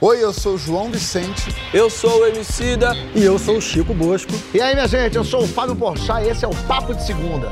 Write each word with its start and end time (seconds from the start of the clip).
Oi, 0.00 0.22
eu 0.22 0.32
sou 0.32 0.54
o 0.54 0.58
João 0.58 0.92
Vicente. 0.92 1.52
Eu 1.74 1.90
sou 1.90 2.20
o 2.20 2.26
Emicida. 2.26 2.92
E 3.16 3.24
eu 3.24 3.36
sou 3.36 3.56
o 3.56 3.60
Chico 3.60 3.92
Bosco. 3.92 4.30
E 4.54 4.60
aí, 4.60 4.72
minha 4.72 4.86
gente, 4.86 5.16
eu 5.16 5.24
sou 5.24 5.42
o 5.42 5.48
Fábio 5.48 5.74
Porchat 5.74 6.24
e 6.24 6.28
esse 6.28 6.44
é 6.44 6.48
o 6.48 6.54
Papo 6.68 6.94
de 6.94 7.04
Segunda. 7.04 7.48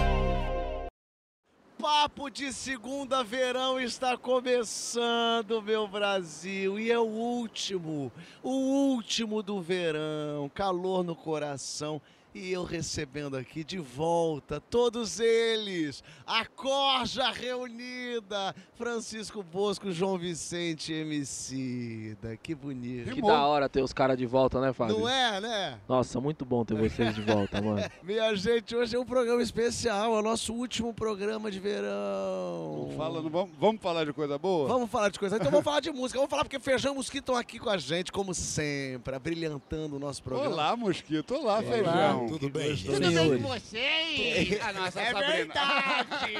Papo 1.77 2.30
de 2.30 2.53
Segunda 2.53 3.24
Verão 3.24 3.80
está 3.80 4.17
começando, 4.17 5.61
meu 5.61 5.88
Brasil, 5.88 6.79
e 6.79 6.88
é 6.88 6.98
o 7.01 7.03
último, 7.03 8.12
o 8.45 8.51
último 8.51 9.43
do 9.43 9.61
verão, 9.61 10.49
calor 10.55 11.03
no 11.03 11.17
coração. 11.17 12.01
E 12.39 12.53
eu 12.53 12.64
recebendo 12.64 13.34
aqui 13.34 13.64
de 13.64 13.79
volta 13.79 14.61
todos 14.61 15.21
eles, 15.21 16.05
a 16.27 16.45
Corja 16.45 17.30
reunida, 17.30 18.55
Francisco 18.75 19.43
Bosco, 19.43 19.91
João 19.91 20.18
Vicente, 20.18 20.93
Emicida, 20.93 22.36
que 22.36 22.54
bonito. 22.54 23.14
Que 23.14 23.22
da 23.22 23.46
hora 23.46 23.71
ter 23.71 23.82
os 23.82 23.90
caras 23.90 24.18
de 24.18 24.26
volta, 24.26 24.61
né, 24.61 24.71
Fábio? 24.75 24.99
Não 24.99 25.09
é, 25.09 25.40
né? 25.40 25.81
Nossa, 25.89 26.21
muito 26.21 26.45
bom 26.45 26.62
ter 26.62 26.75
vocês 26.75 27.14
de 27.14 27.22
volta, 27.22 27.59
mano. 27.62 27.81
Minha 28.04 28.37
gente, 28.37 28.76
hoje 28.76 28.95
é 28.95 28.98
um 29.00 29.07
programa 29.07 29.40
especial, 29.40 30.14
é 30.14 30.18
o 30.18 30.23
nosso 30.23 30.53
último 30.53 30.93
programa 30.93 31.50
de 31.50 31.59
verão. 31.59 32.87
Não 32.87 32.97
fala, 32.98 33.23
não 33.23 33.31
vamos, 33.31 33.50
vamos 33.59 33.81
falar 33.81 34.05
de 34.05 34.12
coisa 34.12 34.37
boa? 34.37 34.69
Vamos 34.69 34.91
falar 34.91 35.09
de 35.09 35.19
coisa. 35.19 35.37
Então 35.37 35.50
vamos 35.50 35.64
falar 35.64 35.81
de 35.81 35.91
música. 35.91 36.19
Vamos 36.19 36.28
falar 36.28 36.45
porque 36.45 36.61
Feijão 36.61 36.92
e 36.92 36.97
Mosquito 36.97 37.23
estão 37.23 37.34
aqui 37.34 37.59
com 37.59 37.70
a 37.70 37.78
gente, 37.78 38.12
como 38.12 38.34
sempre, 38.34 39.19
brilhantando 39.19 39.97
o 39.97 39.98
nosso 39.98 40.23
programa. 40.23 40.50
Olá, 40.50 40.77
Mosquito. 40.77 41.34
Olá, 41.34 41.62
Feijão. 41.62 42.25
Tudo 42.28 42.48
bem? 42.50 42.77
Tudo 42.77 43.00
bem 43.00 43.42
com 43.42 43.48
vocês? 43.48 44.61
A 44.61 44.72
nossa 44.72 45.00
É 45.00 45.12
Sabrina. 45.12 45.33
verdade! 45.33 46.34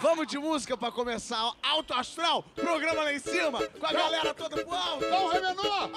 Vamos 0.00 0.26
de 0.26 0.38
música 0.38 0.76
pra 0.76 0.90
começar. 0.92 1.52
Alto 1.62 1.92
Astral, 1.94 2.42
programa 2.54 3.02
lá 3.04 3.12
em 3.12 3.18
cima, 3.18 3.66
com 3.66 3.86
a 3.86 3.92
galera 3.92 4.32
toda 4.34 4.64
pro 4.64 4.74
alto. 4.74 5.04
Então, 5.04 5.28
Remenor! 5.28 5.90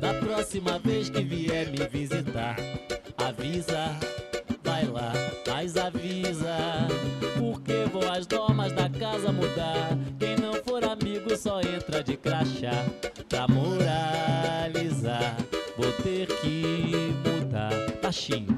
Da 0.00 0.14
próxima 0.14 0.78
vez 0.78 1.10
que 1.10 1.22
vier 1.22 1.68
me 1.68 1.86
visitar, 1.88 2.56
avisa, 3.16 3.96
vai 4.62 4.84
lá, 4.84 5.12
mas 5.46 5.76
avisa. 5.76 6.56
Porque 7.38 7.84
vou 7.90 8.08
as 8.10 8.26
normas 8.26 8.72
da 8.72 8.88
casa 8.90 9.32
mudar. 9.32 9.90
Só 11.38 11.60
entra 11.60 12.02
de 12.02 12.16
crachá. 12.16 12.84
Pra 13.28 13.46
moralizar, 13.46 15.36
vou 15.76 15.92
ter 16.02 16.26
que 16.40 17.14
mudar. 17.24 17.70
Baixinho, 18.02 18.48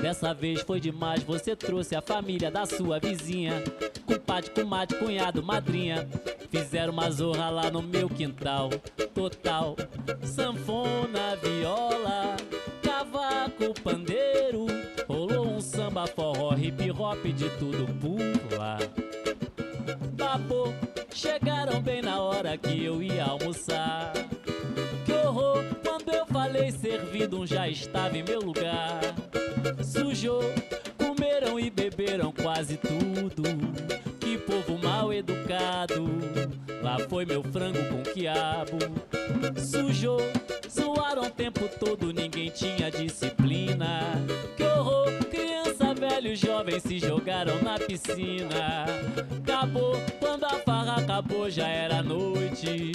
dessa 0.00 0.32
vez 0.32 0.62
foi 0.62 0.80
demais. 0.80 1.22
Você 1.22 1.54
trouxe 1.54 1.94
a 1.94 2.00
família 2.00 2.50
da 2.50 2.64
sua 2.64 2.98
vizinha. 2.98 3.62
Compadre, 4.06 4.50
comadre, 4.50 4.98
cunhado, 4.98 5.42
madrinha. 5.42 6.08
Fizeram 6.50 6.92
uma 6.92 7.10
zorra 7.10 7.50
lá 7.50 7.70
no 7.70 7.82
meu 7.82 8.08
quintal. 8.08 8.70
Total, 9.14 9.76
sanfona, 10.22 11.36
viola, 11.42 12.36
cavaco, 12.82 13.74
pandeiro. 13.82 14.66
Rolou 15.06 15.46
um 15.48 15.60
samba, 15.60 16.06
forró, 16.06 16.56
hip 16.56 16.90
hop, 16.90 17.22
de 17.26 17.50
tudo 17.58 17.86
por 18.00 18.58
lá. 18.58 18.78
Babou, 20.12 20.72
hora 21.44 21.53
eu 22.82 23.02
ia 23.02 23.24
almoçar. 23.24 24.12
Que 25.04 25.12
horror, 25.12 25.62
quando 25.84 26.12
eu 26.14 26.26
falei 26.26 26.70
servido, 26.72 27.40
um 27.40 27.46
já 27.46 27.68
estava 27.68 28.16
em 28.16 28.22
meu 28.22 28.40
lugar. 28.40 29.00
Sujou, 29.82 30.42
comeram 30.96 31.60
e 31.60 31.70
beberam 31.70 32.32
quase 32.32 32.76
tudo. 32.76 33.42
Que 34.18 34.38
povo 34.38 34.78
mal 34.82 35.12
educado. 35.12 36.04
Lá 36.82 36.98
foi 37.08 37.24
meu 37.24 37.42
frango 37.42 37.78
com 37.84 38.02
quiabo. 38.02 38.78
Sujou, 39.58 40.20
zoaram 40.70 41.22
o 41.22 41.30
tempo 41.30 41.68
todo, 41.78 42.12
ninguém 42.12 42.50
tinha 42.50 42.90
disciplina. 42.90 44.00
Que 44.56 44.64
horror, 44.64 45.12
criança, 45.30 45.94
velho, 45.94 46.36
jovem 46.36 46.78
se 46.80 46.98
jogaram 46.98 47.62
na 47.62 47.78
piscina. 47.78 48.86
Acabou, 49.42 49.94
acabou, 51.14 51.48
já 51.48 51.68
era 51.68 52.02
noite. 52.02 52.92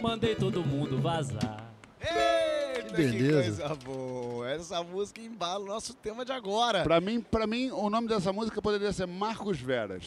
Mandei 0.00 0.36
todo 0.36 0.64
mundo 0.64 1.00
vazar. 1.00 1.68
Eita, 2.00 2.90
que, 2.90 2.94
beleza. 2.94 3.42
coisa 3.42 3.74
boa. 3.74 4.48
Essa 4.48 4.84
música 4.84 5.20
embala 5.20 5.64
o 5.64 5.66
nosso 5.66 5.92
tema 5.94 6.24
de 6.24 6.30
agora. 6.30 6.84
Pra 6.84 7.00
mim, 7.00 7.20
pra 7.20 7.44
mim, 7.44 7.72
o 7.72 7.90
nome 7.90 8.06
dessa 8.06 8.32
música 8.32 8.62
poderia 8.62 8.92
ser 8.92 9.06
Marcos 9.06 9.58
Veras. 9.58 10.04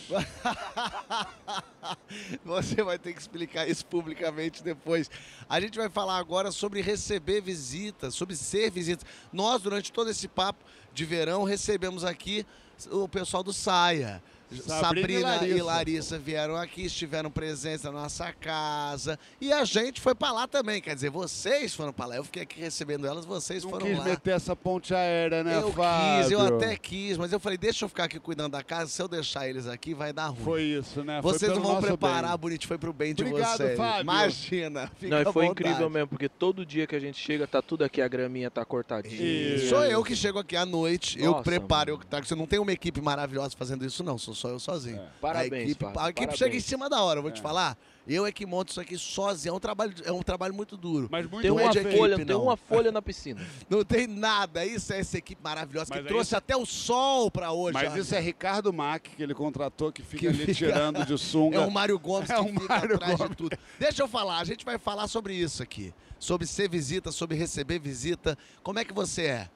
Você 2.46 2.81
vai 2.81 2.98
ter 2.98 3.12
que 3.12 3.19
explicar 3.19 3.68
isso 3.68 3.86
publicamente 3.86 4.64
depois. 4.64 5.12
A 5.50 5.59
gente 5.59 5.78
vai 5.78 5.90
falar 5.90 6.18
agora 6.18 6.52
sobre 6.52 6.80
receber 6.80 7.42
visitas, 7.42 8.16
sobre 8.16 8.38
ser 8.38 8.72
visita. 8.72 9.06
Nós, 9.34 9.62
durante 9.62 9.92
todo 9.92 10.09
esse 10.09 10.30
papo 10.30 10.64
de 10.94 11.03
verão, 11.03 11.44
recebemos 11.44 12.06
aqui 12.06 12.46
o 12.90 13.09
pessoal 13.09 13.44
do 13.44 13.52
Saia. 13.52 14.24
Sabrina 14.52 14.80
Sabrina, 14.80 15.20
e 15.20 15.24
Larissa. 15.24 15.58
e 15.58 15.62
Larissa 15.62 16.20
vieram 16.20 16.56
aqui, 16.56 16.86
estiveram 16.86 17.30
presentes 17.30 17.84
na 17.84 17.92
nossa 17.92 18.32
casa. 18.34 19.20
E 19.40 19.52
a 19.54 19.64
gente 19.64 20.02
foi 20.02 20.16
pra 20.16 20.32
lá 20.32 20.48
também. 20.48 20.82
Quer 20.82 20.96
dizer, 20.96 21.10
vocês 21.10 21.74
foram 21.76 21.94
pra 21.94 22.06
lá. 22.08 22.16
Eu 22.16 22.24
fiquei 22.24 22.42
aqui 22.44 22.60
recebendo 22.60 23.06
elas, 23.06 23.26
vocês 23.26 23.64
Não 23.64 23.70
foram 23.70 23.86
quis 23.86 23.98
lá. 23.98 24.04
meter 24.06 24.32
essa 24.32 24.56
ponte 24.56 24.94
aérea, 24.94 25.44
né, 25.44 25.56
eu 25.58 25.72
Fábio? 25.72 26.24
quis, 26.24 26.32
eu 26.32 26.42
até 26.42 26.76
quis, 26.76 27.18
mas 27.18 27.32
eu 27.32 27.40
falei, 27.40 27.58
deixa 27.58 27.86
eu 27.86 27.90
ficar 27.90 28.06
aqui 28.06 28.20
cuidando 28.20 28.54
da 28.54 28.64
casa. 28.64 28.90
Se 28.90 29.02
eu 29.02 29.08
deixar 29.08 29.48
eles 29.48 29.68
aqui, 29.68 29.94
vai 29.94 30.12
dar 30.12 30.28
ruim. 30.28 30.44
Foi 30.44 30.62
isso, 30.64 31.04
né? 31.04 31.22
Foi 31.22 31.34
Vocês 31.34 31.56
vão 31.58 31.80
preparar, 31.81 32.31
bem. 32.31 32.40
bonito, 32.40 32.68
foi 32.68 32.78
pro 32.78 32.92
bem 32.92 33.14
de 33.14 33.24
Obrigado, 33.24 33.58
vocês. 33.58 33.78
Fábio. 33.78 34.02
Imagina. 34.02 34.92
Fica 34.98 35.16
Não, 35.24 35.30
e 35.30 35.34
foi 35.34 35.48
vontade. 35.48 35.70
incrível 35.70 35.90
mesmo, 35.90 36.08
porque 36.08 36.28
todo 36.28 36.66
dia 36.66 36.88
que 36.88 36.96
a 36.96 37.00
gente 37.00 37.18
chega, 37.20 37.46
tá 37.48 37.62
tudo 37.62 37.84
aqui, 37.84 38.02
a 38.02 38.08
graminha 38.08 38.50
tá 38.50 38.66
cortadinha. 38.66 39.22
Isso. 39.22 39.70
Sou 39.70 39.84
eu 39.86 40.04
que 40.04 40.16
chego 40.16 40.40
aqui 40.40 40.56
à 40.56 40.66
noite, 40.66 41.20
eu 41.20 41.31
Nossa, 41.31 41.44
preparo, 41.44 41.92
eu 41.92 41.94
mano. 41.96 42.06
que 42.06 42.08
tá, 42.10 42.20
você 42.24 42.36
não 42.36 42.48
tem 42.48 42.60
uma 42.60 42.72
equipe 42.72 43.00
maravilhosa 43.02 43.56
fazendo 43.58 43.86
isso 43.86 44.04
não, 44.04 44.18
sou 44.18 44.34
só 44.39 44.50
eu 44.50 44.59
sozinho. 44.59 45.01
Parabéns, 45.22 45.51
a 45.53 45.57
equipe, 45.72 45.85
a 45.85 45.89
equipe 45.89 45.94
parabéns. 45.95 46.38
chega 46.38 46.55
em 46.55 46.59
cima 46.59 46.89
da 46.89 47.01
hora, 47.03 47.19
eu 47.19 47.23
vou 47.23 47.31
te 47.31 47.41
falar. 47.41 47.77
Eu 48.07 48.25
é 48.25 48.31
que 48.31 48.44
monto 48.44 48.72
isso 48.72 48.81
aqui 48.81 48.97
sozinho, 48.97 49.51
é 49.51 49.55
um 49.55 49.59
trabalho, 49.59 49.94
é 50.03 50.11
um 50.11 50.23
trabalho 50.23 50.51
muito 50.51 50.75
duro. 50.75 51.07
Mas 51.11 51.29
muito 51.29 51.44
Tem 51.44 51.51
Não 51.51 51.59
é 51.59 51.63
uma 51.66 51.72
de 51.72 51.79
folha, 51.95 52.13
equipe, 52.13 52.25
tem 52.25 52.35
uma 52.35 52.57
folha 52.57 52.91
na 52.91 53.01
piscina. 53.03 53.39
Não 53.69 53.83
tem 53.83 54.07
nada, 54.07 54.66
isso 54.66 54.91
é 54.91 55.00
essa 55.00 55.17
equipe 55.19 55.39
maravilhosa 55.44 55.88
Mas 55.91 56.00
que 56.00 56.05
aí 56.05 56.07
trouxe 56.07 56.29
isso- 56.29 56.35
até 56.38 56.57
o 56.57 56.66
sol 56.66 57.29
pra 57.29 57.51
hoje. 57.51 57.73
Mas 57.73 57.95
isso 57.95 58.16
é 58.16 58.19
Ricardo 58.19 58.73
Mack, 58.73 59.11
que 59.16 59.22
ele 59.22 59.35
contratou, 59.35 59.91
que 59.91 60.01
fica 60.01 60.22
Que 60.22 60.27
ali 60.27 60.38
fica- 60.39 60.53
tirando 60.53 61.06
de 61.06 61.17
sunga. 61.19 61.57
É 61.57 61.59
o 61.59 61.69
Mário 61.69 62.00
Gomes 62.00 62.29
É 62.31 62.35
que 62.35 62.41
o 62.41 62.45
fica 62.47 62.67
Mário 62.67 62.95
atrás 62.95 63.16
Gomes. 63.16 63.29
de 63.31 63.35
tudo. 63.38 63.57
Deixa 63.77 64.01
eu 64.01 64.07
falar, 64.07 64.39
a 64.39 64.44
gente 64.44 64.66
vai 64.66 64.79
falar 64.79 65.07
sobre 65.07 65.35
isso 65.35 65.61
aqui. 65.61 65.94
Sobre 66.17 66.47
ser 66.47 66.67
visita, 66.67 67.11
sobre 67.11 67.38
receber 67.38 67.77
visita. 67.79 68.35
Como 68.63 68.79
é 68.79 68.83
que 68.85 68.94
você 68.94 69.23
é? 69.25 69.50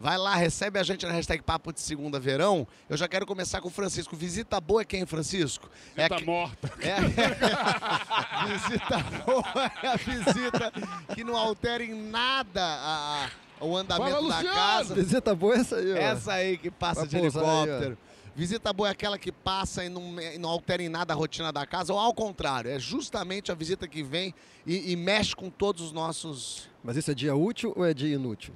Vai 0.00 0.16
lá, 0.16 0.36
recebe 0.36 0.78
a 0.78 0.82
gente 0.84 1.04
na 1.04 1.10
hashtag 1.12 1.42
Papo 1.42 1.72
de 1.72 1.80
Segunda 1.80 2.20
Verão. 2.20 2.68
Eu 2.88 2.96
já 2.96 3.08
quero 3.08 3.26
começar 3.26 3.60
com 3.60 3.66
o 3.66 3.70
Francisco. 3.70 4.14
Visita 4.14 4.60
boa 4.60 4.82
é 4.82 4.84
quem, 4.84 5.04
Francisco? 5.04 5.68
Você 5.94 6.00
é 6.02 6.08
que- 6.08 6.24
morta. 6.24 6.72
é 6.80 6.96
visita 8.46 8.98
boa 9.26 9.72
é 9.82 9.88
a 9.88 9.96
visita 9.96 10.72
que 11.14 11.24
não 11.24 11.36
altera 11.36 11.82
em 11.82 11.94
nada 11.94 12.62
a- 12.62 13.24
a- 13.60 13.64
o 13.64 13.76
andamento 13.76 14.10
Fala, 14.14 14.28
da 14.28 14.36
Luciano! 14.36 14.54
casa. 14.56 14.94
Visita 14.94 15.34
boa 15.34 15.56
é 15.56 15.58
essa 15.58 15.76
aí, 15.76 15.92
ó. 15.92 15.96
Essa 15.96 16.32
aí 16.34 16.58
que 16.58 16.70
passa 16.70 17.00
Vai 17.00 17.08
de 17.08 17.18
pousar 17.18 17.42
aí, 17.42 17.48
helicóptero. 17.62 17.98
visita 18.36 18.72
boa 18.72 18.88
é 18.88 18.92
aquela 18.92 19.18
que 19.18 19.32
passa 19.32 19.84
e 19.84 19.88
não, 19.88 20.20
e 20.20 20.38
não 20.38 20.48
altera 20.48 20.80
em 20.80 20.88
nada 20.88 21.12
a 21.12 21.16
rotina 21.16 21.52
da 21.52 21.66
casa, 21.66 21.92
ou 21.92 21.98
ao 21.98 22.14
contrário, 22.14 22.70
é 22.70 22.78
justamente 22.78 23.50
a 23.50 23.54
visita 23.56 23.88
que 23.88 24.04
vem 24.04 24.32
e, 24.64 24.92
e 24.92 24.96
mexe 24.96 25.34
com 25.34 25.50
todos 25.50 25.82
os 25.82 25.90
nossos. 25.90 26.68
Mas 26.84 26.96
isso 26.96 27.10
é 27.10 27.14
dia 27.14 27.34
útil 27.34 27.72
ou 27.76 27.84
é 27.84 27.92
dia 27.92 28.14
inútil? 28.14 28.54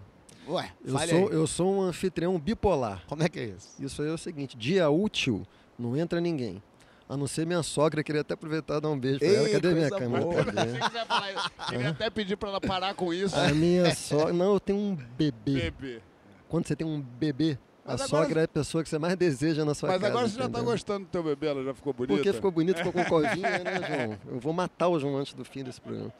Ué, 0.48 0.72
Eu 0.84 0.90
sou, 0.92 0.98
aí. 0.98 1.10
eu 1.34 1.46
sou 1.46 1.74
um 1.74 1.82
anfitrião 1.82 2.38
bipolar. 2.38 3.02
Como 3.06 3.22
é 3.22 3.28
que 3.28 3.38
é 3.38 3.44
isso? 3.46 3.68
Isso 3.78 4.02
aí 4.02 4.08
é 4.08 4.12
o 4.12 4.18
seguinte, 4.18 4.56
dia 4.56 4.88
útil, 4.90 5.46
não 5.78 5.96
entra 5.96 6.20
ninguém. 6.20 6.62
A 7.08 7.16
não 7.16 7.26
ser 7.26 7.46
minha 7.46 7.62
sogra, 7.62 8.02
queria 8.02 8.22
até 8.22 8.34
aproveitar 8.34 8.78
e 8.78 8.80
dar 8.80 8.88
um 8.88 8.98
beijo 8.98 9.18
pra 9.18 9.28
ela. 9.28 9.46
Ei, 9.48 9.52
Cadê 9.54 9.74
minha 9.74 9.90
câmera? 9.90 10.24
Cadê? 10.44 10.70
Queria 11.68 11.90
até 11.90 12.08
pedir 12.10 12.36
pra 12.36 12.48
ela 12.48 12.60
parar 12.60 12.94
com 12.94 13.12
isso. 13.12 13.36
A 13.38 13.48
minha 13.52 13.92
sogra... 13.94 14.32
Não, 14.32 14.54
eu 14.54 14.60
tenho 14.60 14.78
um 14.78 14.94
bebê. 14.94 15.70
Bebê. 15.70 16.00
Quando 16.48 16.66
você 16.66 16.74
tem 16.74 16.86
um 16.86 17.00
bebê, 17.00 17.58
Mas 17.84 18.00
a 18.00 18.04
agora- 18.04 18.24
sogra 18.24 18.40
é 18.40 18.44
a 18.44 18.48
pessoa 18.48 18.82
que 18.82 18.88
você 18.88 18.98
mais 18.98 19.14
deseja 19.16 19.62
na 19.64 19.74
sua 19.74 19.90
Mas 19.90 20.00
casa. 20.00 20.12
agora 20.12 20.28
você 20.28 20.38
já 20.38 20.48
tá 20.48 20.60
gostando 20.62 21.00
do 21.04 21.10
teu 21.10 21.22
bebê, 21.22 21.48
ela 21.48 21.62
já 21.64 21.74
ficou 21.74 21.92
bonita? 21.92 22.14
Porque 22.14 22.32
ficou 22.32 22.50
bonito, 22.50 22.76
ficou 22.78 22.92
com 22.92 23.04
covinha, 23.04 23.58
né, 23.58 23.80
João? 23.86 24.18
Eu 24.34 24.40
vou 24.40 24.52
matar 24.54 24.88
o 24.88 24.98
João 24.98 25.16
antes 25.18 25.34
do 25.34 25.44
fim 25.44 25.62
desse 25.62 25.80
programa. 25.80 26.12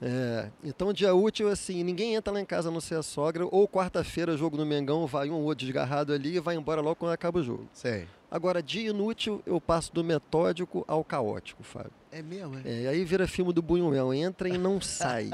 É, 0.00 0.50
então, 0.62 0.92
dia 0.92 1.14
útil, 1.14 1.48
assim, 1.48 1.82
ninguém 1.82 2.14
entra 2.14 2.32
lá 2.32 2.40
em 2.40 2.44
casa 2.44 2.68
a 2.68 2.72
não 2.72 2.80
ser 2.80 2.96
a 2.96 3.02
sogra, 3.02 3.46
ou 3.50 3.66
quarta-feira, 3.66 4.36
jogo 4.36 4.56
no 4.56 4.66
Mengão, 4.66 5.06
vai 5.06 5.30
um 5.30 5.34
ou 5.34 5.42
outro 5.42 5.64
desgarrado 5.64 6.12
ali 6.12 6.36
e 6.36 6.40
vai 6.40 6.54
embora 6.56 6.80
logo 6.80 6.96
quando 6.96 7.12
acaba 7.12 7.38
o 7.38 7.42
jogo. 7.42 7.68
Sei. 7.72 8.06
Agora, 8.30 8.62
dia 8.62 8.90
inútil, 8.90 9.42
eu 9.46 9.60
passo 9.60 9.92
do 9.92 10.02
metódico 10.04 10.84
ao 10.86 11.02
caótico, 11.04 11.62
Fábio. 11.62 11.92
É 12.16 12.22
mesmo, 12.22 12.58
é? 12.64 12.84
É, 12.84 12.88
aí 12.88 13.04
vira 13.04 13.28
filme 13.28 13.52
do 13.52 13.62
Buñuel, 13.62 14.14
entra 14.14 14.48
e 14.48 14.56
não 14.56 14.80
sai. 14.80 15.28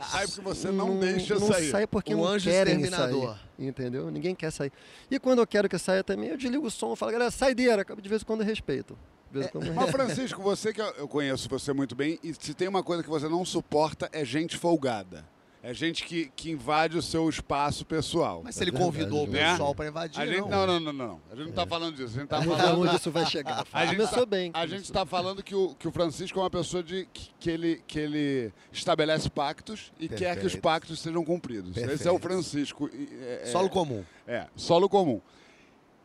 Sai 0.00 0.26
porque 0.28 0.40
você 0.40 0.70
não, 0.70 0.96
deixa 1.00 1.34
não 1.34 1.48
sair. 1.48 1.70
sai 1.70 1.86
porque 1.88 2.14
O 2.14 2.18
não 2.18 2.24
anjo 2.24 2.48
querem 2.48 2.84
sair, 2.84 3.36
entendeu? 3.58 4.08
Ninguém 4.08 4.32
quer 4.32 4.52
sair. 4.52 4.70
E 5.10 5.18
quando 5.18 5.40
eu 5.40 5.46
quero 5.46 5.68
que 5.68 5.76
saia 5.76 6.04
também, 6.04 6.28
eu 6.28 6.36
desligo 6.36 6.64
o 6.64 6.70
som, 6.70 6.94
falo, 6.94 7.10
galera, 7.10 7.32
saideira, 7.32 7.84
de 8.00 8.08
vez 8.08 8.22
em 8.22 8.24
quando 8.24 8.42
eu 8.42 8.46
respeito. 8.46 8.96
Eu 9.34 9.72
Mas. 9.74 9.90
Francisco, 9.90 10.40
você 10.40 10.72
que 10.72 10.80
eu 10.80 10.92
eu 10.98 11.08
conheço 11.08 11.48
você 11.48 11.72
muito 11.72 11.96
bem, 11.96 12.16
e 12.22 12.32
se 12.32 12.54
tem 12.54 12.68
uma 12.68 12.84
coisa 12.84 13.02
que 13.02 13.08
você 13.08 13.28
não 13.28 13.44
suporta 13.44 14.08
é 14.12 14.24
gente 14.24 14.56
folgada. 14.56 15.24
É 15.64 15.72
gente 15.72 16.02
que, 16.04 16.28
que 16.34 16.50
invade 16.50 16.98
o 16.98 17.02
seu 17.02 17.28
espaço 17.28 17.86
pessoal. 17.86 18.40
Mas 18.44 18.56
se 18.56 18.64
ele 18.64 18.72
verdade, 18.72 18.90
convidou 18.92 19.24
o 19.24 19.30
né? 19.30 19.52
pessoal 19.52 19.72
pra 19.72 19.86
invadir, 19.86 20.20
A 20.20 20.26
gente, 20.26 20.40
não. 20.40 20.48
não, 20.48 20.66
não, 20.66 20.80
não, 20.80 20.92
não. 20.92 21.20
A 21.30 21.36
gente 21.36 21.46
não 21.46 21.52
tá 21.52 21.64
falando 21.64 21.94
disso. 21.94 22.16
A 22.16 22.20
gente 22.20 22.28
tá 22.28 22.40
ver 22.40 22.48
falando. 22.48 22.80
onde 22.82 22.96
isso 22.96 23.10
vai 23.12 23.26
chegar. 23.26 23.64
A 23.72 23.86
gente 23.86 23.96
Começou 23.96 24.18
tá- 24.18 24.26
bem. 24.26 24.50
A 24.54 24.66
gente 24.66 24.82
está 24.82 25.06
falando 25.06 25.40
que 25.40 25.54
o, 25.54 25.72
que 25.76 25.86
o 25.86 25.92
Francisco 25.92 26.36
é 26.40 26.42
uma 26.42 26.50
pessoa 26.50 26.82
de, 26.82 27.06
que, 27.12 27.30
que 27.38 27.48
ele, 27.48 27.80
que 27.86 27.96
ele 27.96 28.52
estabelece 28.72 29.30
pactos 29.30 29.92
e 30.00 30.08
quer 30.08 30.36
que 30.40 30.46
os 30.46 30.56
pactos 30.56 30.98
sejam 31.00 31.24
cumpridos. 31.24 31.76
Esse 31.76 32.08
é 32.08 32.10
o 32.10 32.18
Francisco. 32.18 32.90
é- 32.92 33.42
é- 33.44 33.46
Solo 33.46 33.70
comum. 33.70 34.02
É, 34.26 34.46
solo 34.56 34.88
comum. 34.88 35.20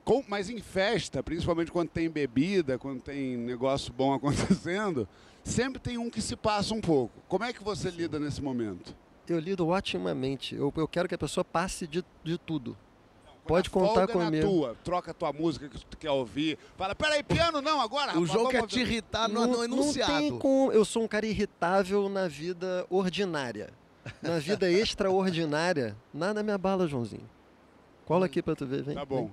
Com- 0.05 0.23
mas 0.27 0.51
em 0.51 0.59
festa, 0.61 1.23
principalmente 1.23 1.71
quando 1.71 1.89
tem 1.89 2.07
bebida, 2.09 2.77
quando 2.77 3.01
tem 3.01 3.35
negócio 3.35 3.91
bom 3.91 4.13
acontecendo, 4.15 5.07
sempre 5.43 5.79
tem 5.81 5.97
um 5.97 6.11
que 6.11 6.21
se 6.21 6.35
passa 6.35 6.75
um 6.75 6.79
pouco. 6.79 7.23
Como 7.27 7.43
é 7.43 7.51
que 7.51 7.63
você 7.63 7.89
lida 7.89 8.19
nesse 8.19 8.39
momento? 8.39 8.95
Eu 9.27 9.39
lido 9.39 9.67
otimamente. 9.67 10.55
Eu, 10.55 10.73
eu 10.75 10.87
quero 10.87 11.07
que 11.07 11.15
a 11.15 11.17
pessoa 11.17 11.43
passe 11.43 11.85
de, 11.85 12.03
de 12.23 12.37
tudo. 12.37 12.77
Pode 13.47 13.69
Quando 13.69 13.85
a 13.85 13.87
contar 13.87 14.03
é 14.03 14.07
comigo. 14.07 14.35
Na 14.35 14.41
tua, 14.41 14.75
troca 14.83 15.11
a 15.11 15.13
tua 15.13 15.31
música 15.31 15.69
que 15.69 15.85
tu 15.85 15.97
quer 15.97 16.11
ouvir. 16.11 16.57
Fala, 16.77 16.93
peraí, 16.93 17.23
piano 17.23 17.61
não 17.61 17.79
agora. 17.79 18.17
O 18.17 18.21
rapaz, 18.21 18.31
jogo 18.31 18.49
é 18.51 18.53
vamos 18.57 18.73
te 18.73 18.79
ouvir." 18.79 18.91
irritar 18.91 19.29
no, 19.29 19.47
no 19.47 19.63
enunciado. 19.63 20.11
Não 20.11 20.19
tem 20.19 20.37
como. 20.37 20.71
Eu 20.71 20.83
sou 20.83 21.03
um 21.03 21.07
cara 21.07 21.25
irritável 21.25 22.09
na 22.09 22.27
vida 22.27 22.85
ordinária. 22.89 23.69
Na 24.21 24.37
vida 24.39 24.69
extraordinária, 24.71 25.95
nada 26.13 26.43
me 26.43 26.51
abala, 26.51 26.87
Joãozinho. 26.87 27.27
Cola 28.05 28.25
aqui 28.25 28.41
pra 28.41 28.55
tu 28.55 28.65
ver, 28.65 28.83
vem. 28.83 28.95
Tá 28.95 29.05
bom. 29.05 29.25
vem. 29.25 29.31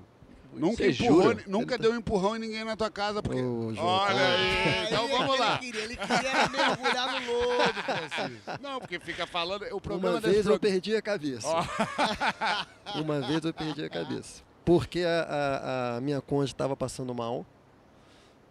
Nunca, 0.57 0.87
empurrou, 0.87 1.37
nunca 1.47 1.77
deu 1.79 1.93
um 1.93 1.97
empurrão 1.97 2.37
em 2.37 2.39
ninguém 2.39 2.65
na 2.65 2.77
tua 2.77 2.91
casa, 2.91 3.23
porque. 3.23 3.41
Ô, 3.41 3.73
João, 3.75 3.87
Olha 3.87 4.15
calma. 4.15 4.25
aí, 4.35 4.85
então 4.87 5.09
vamos 5.09 5.39
lá. 5.41 5.59
Ele 5.63 5.73
queria, 5.73 5.85
ele 5.85 5.97
queria 5.97 6.49
mergulhar 6.49 7.21
no 7.23 7.33
lodo, 7.33 7.83
Francisco. 7.83 8.51
Não, 8.63 8.79
porque 8.81 8.99
fica 9.01 9.27
falando. 9.27 9.65
O 9.73 9.81
problema 9.81 10.15
Uma 10.17 10.21
vez 10.21 10.37
eu 10.37 10.43
programa- 10.43 10.61
perdi 10.61 10.97
a 10.97 11.03
cabeça. 11.03 11.49
Uma 12.97 13.21
vez 13.21 13.45
eu 13.45 13.53
perdi 13.55 13.85
a 13.85 13.89
cabeça. 13.91 14.43
Porque 14.65 15.01
a, 15.01 15.23
a- 15.23 15.97
a 15.97 16.01
minha 16.01 16.21
cônjuge 16.21 16.53
estava 16.53 16.75
passando 16.77 17.15
mal. 17.15 17.45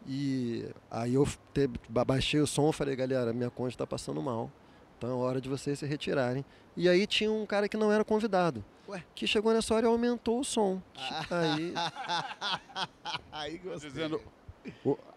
E 0.08 0.66
aí 0.92 1.14
eu 1.14 1.26
te- 1.54 1.70
ba- 1.88 2.04
baixei 2.04 2.40
o 2.42 2.48
som 2.48 2.70
e 2.70 2.74
falei, 2.74 2.96
galera, 2.96 3.32
minha 3.32 3.50
cônjuge 3.50 3.76
está 3.76 3.88
passando 3.88 4.22
mal. 4.22 4.52
Então 4.98 5.10
é 5.10 5.14
hora 5.14 5.40
de 5.42 5.48
vocês 5.50 5.80
se 5.80 5.86
retirarem. 5.86 6.44
E 6.76 6.90
aí 6.90 7.06
tinha 7.06 7.32
um 7.32 7.46
cara 7.46 7.70
que 7.70 7.78
não 7.78 7.92
era 7.92 8.04
convidado. 8.04 8.64
Ué? 8.88 9.04
Que 9.16 9.26
chegou 9.26 9.54
nessa 9.54 9.74
hora 9.74 9.86
e 9.86 9.90
aumentou 9.90 10.40
o 10.40 10.44
som. 10.44 10.82
Aí 11.30 11.74
Aí 13.32 13.58
gostei. 13.58 13.90
Dizendo, 13.90 14.22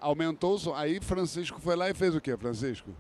aumentou 0.01 0.55
o 0.55 0.59
som. 0.59 0.75
Aí 0.75 1.01
Francisco 1.01 1.61
foi 1.61 1.77
lá 1.77 1.89
e 1.91 1.95
fez 1.95 2.15
o 2.15 2.21
quê, 2.21 2.37
Francisco? 2.37 2.91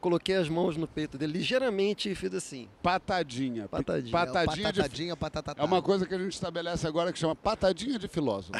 Coloquei 0.00 0.36
as 0.36 0.48
mãos 0.48 0.76
no 0.76 0.86
peito 0.86 1.18
dele 1.18 1.38
ligeiramente 1.38 2.10
e 2.10 2.14
fiz 2.14 2.32
assim. 2.34 2.68
Patadinha. 2.82 3.68
Patadinha. 3.68 4.12
Patadinha 4.12 4.72
de. 4.72 4.80
Patadinha, 4.80 5.16
patatatá. 5.16 5.62
É 5.62 5.64
uma 5.64 5.82
coisa 5.82 6.06
que 6.06 6.14
a 6.14 6.18
gente 6.18 6.32
estabelece 6.32 6.86
agora 6.86 7.12
que 7.12 7.18
chama 7.18 7.34
patadinha 7.34 7.98
de 7.98 8.08
filósofo. 8.08 8.52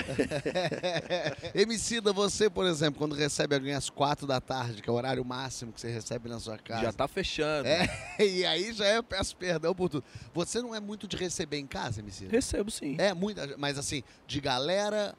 Emicida, 1.55 2.12
você, 2.12 2.50
por 2.50 2.67
exemplo, 2.67 2.99
quando 2.99 3.15
recebe 3.15 3.55
alguém 3.55 3.75
às 3.75 3.88
quatro 3.91 4.27
da 4.27 4.41
tarde, 4.41 4.83
que 4.83 4.88
é 4.88 4.93
o 4.93 4.97
horário 4.97 5.25
máximo 5.25 5.73
que 5.73 5.81
você 5.81 5.91
recebe 5.91 6.29
na 6.29 6.41
sua 6.41 6.59
casa. 6.59 6.83
Já 6.83 6.93
tá 6.93 7.09
fechando. 7.09 7.69
É, 7.69 7.87
e 8.19 8.44
aí 8.44 8.73
já 8.73 8.87
é, 8.87 8.97
eu 8.97 9.03
peço 9.03 9.37
perdão 9.37 9.75
por 9.75 9.88
tudo. 9.88 10.05
Você 10.35 10.61
não 10.61 10.75
é 10.75 10.81
muito 10.81 11.06
de 11.06 11.17
receber 11.17 11.59
em 11.59 11.67
casa, 11.67 12.00
Emicida? 12.00 12.31
Recebo 12.31 12.71
sim. 12.71 12.97
É, 12.99 13.15
muita, 13.15 13.56
mas 13.56 13.79
assim, 13.79 14.03
de 14.27 14.41
galera, 14.41 15.15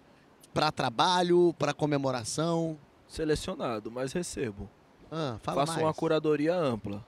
pra 0.53 0.71
trabalho, 0.71 1.53
pra 1.57 1.73
comemoração. 1.73 2.77
Selecionado, 3.07 3.89
mas 3.89 4.11
recebo. 4.11 4.69
Ah, 5.11 5.37
fala 5.41 5.61
Faço 5.65 5.73
mais. 5.73 5.85
uma 5.87 5.93
curadoria 5.93 6.53
ampla. 6.55 7.05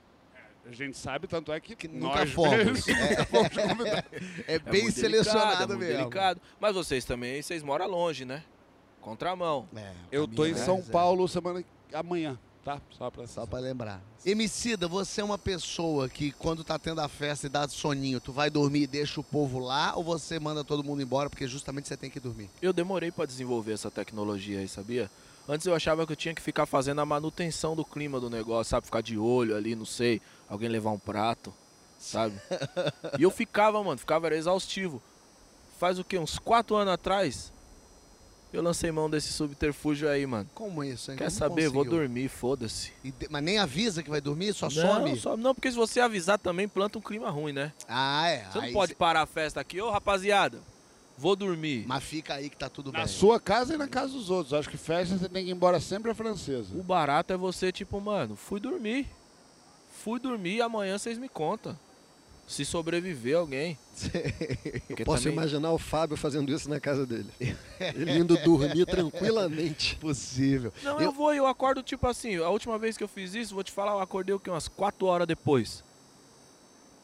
A 0.66 0.72
gente 0.72 0.96
sabe, 0.98 1.28
tanto 1.28 1.52
é 1.52 1.60
que, 1.60 1.76
Que 1.76 1.88
nunca 1.88 2.20
nós 2.20 2.32
fomos. 2.32 2.86
fomos 3.30 3.50
convidados. 3.50 4.04
É 4.48 4.56
É 4.56 4.60
bem 4.60 4.84
muito 4.84 5.00
selecionado 5.00 5.46
delicado, 5.68 5.74
é 5.74 5.78
mesmo. 5.78 5.98
delicado. 5.98 6.42
Mas 6.60 6.76
vocês 6.76 7.04
também, 7.06 7.42
vocês 7.42 7.64
moram 7.64 7.88
longe, 7.88 8.24
né? 8.26 8.44
Contramão. 9.02 9.68
É, 9.76 9.92
Eu 10.12 10.28
tô 10.28 10.46
em 10.46 10.54
São? 10.56 10.82
Paulo 10.82 11.28
semana 11.28 11.64
amanhã, 11.94 12.38
tá? 12.64 12.80
Só 12.92 13.10
pra 13.10 13.26
Só 13.26 13.46
pra 13.48 13.58
lembrar. 13.60 14.00
Emicida, 14.26 14.88
você 14.88 15.22
é 15.22 15.24
uma 15.24 15.38
pessoa 15.38 16.08
que 16.10 16.32
quando 16.34 16.64
tá 16.64 16.78
tendo 16.78 17.00
a 17.02 17.08
festa 17.08 17.48
e 17.48 17.50
dá 17.50 17.68
soninho, 17.68 18.20
tu 18.20 18.32
vai 18.34 18.50
dormir 18.50 18.82
e 18.84 18.88
deixa 18.88 19.20
o 19.20 19.24
povo 19.24 19.58
lá 19.58 19.94
ou 19.96 20.04
você 20.04 20.38
manda 20.40 20.64
todo 20.64 20.84
mundo 20.84 21.02
embora 21.02 21.30
porque 21.30 21.48
justamente 21.48 21.88
você 21.88 21.96
tem 21.98 22.10
que 22.12 22.20
dormir? 22.20 22.50
Eu 22.62 22.74
demorei 22.74 23.10
pra 23.12 23.26
desenvolver 23.26 23.72
essa 23.72 23.90
tecnologia 23.90 24.60
aí, 24.60 24.68
sabia? 24.68 25.10
Antes 25.52 25.66
eu 25.66 25.74
achava 25.74 26.06
que 26.06 26.12
eu 26.12 26.16
tinha 26.16 26.36
que 26.36 26.42
ficar 26.44 26.68
fazendo 26.68 27.02
a 27.02 27.06
manutenção 27.08 27.76
do 27.76 27.84
clima 27.84 28.20
do 28.20 28.30
negócio, 28.30 28.70
sabe? 28.70 28.86
Ficar 28.86 29.02
de 29.02 29.18
olho 29.18 29.56
ali, 29.58 29.76
não 29.76 29.84
sei, 29.86 30.22
alguém 30.48 30.70
levar 30.70 30.92
um 30.92 31.00
prato, 31.00 31.52
sabe? 31.98 32.40
e 33.18 33.24
eu 33.24 33.32
ficava, 33.32 33.84
mano, 33.84 33.98
ficava 33.98 34.28
era 34.28 34.38
exaustivo. 34.38 35.02
Faz 35.80 35.98
o 35.98 36.04
quê? 36.04 36.20
Uns 36.20 36.38
quatro 36.38 36.76
anos 36.76 36.94
atrás, 36.94 37.52
eu 38.54 38.62
lancei 38.62 38.92
mão 38.92 39.10
desse 39.10 39.34
subterfúgio 39.34 40.08
aí, 40.08 40.24
mano. 40.28 40.48
Como 40.54 40.84
isso, 40.84 41.10
hein? 41.10 41.18
Quer 41.18 41.26
Como 41.30 41.38
saber? 41.40 41.68
Vou 41.70 41.84
conseguiu? 41.84 42.00
dormir, 42.02 42.28
foda-se. 42.30 42.92
De- 43.04 43.28
Mas 43.32 43.42
nem 43.44 43.58
avisa 43.58 44.04
que 44.04 44.10
vai 44.12 44.22
dormir, 44.22 44.54
só 44.54 44.68
Não, 44.68 44.72
some? 44.72 45.20
só- 45.20 45.36
não, 45.36 45.56
porque 45.56 45.72
se 45.72 45.78
você 45.78 46.00
avisar 46.00 46.38
também, 46.38 46.68
planta 46.68 47.00
um 47.00 47.02
clima 47.02 47.32
ruim, 47.32 47.54
né? 47.54 47.74
Ah, 47.88 48.28
é. 48.28 48.44
Você 48.52 48.58
não 48.60 48.66
Aí 48.66 48.74
pode 48.74 48.92
cê- 48.92 48.96
parar 48.96 49.24
a 49.24 49.26
festa 49.26 49.60
aqui, 49.60 49.82
ô 49.82 49.90
rapaziada, 49.90 50.62
vou 51.20 51.36
dormir. 51.36 51.84
Mas 51.86 52.04
fica 52.04 52.36
aí 52.36 52.50
que 52.50 52.56
tá 52.58 52.70
tudo 52.70 52.92
Na 52.92 53.00
bem. 53.00 53.08
sua 53.08 53.40
casa 53.40 53.74
e 53.74 53.78
na 53.78 53.88
casa 53.88 54.14
dos 54.14 54.30
outros. 54.30 54.54
Acho 54.54 54.70
que 54.70 54.78
festa 54.78 55.18
você 55.18 55.28
tem 55.28 55.44
que 55.44 55.50
ir 55.52 55.54
embora 55.54 55.80
sempre 55.80 56.10
a 56.10 56.16
francesa. 56.16 56.70
O 56.78 56.82
barato 56.82 57.34
é 57.34 57.38
você, 57.38 57.72
tipo, 57.72 58.00
mano, 58.00 58.36
fui 58.36 58.60
dormir. 58.60 59.08
Fui 60.04 60.20
dormir 60.20 60.56
e 60.56 60.62
amanhã 60.62 60.98
vocês 60.98 61.18
me 61.18 61.28
contam. 61.28 61.78
Se 62.48 62.66
sobreviver 62.66 63.38
alguém. 63.38 63.78
Porque 64.88 65.04
Posso 65.04 65.24
também- 65.24 65.38
imaginar 65.38 65.72
o 65.72 65.78
Fábio 65.78 66.18
fazendo 66.18 66.52
isso 66.52 66.68
na 66.70 66.80
casa 66.80 67.06
dele. 67.06 67.30
Ele 67.80 68.18
indo 68.18 68.36
dormir 68.38 68.86
tranquilamente. 68.88 69.98
Possível. 69.98 70.74
Não, 70.82 70.94
eu... 71.00 71.08
Eu- 71.08 71.12
vou 71.12 71.32
e 71.34 71.38
eu 71.38 71.46
acordo, 71.46 71.84
tipo 71.84 72.08
assim, 72.08 72.38
a 72.38 72.50
última 72.50 72.80
vez 72.80 72.98
que 72.98 73.04
eu 73.04 73.08
fiz 73.08 73.36
isso, 73.36 73.54
vou 73.54 73.64
te 73.64 73.72
falar, 73.72 73.92
eu 73.92 74.00
acordei 74.00 74.34
o 74.34 74.40
quê? 74.40 74.50
Umas 74.50 74.68
4 74.68 75.06
horas 75.06 75.28
depois. 75.28 75.84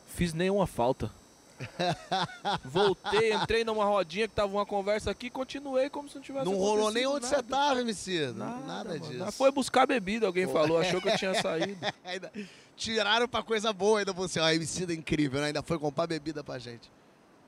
Fiz 0.07 0.33
nenhuma 0.33 0.65
falta. 0.65 1.11
Voltei, 2.66 3.34
entrei 3.34 3.63
numa 3.63 3.86
rodinha 3.86 4.28
que 4.28 4.34
tava 4.34 4.52
uma 4.52 4.66
conversa 4.66 5.12
aqui, 5.12 5.30
continuei 5.30 5.90
como 5.90 6.10
se 6.10 6.16
não 6.16 6.22
tivesse 6.22 6.46
Não 6.46 6.56
rolou 6.56 6.92
nem 6.92 7.06
onde 7.06 7.22
nada. 7.22 7.38
você 7.38 7.44
tava, 7.44 7.81
Emicida. 7.81 8.34
Nada, 8.34 8.66
Nada, 8.66 9.00
disso. 9.00 9.31
Foi 9.31 9.52
buscar 9.52 9.86
bebida, 9.86 10.25
alguém 10.25 10.48
falou, 10.48 10.78
achou 10.78 11.02
que 11.02 11.10
eu 11.10 11.18
tinha 11.18 11.34
saído. 11.42 11.78
Ainda 12.04 12.31
tiraram 12.76 13.28
pra 13.28 13.42
coisa 13.42 13.71
boa 13.71 14.00
ainda 14.00 14.12
você. 14.12 14.40
Ó, 14.40 14.50
Emicida 14.50 14.92
é 14.94 14.95
incrível, 14.95 15.40
né? 15.40 15.47
Ainda 15.47 15.64
foi 15.64 15.80
comprar 15.80 16.07
bebida 16.07 16.44
pra 16.44 16.59
gente. 16.59 16.92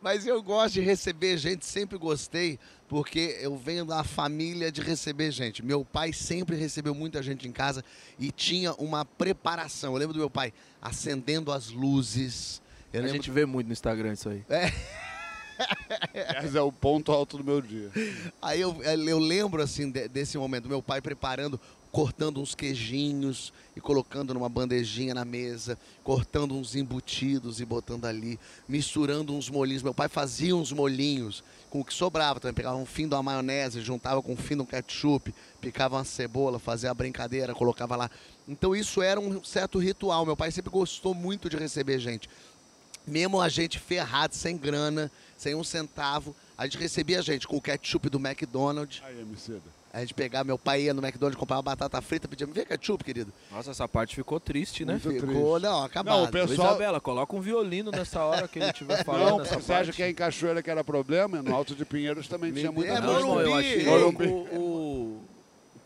Mas 0.02 0.26
eu 0.28 0.42
gosto 0.44 0.76
de 0.76 0.82
receber 0.82 1.38
gente, 1.38 1.66
sempre 1.66 1.98
gostei, 1.98 2.60
porque 2.88 3.38
eu 3.42 3.58
venho 3.58 3.84
da 3.84 4.04
família 4.04 4.72
de 4.72 4.80
receber 4.80 5.32
gente. 5.32 5.66
Meu 5.66 5.84
pai 5.84 6.14
sempre 6.14 6.56
recebeu 6.56 6.94
muita 6.94 7.22
gente 7.24 7.48
em 7.48 7.52
casa 7.52 7.84
e 8.20 8.32
tinha 8.32 8.74
uma 8.76 9.04
preparação. 9.04 9.94
Eu 9.94 9.98
lembro 10.00 10.14
do 10.14 10.20
meu 10.20 10.30
pai 10.30 10.54
acendendo 10.82 11.52
as 11.52 11.70
luzes. 11.70 12.62
Eu 12.94 13.00
A 13.00 13.03
lembro 13.03 13.15
gente 13.17 13.32
vê 13.32 13.46
muito 13.46 13.67
no 13.67 13.74
Instagram 13.74 14.13
isso 14.13 14.29
aí. 14.29 14.44
Esse 16.44 16.58
é 16.58 16.62
o 16.62 16.72
ponto 16.72 17.12
alto 17.12 17.38
do 17.38 17.44
meu 17.44 17.62
dia. 17.62 17.89
Aí 18.41 18.62
eu, 18.62 18.82
eu 18.84 19.20
lembro 19.20 19.62
assim 19.62 19.89
de- 19.89 20.08
desse 20.08 20.38
momento, 20.38 20.67
meu 20.70 20.82
pai 20.84 21.01
preparando, 21.01 21.60
cortando 21.91 22.39
uns 22.39 22.53
queijinhos 22.53 23.51
e 23.75 23.82
colocando 23.82 24.34
numa 24.34 24.48
bandejinha 24.50 25.15
na 25.15 25.25
mesa, 25.25 25.77
cortando 26.03 26.53
uns 26.56 26.75
embutidos 26.75 27.60
e 27.60 27.65
botando 27.65 28.06
ali, 28.06 28.39
misturando 28.70 29.34
uns 29.34 29.50
molhinhos. 29.50 29.82
Meu 29.82 29.96
pai 29.96 30.08
fazia 30.08 30.56
uns 30.56 30.72
molhinhos 30.72 31.44
com 31.72 31.79
o 31.82 31.86
que 31.86 31.94
sobrava 31.94 32.39
também, 32.39 32.53
pegava 32.53 32.77
um 32.77 32.86
fim 32.86 33.08
de 33.08 33.15
uma 33.15 33.24
maionese, 33.24 33.82
juntava 33.82 34.22
com 34.22 34.34
um 34.34 34.38
fim 34.38 34.56
de 34.56 34.62
um 34.62 34.65
ketchup, 34.65 35.34
picava 35.60 35.96
uma 35.98 36.03
cebola, 36.03 36.60
fazia 36.60 36.91
a 36.91 36.94
brincadeira, 36.94 37.56
colocava 37.56 37.96
lá. 37.96 38.12
Então 38.48 38.75
isso 38.75 39.01
era 39.01 39.20
um 39.20 39.44
certo 39.44 39.79
ritual. 39.79 40.25
Meu 40.25 40.38
pai 40.38 40.51
sempre 40.51 40.70
gostou 40.70 41.13
muito 41.15 41.50
de 41.50 41.58
receber 41.58 42.00
gente. 42.00 42.29
Mesmo 43.08 43.40
a 43.42 43.48
gente 43.50 43.80
ferrado, 43.80 44.36
sem 44.36 44.58
grana, 44.58 45.10
sem 45.38 45.56
um 45.56 45.64
centavo, 45.64 46.36
a 46.58 46.66
gente 46.66 46.78
recebia 46.78 47.20
a 47.20 47.22
gente 47.22 47.48
com 47.48 47.56
o 47.58 47.62
ketchup 47.62 48.10
do 48.10 48.18
McDonald's. 48.20 49.02
Aí, 49.06 49.20
Emicida. 49.22 49.62
A 49.94 50.02
gente 50.02 50.14
pegava, 50.14 50.44
meu 50.44 50.60
pai 50.60 50.84
ia 50.84 50.94
no 50.94 51.02
McDonald's, 51.02 51.40
comprava 51.40 51.62
batata 51.62 52.00
frita, 52.02 52.28
pedia, 52.28 52.46
me 52.46 52.54
vê 52.54 52.66
ketchup, 52.66 53.04
querido. 53.04 53.34
Nossa, 53.52 53.72
essa 53.72 53.88
parte 53.88 54.14
ficou 54.14 54.40
triste, 54.40 54.86
né? 54.86 54.94
Muito 54.94 55.10
Ficou, 55.10 55.54
triste. 55.54 55.64
não, 55.64 55.84
acabado. 55.84 56.18
Não, 56.18 56.24
o 56.26 56.28
pessoal- 56.32 56.70
Isabela, 56.72 57.00
coloca 57.02 57.36
um 57.36 57.40
violino 57.40 57.90
nessa 57.90 58.24
hora 58.24 58.48
que 58.48 58.60
ele 58.60 58.68
estiver 58.70 59.02
falando 59.06 59.38
Não, 59.38 59.42
essa 59.42 59.56
você 59.56 59.74
acha 59.74 59.84
parte. 59.86 59.96
que 59.96 60.04
é 60.04 60.10
em 60.10 60.14
Cachoeira 60.14 60.62
que 60.62 60.70
era 60.70 60.84
problema? 60.84 61.42
No 61.42 61.56
Alto 61.56 61.74
de 61.74 61.84
Pinheiros 61.86 62.28
também 62.28 62.52
tinha 62.52 62.72
muita 62.72 62.92
É, 62.92 63.00
Não, 63.00 63.06
coisa. 63.08 63.20
irmão, 63.22 63.40
eu 63.42 63.50
Morumbi, 63.50 63.66
achei 63.66 63.82
ei. 63.82 63.88
o, 63.88 64.60
o- 64.60 64.60
o 64.60 65.22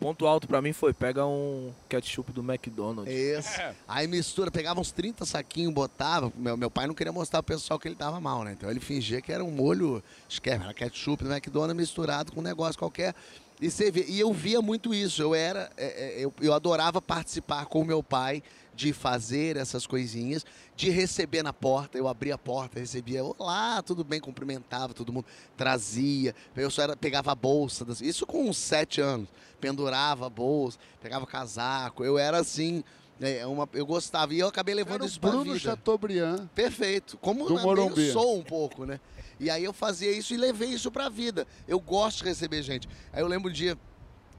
ponto 0.02 0.26
alto 0.26 0.46
pra 0.46 0.60
mim 0.60 0.72
foi 0.72 0.92
pega 0.92 1.24
um 1.26 1.72
ketchup 1.88 2.32
do 2.32 2.42
McDonald's. 2.42 3.12
Esse. 3.12 3.60
É. 3.60 3.74
Aí 3.86 4.06
mistura, 4.06 4.50
pegava 4.50 4.80
uns 4.80 4.90
30 4.90 5.24
saquinhos, 5.24 5.72
botava. 5.72 6.32
Meu, 6.36 6.56
meu 6.56 6.70
pai 6.70 6.86
não 6.86 6.94
queria 6.94 7.12
mostrar 7.12 7.42
pro 7.42 7.54
pessoal 7.54 7.78
que 7.78 7.88
ele 7.88 7.94
tava 7.94 8.20
mal, 8.20 8.44
né? 8.44 8.52
Então 8.52 8.70
ele 8.70 8.80
fingia 8.80 9.20
que 9.20 9.32
era 9.32 9.44
um 9.44 9.50
molho, 9.50 10.02
esquece, 10.28 10.62
era 10.62 10.74
ketchup 10.74 11.24
do 11.24 11.32
McDonald's 11.32 11.76
misturado 11.76 12.32
com 12.32 12.40
um 12.40 12.44
negócio 12.44 12.78
qualquer. 12.78 13.14
E, 13.60 13.70
você 13.70 13.92
vê, 13.92 14.04
e 14.08 14.18
eu 14.18 14.32
via 14.32 14.60
muito 14.60 14.92
isso. 14.92 15.22
Eu 15.22 15.34
era. 15.34 15.70
é, 15.76 15.86
é, 15.86 16.24
eu, 16.24 16.34
eu 16.40 16.52
adorava 16.52 17.00
participar 17.00 17.66
com 17.66 17.80
o 17.80 17.84
meu 17.84 18.02
pai 18.02 18.42
de 18.82 18.92
fazer 18.92 19.56
essas 19.56 19.86
coisinhas, 19.86 20.44
de 20.74 20.90
receber 20.90 21.42
na 21.42 21.52
porta. 21.52 21.96
Eu 21.96 22.08
abria 22.08 22.34
a 22.34 22.38
porta, 22.38 22.80
recebia, 22.80 23.22
olá, 23.24 23.80
tudo 23.82 24.02
bem, 24.02 24.20
cumprimentava 24.20 24.92
todo 24.92 25.12
mundo, 25.12 25.26
trazia. 25.56 26.34
Eu 26.56 26.70
só 26.70 26.82
era, 26.82 26.96
pegava 26.96 27.30
a 27.30 27.34
bolsa, 27.34 27.86
isso 28.00 28.26
com 28.26 28.48
uns 28.48 28.56
sete 28.56 29.00
anos. 29.00 29.28
Pendurava 29.60 30.26
a 30.26 30.30
bolsa, 30.30 30.78
pegava 31.00 31.24
casaco. 31.24 32.04
Eu 32.04 32.18
era 32.18 32.40
assim, 32.40 32.82
é, 33.20 33.46
uma, 33.46 33.68
eu 33.72 33.86
gostava. 33.86 34.34
E 34.34 34.40
eu 34.40 34.48
acabei 34.48 34.74
levando 34.74 35.02
Era 35.02 35.06
isso 35.06 35.20
pra 35.20 35.30
Bruno 35.30 35.44
vida. 35.44 35.58
Chateaubriand. 35.60 36.48
Perfeito. 36.52 37.16
Como 37.18 37.48
eu 37.48 38.12
sou 38.12 38.36
um 38.36 38.42
pouco, 38.42 38.84
né? 38.84 38.98
E 39.38 39.48
aí 39.48 39.62
eu 39.62 39.72
fazia 39.72 40.10
isso 40.10 40.34
e 40.34 40.36
levei 40.36 40.70
isso 40.70 40.90
pra 40.90 41.08
vida. 41.08 41.46
Eu 41.68 41.78
gosto 41.78 42.18
de 42.18 42.24
receber 42.24 42.62
gente. 42.62 42.88
Aí 43.12 43.22
eu 43.22 43.28
lembro 43.28 43.48
um 43.48 43.52
dia 43.52 43.78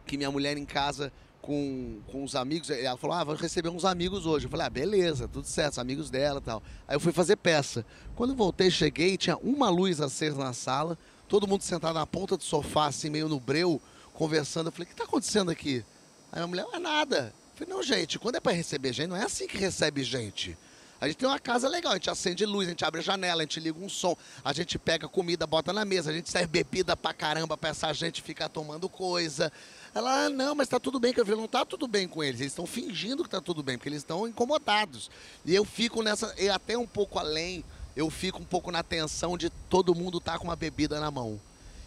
que 0.06 0.18
minha 0.18 0.30
mulher 0.30 0.58
em 0.58 0.66
casa 0.66 1.14
com, 1.44 2.00
com 2.08 2.24
os 2.24 2.38
amigos, 2.38 2.70
ela 2.70 2.96
falou, 2.96 3.18
ah, 3.18 3.24
vou 3.26 3.36
receber 3.36 3.68
uns 3.68 3.84
amigos 3.84 4.26
hoje. 4.26 4.46
Eu 4.46 4.50
falei, 4.50 4.66
ah, 4.66 4.70
beleza, 4.70 5.28
tudo 5.28 5.46
certo, 5.46 5.74
os 5.74 5.80
amigos 5.80 6.10
dela 6.10 6.40
tal. 6.40 6.64
Aí 6.88 6.96
eu 6.96 7.02
fui 7.02 7.12
fazer 7.12 7.36
peça. 7.36 7.86
Quando 8.16 8.34
voltei, 8.34 8.72
cheguei, 8.72 9.18
tinha 9.18 9.36
uma 9.38 9.70
luz 9.70 10.00
acesa 10.00 10.38
na 10.38 10.54
sala, 10.54 10.98
todo 11.28 11.46
mundo 11.46 11.62
sentado 11.62 11.96
na 11.96 12.08
ponta 12.08 12.38
do 12.38 12.44
sofá, 12.44 12.88
assim, 12.88 13.10
meio 13.10 13.28
no 13.28 13.42
breu, 13.42 13.82
conversando. 14.14 14.68
Eu 14.68 14.72
falei, 14.72 14.86
o 14.86 14.90
que 14.90 14.96
tá 14.96 15.04
acontecendo 15.04 15.52
aqui? 15.52 15.84
Aí 16.32 16.42
a 16.42 16.48
mulher, 16.48 16.64
não 16.64 16.76
é 16.76 16.80
nada. 16.80 17.34
Eu 17.52 17.58
falei, 17.58 17.74
não, 17.74 17.84
gente, 17.84 18.18
quando 18.18 18.36
é 18.36 18.40
pra 18.40 18.54
receber 18.54 18.94
gente, 18.94 19.10
não 19.10 19.18
é 19.18 19.26
assim 19.26 19.46
que 19.46 19.58
recebe 19.58 20.02
gente. 20.02 20.58
A 21.02 21.08
gente 21.08 21.18
tem 21.18 21.28
uma 21.28 21.38
casa 21.40 21.68
legal, 21.68 21.92
a 21.92 21.96
gente 21.96 22.10
acende 22.10 22.46
luz, 22.46 22.66
a 22.66 22.72
gente 22.72 22.86
abre 22.86 23.02
a 23.02 23.04
janela, 23.04 23.42
a 23.42 23.44
gente 23.44 23.60
liga 23.60 23.78
um 23.78 23.90
som, 23.90 24.16
a 24.42 24.54
gente 24.54 24.80
pega 24.80 25.06
comida, 25.06 25.46
bota 25.46 25.74
na 25.74 25.84
mesa, 25.84 26.10
a 26.10 26.14
gente 26.14 26.30
serve 26.30 26.48
bebida 26.48 26.96
pra 26.96 27.14
caramba 27.14 27.58
pra 27.58 27.72
essa 27.72 27.92
gente 27.92 28.22
ficar 28.22 28.48
tomando 28.48 28.88
coisa. 28.88 29.52
Ela, 29.96 30.26
ah, 30.26 30.30
não, 30.30 30.56
mas 30.56 30.68
tá 30.68 30.80
tudo 30.80 31.00
bem. 31.00 31.14
Eu 31.16 31.26
falei, 31.26 31.40
não 31.40 31.48
tá 31.48 31.64
tudo 31.64 31.88
bem 31.88 32.08
com 32.08 32.24
eles. 32.24 32.40
Eles 32.42 32.52
estão 32.52 32.66
fingindo 32.66 33.24
que 33.24 33.30
tá 33.30 33.40
tudo 33.40 33.62
bem, 33.62 33.78
porque 33.78 33.90
eles 33.90 34.00
estão 34.00 34.28
incomodados. 34.28 35.12
E 35.46 35.54
eu 35.54 35.64
fico 35.64 36.02
nessa, 36.02 36.34
e 36.38 36.50
até 36.50 36.78
um 36.78 36.88
pouco 36.88 37.20
além, 37.20 37.64
eu 37.96 38.10
fico 38.10 38.40
um 38.40 38.46
pouco 38.46 38.72
na 38.72 38.82
tensão 38.82 39.38
de 39.38 39.50
todo 39.70 39.94
mundo 39.94 40.20
tá 40.20 40.38
com 40.40 40.46
uma 40.46 40.56
bebida 40.56 41.00
na 41.00 41.12
mão. 41.12 41.40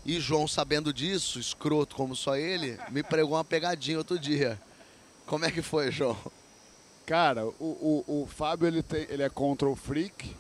E 0.05 0.21
João, 0.21 0.47
sabendo 0.47 0.93
disso, 0.93 1.41
escroto 1.41 1.97
como 1.97 2.15
só 2.15 2.37
ele, 2.37 2.79
me 2.91 3.03
pregou 3.03 3.33
uma 3.37 3.45
pegadinha 3.45 3.99
outro 3.99 4.17
dia. 4.17 4.61
Como 5.27 5.45
é 5.45 5.51
que 5.51 5.61
foi, 5.63 5.91
João? 5.91 6.17
Cara, 7.05 7.45
o, 7.47 8.05
o, 8.07 8.23
o 8.23 8.27
Fábio 8.27 8.69
ele, 8.69 8.83
tem, 8.85 9.05
ele 9.11 9.25
é 9.25 9.29
control 9.29 9.75
freak, 9.75 10.35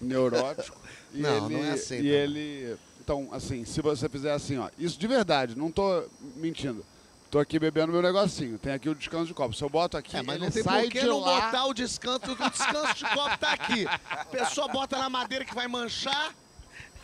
neurótico. 0.00 0.78
Não, 1.12 1.48
ele, 1.48 1.56
não 1.56 1.64
é 1.64 1.72
assim, 1.72 1.94
E 1.96 1.98
também. 1.98 2.12
ele. 2.12 2.78
Então, 3.02 3.28
assim, 3.32 3.64
se 3.64 3.82
você 3.82 4.08
fizer 4.08 4.30
assim, 4.32 4.58
ó, 4.58 4.70
isso 4.78 4.96
de 4.96 5.08
verdade, 5.08 5.56
não 5.58 5.72
tô 5.72 6.04
mentindo. 6.36 6.86
Tô 7.30 7.38
aqui 7.38 7.60
bebendo 7.60 7.92
meu 7.92 8.02
negocinho, 8.02 8.58
tem 8.58 8.72
aqui 8.72 8.88
o 8.88 8.94
descanso 8.94 9.26
de 9.26 9.34
copo. 9.34 9.54
Se 9.54 9.62
eu 9.62 9.68
boto 9.70 9.96
aqui, 9.96 10.16
É, 10.16 10.22
mas 10.22 10.40
não 10.40 10.50
tem 10.50 10.64
sai 10.64 10.82
por 10.84 10.90
que 10.90 11.02
não 11.02 11.20
lá. 11.20 11.40
botar 11.42 11.66
o 11.66 11.72
descanso. 11.74 12.32
O 12.32 12.34
descanso 12.50 12.94
de 12.96 13.04
copo 13.04 13.38
tá 13.38 13.52
aqui. 13.52 13.86
A 14.10 14.24
pessoa 14.24 14.66
bota 14.66 14.98
na 14.98 15.08
madeira 15.08 15.44
que 15.44 15.54
vai 15.54 15.68
manchar. 15.68 16.34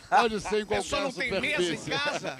Pode 0.09 0.39
ser 0.41 0.59
em 0.59 0.61
A 0.63 0.65
qualquer 0.65 0.83
pessoa 0.83 1.01
não 1.03 1.11
tem 1.13 1.39
mesa 1.39 1.73
em 1.73 1.77
casa. 1.97 2.39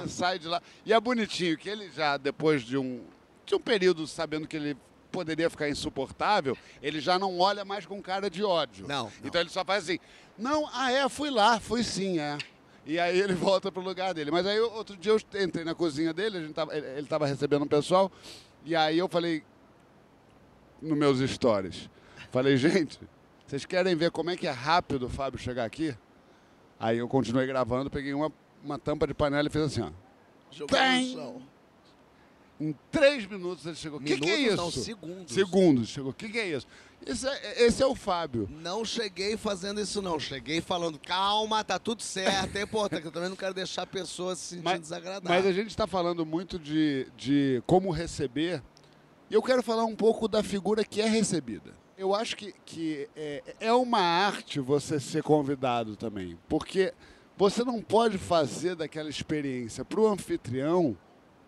Ele 0.00 0.08
sai 0.08 0.38
de 0.38 0.46
lá. 0.46 0.62
E 0.84 0.92
é 0.92 1.00
bonitinho 1.00 1.58
que 1.58 1.68
ele 1.68 1.90
já, 1.90 2.16
depois 2.16 2.62
de 2.62 2.78
um, 2.78 3.04
de 3.44 3.56
um 3.56 3.60
período 3.60 4.06
sabendo 4.06 4.46
que 4.46 4.56
ele 4.56 4.76
poderia 5.10 5.50
ficar 5.50 5.68
insuportável, 5.68 6.56
ele 6.80 7.00
já 7.00 7.18
não 7.18 7.40
olha 7.40 7.64
mais 7.64 7.86
com 7.86 8.00
cara 8.00 8.30
de 8.30 8.44
ódio. 8.44 8.86
Não, 8.86 9.04
não. 9.04 9.12
Então 9.24 9.40
ele 9.40 9.50
só 9.50 9.64
faz 9.64 9.84
assim, 9.84 9.98
não, 10.38 10.68
ah 10.72 10.92
é, 10.92 11.08
fui 11.08 11.30
lá, 11.30 11.58
fui 11.58 11.82
sim, 11.82 12.20
é. 12.20 12.38
E 12.86 12.98
aí 12.98 13.18
ele 13.18 13.34
volta 13.34 13.70
pro 13.70 13.82
lugar 13.82 14.14
dele. 14.14 14.30
Mas 14.30 14.46
aí 14.46 14.58
outro 14.60 14.96
dia 14.96 15.12
eu 15.12 15.42
entrei 15.42 15.64
na 15.64 15.74
cozinha 15.74 16.12
dele, 16.12 16.38
a 16.38 16.40
gente 16.40 16.54
tava, 16.54 16.76
ele 16.76 17.00
estava 17.00 17.26
recebendo 17.26 17.64
um 17.64 17.68
pessoal, 17.68 18.10
e 18.64 18.74
aí 18.76 18.96
eu 18.96 19.08
falei, 19.08 19.42
nos 20.80 20.96
meus 20.96 21.18
stories, 21.30 21.90
falei, 22.30 22.56
gente, 22.56 23.00
vocês 23.46 23.64
querem 23.64 23.94
ver 23.94 24.10
como 24.10 24.30
é 24.30 24.36
que 24.36 24.46
é 24.46 24.50
rápido 24.50 25.06
o 25.06 25.08
Fábio 25.08 25.38
chegar 25.38 25.64
aqui? 25.64 25.96
Aí 26.78 26.98
eu 26.98 27.08
continuei 27.08 27.46
gravando, 27.46 27.90
peguei 27.90 28.14
uma, 28.14 28.30
uma 28.62 28.78
tampa 28.78 29.06
de 29.06 29.14
panela 29.14 29.48
e 29.48 29.50
fiz 29.50 29.62
assim, 29.62 29.82
ó. 29.82 29.90
Bem. 30.70 31.14
no 31.14 31.20
chão. 31.20 31.42
Em 32.58 32.74
três 32.90 33.26
minutos 33.26 33.66
ele 33.66 33.74
chegou. 33.76 33.98
O 33.98 34.02
que, 34.02 34.16
que 34.18 34.30
é 34.30 34.38
isso? 34.38 34.56
não, 34.56 34.70
segundos. 34.70 35.32
Segundos. 35.34 35.88
Chegou. 35.88 36.10
O 36.10 36.14
que, 36.14 36.28
que 36.28 36.38
é 36.38 36.48
isso? 36.56 36.66
Esse 37.04 37.28
é, 37.28 37.62
esse 37.66 37.82
é 37.82 37.86
o 37.86 37.94
Fábio. 37.94 38.48
Não 38.50 38.84
cheguei 38.84 39.36
fazendo 39.36 39.80
isso, 39.80 40.00
não. 40.00 40.18
Cheguei 40.18 40.60
falando, 40.62 40.98
calma, 40.98 41.62
tá 41.62 41.78
tudo 41.78 42.02
certo. 42.02 42.56
É 42.56 42.62
importante, 42.62 43.04
eu 43.04 43.12
também 43.12 43.28
não 43.28 43.36
quero 43.36 43.52
deixar 43.52 43.82
a 43.82 43.86
pessoa 43.86 44.34
se 44.34 44.54
sentir 44.56 44.64
Mas- 44.64 44.80
desagradável. 44.80 45.28
Mas 45.28 45.46
a 45.46 45.52
gente 45.52 45.68
está 45.68 45.86
falando 45.86 46.24
muito 46.24 46.58
de, 46.58 47.06
de 47.16 47.62
como 47.66 47.90
receber. 47.90 48.62
E 49.30 49.34
eu 49.34 49.42
quero 49.42 49.62
falar 49.62 49.84
um 49.84 49.94
pouco 49.94 50.26
da 50.26 50.42
figura 50.42 50.84
que 50.84 51.00
é 51.00 51.06
recebida. 51.08 51.74
Eu 51.98 52.14
acho 52.14 52.36
que, 52.36 52.54
que 52.64 53.08
é, 53.14 53.42
é 53.60 53.72
uma 53.72 54.00
arte 54.00 54.60
você 54.60 54.98
ser 54.98 55.22
convidado 55.22 55.96
também. 55.96 56.38
Porque 56.48 56.94
você 57.36 57.62
não 57.64 57.82
pode 57.82 58.18
fazer 58.18 58.74
daquela 58.74 59.10
experiência 59.10 59.84
para 59.84 60.00
o 60.00 60.06
anfitrião 60.06 60.96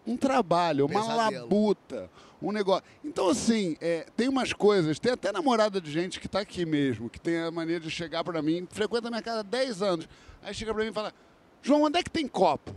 um 0.09 0.17
trabalho, 0.17 0.87
uma 0.87 1.01
Pesadelo. 1.01 1.43
labuta, 1.43 2.11
um 2.41 2.51
negócio. 2.51 2.85
Então, 3.05 3.29
assim, 3.29 3.77
é, 3.81 4.07
tem 4.17 4.29
umas 4.29 4.53
coisas, 4.53 4.99
tem 4.99 5.13
até 5.13 5.31
namorada 5.31 5.81
de 5.81 5.91
gente 5.91 6.19
que 6.19 6.27
está 6.27 6.41
aqui 6.41 6.65
mesmo, 6.65 7.11
que 7.11 7.21
tem 7.21 7.39
a 7.41 7.51
mania 7.51 7.79
de 7.79 7.91
chegar 7.91 8.25
para 8.25 8.41
mim, 8.41 8.67
frequenta 8.71 9.09
a 9.09 9.11
minha 9.11 9.23
casa 9.23 9.41
há 9.41 9.43
10 9.43 9.83
anos. 9.83 10.09
Aí 10.43 10.55
chega 10.55 10.73
para 10.73 10.83
mim 10.83 10.91
e 10.91 10.95
fala: 10.95 11.13
João, 11.63 11.83
onde 11.83 11.99
é 11.99 12.03
que 12.03 12.11
tem 12.11 12.27
copo? 12.27 12.75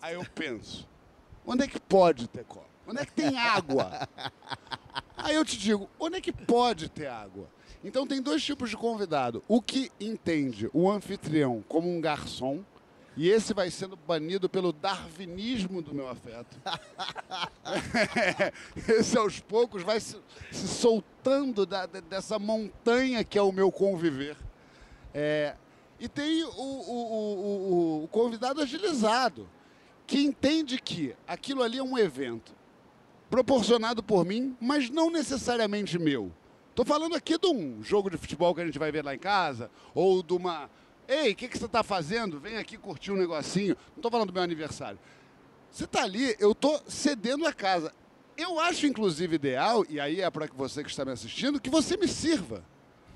Aí 0.00 0.14
eu 0.14 0.24
penso, 0.34 0.88
onde 1.44 1.64
é 1.64 1.68
que 1.68 1.80
pode 1.80 2.28
ter 2.28 2.44
copo? 2.44 2.66
Onde 2.86 3.00
é 3.02 3.04
que 3.04 3.12
tem 3.12 3.36
água? 3.36 4.08
Aí 5.16 5.34
eu 5.34 5.44
te 5.44 5.58
digo, 5.58 5.90
onde 6.00 6.16
é 6.16 6.20
que 6.20 6.32
pode 6.32 6.88
ter 6.88 7.06
água? 7.08 7.48
Então 7.84 8.06
tem 8.06 8.22
dois 8.22 8.42
tipos 8.42 8.70
de 8.70 8.76
convidado. 8.76 9.42
O 9.46 9.60
que 9.60 9.90
entende 10.00 10.70
o 10.72 10.90
anfitrião 10.90 11.62
como 11.68 11.88
um 11.88 12.00
garçom, 12.00 12.64
e 13.18 13.28
esse 13.28 13.52
vai 13.52 13.70
sendo 13.70 13.96
banido 13.96 14.48
pelo 14.48 14.72
darwinismo 14.72 15.82
do 15.82 15.92
meu 15.92 16.08
afeto. 16.08 16.56
esse 18.88 19.18
aos 19.18 19.40
poucos 19.40 19.82
vai 19.82 19.98
se, 20.00 20.16
se 20.52 20.68
soltando 20.68 21.66
da- 21.66 21.86
dessa 21.86 22.38
montanha 22.38 23.24
que 23.24 23.38
é 23.38 23.42
o 23.42 23.52
meu 23.52 23.70
conviver. 23.72 24.36
É, 25.12 25.56
e 25.98 26.08
tem 26.08 26.44
o, 26.44 26.48
o- 26.48 26.52
o- 26.52 28.04
o- 28.04 28.08
convidado 28.08 28.60
agilizado, 28.60 29.48
que 30.06 30.20
entende 30.22 30.80
que 30.80 31.14
aquilo 31.26 31.62
ali 31.62 31.78
é 31.78 31.82
um 31.82 31.98
evento 31.98 32.52
proporcionado 33.28 34.02
por 34.02 34.24
mim, 34.24 34.56
mas 34.60 34.88
não 34.88 35.10
necessariamente 35.10 35.98
meu. 35.98 36.30
Tô 36.74 36.84
falando 36.84 37.16
aqui 37.16 37.36
de 37.36 37.48
um 37.48 37.82
jogo 37.82 38.08
de 38.08 38.16
futebol 38.16 38.54
que 38.54 38.60
a 38.60 38.66
gente 38.66 38.78
vai 38.78 38.92
ver 38.92 39.04
lá 39.04 39.14
em 39.14 39.18
casa, 39.18 39.70
ou 39.94 40.22
de 40.22 40.32
uma. 40.32 40.70
Ei, 41.08 41.32
o 41.32 41.34
que, 41.34 41.48
que 41.48 41.58
você 41.58 41.64
está 41.64 41.82
fazendo? 41.82 42.38
Vem 42.38 42.58
aqui 42.58 42.76
curtir 42.76 43.10
um 43.12 43.16
negocinho. 43.16 43.74
Não 43.96 44.02
tô 44.02 44.10
falando 44.10 44.28
do 44.28 44.34
meu 44.34 44.42
aniversário. 44.42 44.98
Você 45.70 45.86
tá 45.86 46.02
ali, 46.02 46.36
eu 46.38 46.54
tô 46.54 46.78
cedendo 46.86 47.46
a 47.46 47.52
casa. 47.52 47.92
Eu 48.36 48.60
acho, 48.60 48.86
inclusive, 48.86 49.34
ideal, 49.36 49.84
e 49.88 49.98
aí 49.98 50.20
é 50.20 50.30
para 50.30 50.46
você 50.54 50.84
que 50.84 50.90
está 50.90 51.04
me 51.04 51.10
assistindo, 51.10 51.58
que 51.60 51.70
você 51.70 51.96
me 51.96 52.06
sirva. 52.06 52.62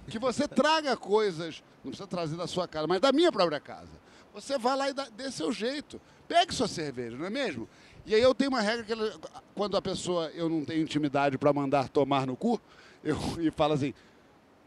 Que 0.08 0.18
você 0.18 0.48
traga 0.48 0.96
coisas, 0.96 1.62
não 1.84 1.90
precisa 1.90 2.08
trazer 2.08 2.36
da 2.36 2.46
sua 2.46 2.66
casa, 2.66 2.86
mas 2.86 3.00
da 3.00 3.12
minha 3.12 3.30
própria 3.30 3.60
casa. 3.60 4.00
Você 4.34 4.56
vai 4.58 4.74
lá 4.76 4.88
e 4.88 4.94
dá, 4.94 5.06
dê 5.14 5.30
seu 5.30 5.52
jeito. 5.52 6.00
Pegue 6.26 6.54
sua 6.54 6.66
cerveja, 6.66 7.16
não 7.16 7.26
é 7.26 7.30
mesmo? 7.30 7.68
E 8.06 8.14
aí 8.14 8.22
eu 8.22 8.34
tenho 8.34 8.50
uma 8.50 8.62
regra 8.62 8.82
que 8.84 8.92
ela- 8.92 9.12
quando 9.54 9.76
a 9.76 9.82
pessoa 9.82 10.30
eu 10.34 10.48
não 10.48 10.64
tenho 10.64 10.82
intimidade 10.82 11.36
para 11.36 11.52
mandar 11.52 11.88
tomar 11.90 12.26
no 12.26 12.34
cu, 12.34 12.58
eu 13.04 13.16
e 13.38 13.50
falo 13.50 13.74
assim: 13.74 13.92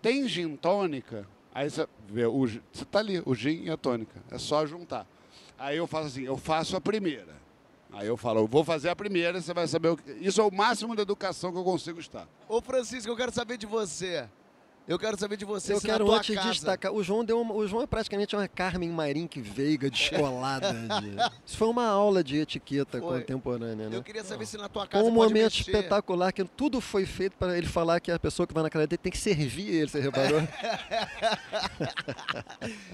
tem 0.01 0.27
gin 0.27 0.55
tônica? 0.55 1.27
Aí 1.55 1.69
você 1.69 1.87
vê, 2.09 2.25
o, 2.25 2.45
você 2.45 2.83
tá 2.83 2.99
ali, 2.99 3.23
o 3.25 3.33
gin 3.33 3.63
e 3.63 3.71
a 3.71 3.77
tônica. 3.77 4.21
É 4.29 4.37
só 4.37 4.65
juntar. 4.65 5.07
Aí 5.57 5.77
eu 5.77 5.87
faço 5.87 6.07
assim, 6.07 6.23
eu 6.23 6.35
faço 6.35 6.75
a 6.75 6.81
primeira. 6.81 7.33
Aí 7.93 8.07
eu 8.07 8.17
falo, 8.17 8.41
eu 8.41 8.47
vou 8.47 8.61
fazer 8.61 8.89
a 8.89 8.95
primeira, 8.95 9.39
você 9.39 9.53
vai 9.53 9.65
saber 9.65 9.87
o 9.87 9.95
que. 9.95 10.11
Isso 10.19 10.41
é 10.41 10.43
o 10.43 10.51
máximo 10.53 10.93
da 10.97 11.03
educação 11.03 11.53
que 11.53 11.57
eu 11.57 11.63
consigo 11.63 11.97
estar. 11.97 12.27
Ô, 12.49 12.59
Francisco, 12.59 13.09
eu 13.09 13.15
quero 13.15 13.31
saber 13.31 13.55
de 13.55 13.65
você. 13.65 14.27
Eu 14.87 14.99
quero 14.99 15.17
saber 15.19 15.35
de 15.35 15.45
você 15.45 15.73
Eu 15.73 15.81
quero 15.81 16.11
antes 16.11 16.35
casa... 16.35 16.51
destacar. 16.51 16.91
O 16.93 17.03
João, 17.03 17.25
deu 17.25 17.41
uma- 17.41 17.55
o 17.55 17.67
João 17.67 17.81
é 17.81 17.87
praticamente 17.87 18.35
uma 18.35 18.47
Carmen 18.47 18.89
Marinque 18.91 19.41
Veiga 19.41 19.89
descolada. 19.89 20.71
de- 21.01 21.15
Isso 21.43 21.57
foi 21.57 21.67
uma 21.69 21.87
aula 21.87 22.23
de 22.23 22.37
etiqueta 22.37 22.99
Foi. 22.99 23.19
contemporânea, 23.21 23.89
né? 23.89 23.97
Eu 23.97 24.03
queria 24.03 24.23
saber 24.23 24.45
se 24.45 24.57
na 24.57 24.69
tua 24.69 24.85
casa 24.85 25.03
Com 25.03 25.09
um 25.09 25.13
momento 25.13 25.43
mexer. 25.45 25.61
espetacular 25.71 26.31
que 26.31 26.43
tudo 26.45 26.79
foi 26.79 27.03
feito 27.05 27.35
para 27.35 27.57
ele 27.57 27.65
falar 27.67 27.99
que 27.99 28.11
a 28.11 28.19
pessoa 28.19 28.45
que 28.45 28.53
vai 28.53 28.61
na 28.61 28.69
casa 28.69 28.85
dele 28.85 28.99
tem 29.01 29.11
que 29.11 29.17
servir 29.17 29.69
ele, 29.73 29.89
você 29.89 29.99
reparou? 29.99 30.41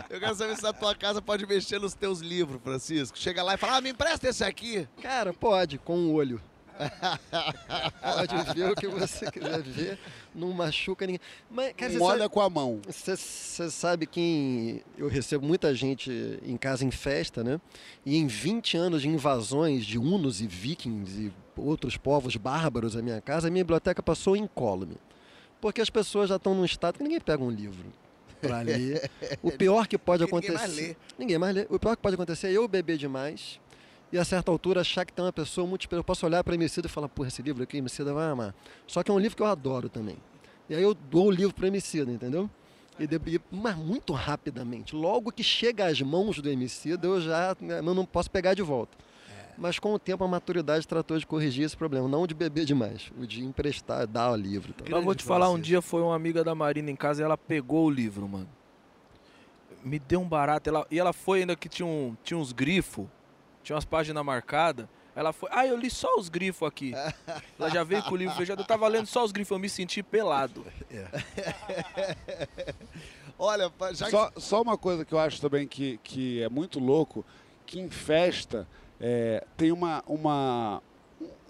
Eu 0.09 0.19
quero 0.19 0.35
saber 0.35 0.55
se 0.55 0.63
na 0.63 0.73
tua 0.73 0.95
casa 0.95 1.21
pode 1.21 1.45
mexer 1.45 1.79
nos 1.79 1.93
teus 1.93 2.19
livros, 2.21 2.61
Francisco. 2.63 3.17
Chega 3.17 3.43
lá 3.43 3.55
e 3.55 3.57
fala, 3.57 3.77
ah, 3.77 3.81
me 3.81 3.89
empresta 3.89 4.29
esse 4.29 4.43
aqui. 4.43 4.87
Cara, 5.01 5.33
pode, 5.33 5.77
com 5.77 5.97
o 5.97 6.13
olho. 6.13 6.41
Pode 8.01 8.53
ver 8.53 8.71
o 8.71 8.75
que 8.75 8.87
você 8.87 9.29
quiser 9.31 9.61
ver, 9.61 9.99
não 10.33 10.51
machuca 10.51 11.05
ninguém. 11.05 11.21
Mas, 11.49 11.73
cara, 11.73 11.93
olha 12.01 12.19
sabe, 12.23 12.33
com 12.33 12.41
a 12.41 12.49
mão. 12.49 12.81
você, 12.85 13.15
sabe 13.17 14.05
que 14.05 14.83
eu 14.97 15.07
recebo 15.07 15.45
muita 15.45 15.73
gente 15.75 16.39
em 16.43 16.57
casa 16.57 16.85
em 16.85 16.91
festa, 16.91 17.43
né? 17.43 17.59
E 18.05 18.17
em 18.17 18.27
20 18.27 18.77
anos 18.77 19.01
de 19.01 19.07
invasões 19.07 19.85
de 19.85 19.97
hunos 19.97 20.41
e 20.41 20.47
vikings 20.47 21.27
e 21.27 21.33
outros 21.55 21.97
povos 21.97 22.35
bárbaros 22.35 22.95
à 22.95 23.01
minha 23.01 23.21
casa, 23.21 23.47
a 23.47 23.51
minha 23.51 23.63
biblioteca 23.63 24.01
passou 24.01 24.35
incólume. 24.35 24.97
Porque 25.59 25.81
as 25.81 25.89
pessoas 25.89 26.29
já 26.29 26.37
estão 26.37 26.55
num 26.55 26.65
estado 26.65 26.97
que 26.97 27.03
ninguém 27.03 27.19
pega 27.19 27.43
um 27.43 27.51
livro 27.51 27.85
para 28.41 28.61
ler. 28.61 29.09
O 29.43 29.51
pior 29.51 29.87
que 29.87 29.97
pode 29.97 30.25
Porque 30.25 30.47
ninguém 30.47 30.55
acontecer. 30.57 30.77
mais 30.81 30.89
lê. 30.89 30.95
Ninguém 31.19 31.37
mais 31.37 31.55
lê. 31.55 31.67
O 31.69 31.79
pior 31.79 31.95
que 31.95 32.01
pode 32.01 32.15
acontecer 32.15 32.47
é 32.47 32.51
eu 32.53 32.67
beber 32.67 32.97
demais 32.97 33.59
e 34.11 34.17
a 34.17 34.25
certa 34.25 34.51
altura 34.51 34.81
achar 34.81 35.05
que 35.05 35.13
tem 35.13 35.23
uma 35.23 35.31
pessoa 35.33 35.65
muito. 35.65 35.87
Eu 35.91 36.03
posso 36.03 36.25
olhar 36.25 36.43
para 36.43 36.53
Emicida 36.55 36.87
e 36.87 36.89
falar, 36.89 37.07
porra, 37.09 37.27
esse 37.29 37.41
livro 37.41 37.63
aqui, 37.63 37.77
Emicida 37.77 38.13
vai 38.13 38.29
amar. 38.29 38.53
Só 38.87 39.01
que 39.03 39.09
é 39.11 39.13
um 39.13 39.19
livro 39.19 39.35
que 39.37 39.41
eu 39.43 39.47
adoro 39.47 39.87
também. 39.89 40.17
E 40.69 40.75
aí 40.75 40.83
eu 40.83 40.93
dou 40.93 41.27
o 41.27 41.31
livro 41.31 41.53
para 41.55 41.67
Emicida, 41.67 42.11
entendeu? 42.11 42.49
E, 42.99 43.07
de- 43.07 43.41
mas 43.49 43.75
muito 43.75 44.13
rapidamente. 44.13 44.95
Logo 44.95 45.31
que 45.31 45.43
chega 45.43 45.85
às 45.87 46.01
mãos 46.01 46.39
do 46.39 46.49
Emicida, 46.49 47.07
eu 47.07 47.19
já 47.21 47.55
né, 47.59 47.79
eu 47.79 47.93
não 47.93 48.05
posso 48.05 48.29
pegar 48.29 48.53
de 48.53 48.61
volta. 48.61 48.97
Mas 49.57 49.77
com 49.79 49.93
o 49.93 49.99
tempo 49.99 50.23
a 50.23 50.27
maturidade 50.27 50.87
tratou 50.87 51.17
de 51.19 51.25
corrigir 51.27 51.65
esse 51.65 51.75
problema, 51.77 52.07
não 52.07 52.25
de 52.25 52.33
beber 52.33 52.65
demais, 52.65 53.11
o 53.19 53.27
de 53.27 53.43
emprestar, 53.43 54.07
dar 54.07 54.31
o 54.31 54.35
livro. 54.35 54.71
e 54.71 54.73
tal. 54.73 54.87
Mas 54.91 55.03
vou 55.03 55.13
te 55.13 55.23
falar, 55.23 55.49
um 55.49 55.59
dia 55.59 55.81
foi 55.81 56.01
uma 56.01 56.15
amiga 56.15 56.43
da 56.43 56.55
Marina 56.55 56.89
em 56.89 56.95
casa 56.95 57.21
e 57.21 57.25
ela 57.25 57.37
pegou 57.37 57.85
o 57.85 57.89
livro, 57.89 58.27
mano. 58.27 58.47
Me 59.83 59.97
deu 59.99 60.21
um 60.21 60.27
barato. 60.27 60.69
Ela, 60.69 60.85
e 60.91 60.99
ela 60.99 61.11
foi 61.13 61.41
ainda 61.41 61.55
que 61.55 61.67
tinha, 61.67 61.85
um, 61.85 62.15
tinha 62.23 62.37
uns 62.37 62.51
grifos, 62.51 63.05
tinha 63.63 63.75
umas 63.75 63.85
páginas 63.85 64.23
marcadas. 64.25 64.87
Ela 65.13 65.33
foi, 65.33 65.49
ah, 65.51 65.67
eu 65.67 65.75
li 65.77 65.89
só 65.89 66.15
os 66.17 66.29
grifos 66.29 66.65
aqui. 66.67 66.93
Ela 67.59 67.69
já 67.69 67.83
veio 67.83 68.01
com 68.03 68.13
o 68.13 68.15
livro 68.17 68.33
fechado. 68.35 68.61
Eu 68.61 68.65
tava 68.65 68.87
lendo 68.87 69.05
só 69.07 69.23
os 69.25 69.31
grifos, 69.33 69.51
eu 69.51 69.59
me 69.59 69.67
senti 69.69 70.01
pelado. 70.01 70.65
Olha, 73.37 73.69
pa- 73.69 73.91
já 73.93 74.05
que 74.05 74.11
Só, 74.11 74.31
só 74.37 74.61
uma 74.61 74.77
coisa 74.77 75.03
que 75.03 75.13
eu 75.13 75.19
acho 75.19 75.41
também 75.41 75.67
que, 75.67 75.97
que 76.03 76.41
é 76.41 76.49
muito 76.49 76.79
louco, 76.79 77.25
que 77.65 77.79
em 77.79 77.89
festa 77.89 78.67
é, 78.99 79.45
tem 79.57 79.71
uma, 79.71 80.03
uma, 80.07 80.81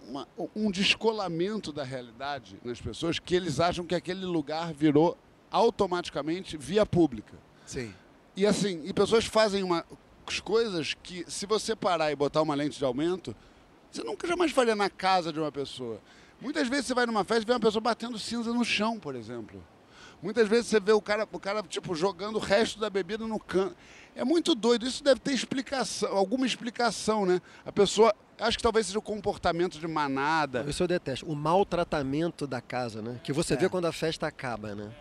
uma- 0.07 0.27
um 0.55 0.71
descolamento 0.71 1.71
da 1.71 1.83
realidade 1.83 2.57
nas 2.63 2.79
pessoas 2.81 3.19
que 3.19 3.35
eles 3.35 3.59
acham 3.59 3.85
que 3.85 3.93
aquele 3.93 4.25
lugar 4.25 4.73
virou 4.73 5.17
automaticamente 5.51 6.55
via 6.57 6.85
pública. 6.85 7.33
Sim. 7.65 7.93
E 8.35 8.45
assim, 8.45 8.81
e 8.85 8.93
pessoas 8.93 9.25
fazem 9.25 9.63
umas 10.31 10.39
coisas 10.39 10.93
que, 10.93 11.25
se 11.27 11.45
você 11.45 11.75
parar 11.75 12.11
e 12.11 12.15
botar 12.15 12.41
uma 12.41 12.55
lente 12.55 12.77
de 12.77 12.85
aumento, 12.85 13.35
você 13.91 14.01
nunca 14.03 14.25
jamais 14.27 14.51
faria 14.51 14.75
na 14.75 14.89
casa 14.89 15.33
de 15.33 15.39
uma 15.39 15.51
pessoa. 15.51 15.99
Muitas 16.39 16.67
vezes 16.69 16.85
você 16.87 16.93
vai 16.93 17.05
numa 17.05 17.23
festa 17.25 17.43
e 17.43 17.45
vê 17.45 17.51
uma 17.53 17.59
pessoa 17.59 17.81
batendo 17.81 18.17
cinza 18.17 18.53
no 18.53 18.63
chão, 18.63 18.97
por 18.97 19.13
exemplo. 19.15 19.61
Muitas 20.21 20.47
vezes 20.47 20.67
você 20.67 20.79
vê 20.79 20.91
o 20.93 21.01
cara, 21.01 21.27
o 21.31 21.39
cara 21.39 21.61
tipo, 21.63 21.93
jogando 21.95 22.35
o 22.37 22.39
resto 22.39 22.79
da 22.79 22.89
bebida 22.89 23.27
no 23.27 23.39
canto. 23.39 23.75
É 24.15 24.23
muito 24.23 24.55
doido. 24.55 24.85
Isso 24.87 25.03
deve 25.03 25.19
ter 25.19 25.33
explicação, 25.33 26.15
alguma 26.15 26.45
explicação, 26.45 27.25
né? 27.25 27.41
A 27.65 27.71
pessoa. 27.71 28.13
Acho 28.39 28.57
que 28.57 28.63
talvez 28.63 28.87
seja 28.87 28.97
o 28.97 29.01
comportamento 29.01 29.79
de 29.79 29.87
manada. 29.87 30.63
Isso 30.67 30.81
eu 30.81 30.87
detesto. 30.87 31.25
O 31.27 31.35
maltratamento 31.35 32.47
da 32.47 32.59
casa, 32.61 33.01
né? 33.01 33.19
Que 33.23 33.31
você 33.33 33.53
É. 33.53 33.57
vê 33.57 33.69
quando 33.69 33.85
a 33.85 33.91
festa 33.91 34.25
acaba, 34.27 34.73
né? 34.73 34.91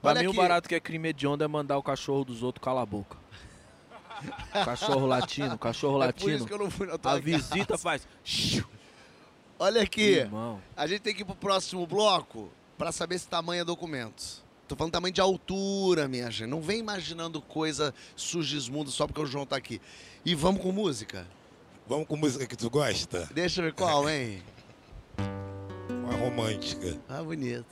Pra 0.00 0.10
Olha 0.10 0.20
mim, 0.20 0.26
o 0.26 0.30
aqui. 0.30 0.36
barato 0.38 0.68
que 0.68 0.74
é 0.74 0.80
crime 0.80 1.08
hediondo 1.10 1.44
é 1.44 1.48
mandar 1.48 1.78
o 1.78 1.82
cachorro 1.82 2.24
dos 2.24 2.42
outros 2.42 2.62
calar 2.64 2.82
a 2.82 2.86
boca. 2.86 3.16
Cachorro 4.64 5.06
latino, 5.06 5.58
cachorro 5.58 6.02
é 6.02 6.12
por 6.12 6.18
isso 6.30 6.44
latino. 6.44 6.46
que 6.46 6.52
eu 6.54 6.58
não 6.58 6.70
fui 6.70 6.86
na 6.86 6.94
A 6.94 6.98
tua 6.98 7.20
visita 7.20 7.66
casa. 7.66 7.82
faz. 7.82 8.08
Olha 9.58 9.82
aqui. 9.82 10.02
Irmão. 10.18 10.60
A 10.76 10.86
gente 10.86 11.00
tem 11.00 11.14
que 11.14 11.22
ir 11.22 11.24
pro 11.24 11.34
próximo 11.34 11.86
bloco 11.86 12.50
pra 12.76 12.90
saber 12.92 13.14
esse 13.16 13.28
tamanho 13.28 13.62
é 13.62 13.64
documentos. 13.64 14.42
Tô 14.66 14.74
falando 14.74 14.92
tamanho 14.92 15.12
de 15.12 15.20
altura, 15.20 16.08
minha 16.08 16.30
gente. 16.30 16.48
Não 16.48 16.60
vem 16.60 16.78
imaginando 16.80 17.40
coisa 17.40 17.94
sugismundo 18.16 18.90
só 18.90 19.06
porque 19.06 19.20
o 19.20 19.26
João 19.26 19.44
tá 19.46 19.56
aqui. 19.56 19.80
E 20.24 20.34
vamos 20.34 20.62
com 20.62 20.72
música? 20.72 21.26
Vamos 21.86 22.06
com 22.08 22.16
música 22.16 22.46
que 22.46 22.56
tu 22.56 22.70
gosta? 22.70 23.28
Deixa 23.34 23.60
eu 23.60 23.66
ver 23.66 23.74
qual, 23.74 24.08
hein? 24.08 24.42
Uma 25.90 26.14
romântica. 26.16 26.98
Ah, 27.08 27.22
bonito. 27.22 27.66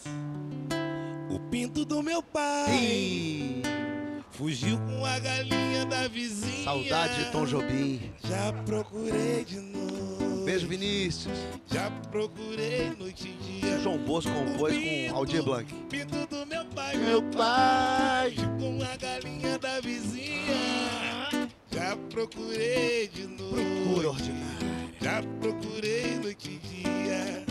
O 1.31 1.38
pinto 1.48 1.85
do 1.85 2.03
meu 2.03 2.22
pai 2.22 2.75
Ih, 2.75 3.60
fugiu 4.40 4.79
com 4.79 5.05
a 5.05 5.18
galinha 5.18 5.85
da 5.85 6.09
vizinha. 6.09 6.64
saudade 6.64 7.24
de 7.24 7.31
Tom 7.31 7.44
Jobim. 7.44 8.00
Já 8.24 8.50
procurei 8.64 9.44
de 9.44 9.61
novo. 9.61 10.46
Beijo, 10.46 10.66
Vinícius. 10.66 11.37
Já 11.70 11.90
procurei 12.11 12.90
noite 12.98 13.29
e 13.29 13.61
dia. 13.61 13.79
João 13.81 13.98
Bosco 13.98 14.33
compôs 14.33 14.74
com 14.74 15.14
Aldir 15.14 15.42
Blanc. 15.42 15.70
Pinto 15.90 16.26
do 16.26 16.46
meu 16.46 16.64
pai. 16.74 16.96
Meu 16.96 17.22
pai! 17.22 18.35
Com 18.59 18.83
a 18.83 18.96
galinha 18.96 19.59
da 19.59 19.79
vizinha. 19.81 20.57
Já 21.70 21.94
procurei 22.09 23.09
de 23.09 23.26
novo. 23.26 23.57
Procura 23.57 24.09
ordinária. 24.09 24.68
Já 25.03 25.22
procurei 25.38 26.16
noite 26.16 26.59
e 26.64 26.66
dia. 26.66 27.44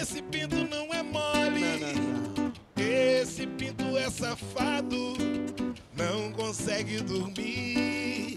Esse 0.00 0.22
pinto 0.22 0.56
não 0.56 0.86
é 0.94 1.02
mole. 1.02 1.60
Não, 1.60 1.92
não, 1.92 2.20
não. 2.24 2.29
Esse 2.90 3.46
pinto 3.46 3.96
é 3.96 4.10
safado, 4.10 5.14
não 5.96 6.32
consegue 6.32 7.00
dormir 7.00 8.34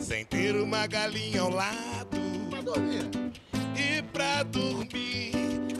sem 0.00 0.24
ter 0.24 0.54
uma 0.54 0.86
galinha 0.86 1.40
ao 1.40 1.50
lado. 1.50 2.16
E 3.76 4.00
pra 4.12 4.44
dormir 4.44 5.32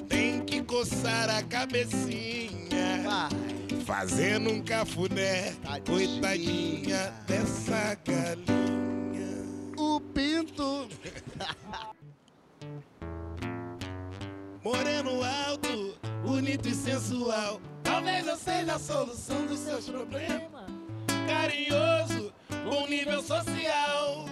tem 0.08 0.40
que 0.44 0.60
coçar 0.64 1.30
a 1.30 1.40
cabecinha, 1.44 3.04
Vai. 3.04 3.80
fazendo 3.84 4.50
um 4.50 4.60
cafuné. 4.60 5.52
Tadinha. 5.62 5.80
Coitadinha 5.86 7.14
dessa 7.28 7.96
galinha. 8.04 9.44
O 9.76 10.00
pinto! 10.00 10.88
Moreno 14.64 15.22
alto, 15.22 15.94
bonito 16.24 16.68
e 16.68 16.74
sensual. 16.74 17.60
Talvez 17.96 18.26
eu 18.26 18.36
seja 18.36 18.74
a 18.74 18.78
solução 18.78 19.46
dos 19.46 19.58
seus 19.58 19.88
problemas. 19.88 20.66
Carinhoso, 21.26 22.30
bom 22.62 22.86
nível 22.86 23.22
social. 23.22 24.26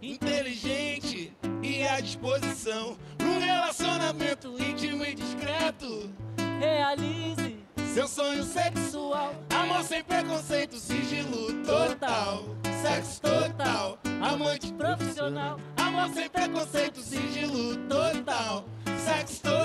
Inteligente 0.00 1.30
e 1.62 1.86
à 1.86 2.00
disposição. 2.00 2.96
Num 3.20 3.38
relacionamento 3.38 4.56
íntimo 4.58 5.04
e 5.04 5.14
discreto. 5.14 6.10
Realize 6.58 7.58
Seu 7.92 8.08
sonho 8.08 8.42
sexual. 8.42 9.34
Amor 9.50 9.84
sem 9.84 10.02
preconceito, 10.02 10.76
sigilo 10.76 11.52
total. 11.64 12.44
Sexo 12.80 13.20
total. 13.20 13.98
Amante 14.22 14.72
profissional. 14.72 15.60
Amor 15.76 16.08
sem 16.14 16.30
preconceito, 16.30 17.02
sigilo 17.02 17.76
total. 17.88 18.64
Sexo 19.04 19.42
total, 19.42 19.55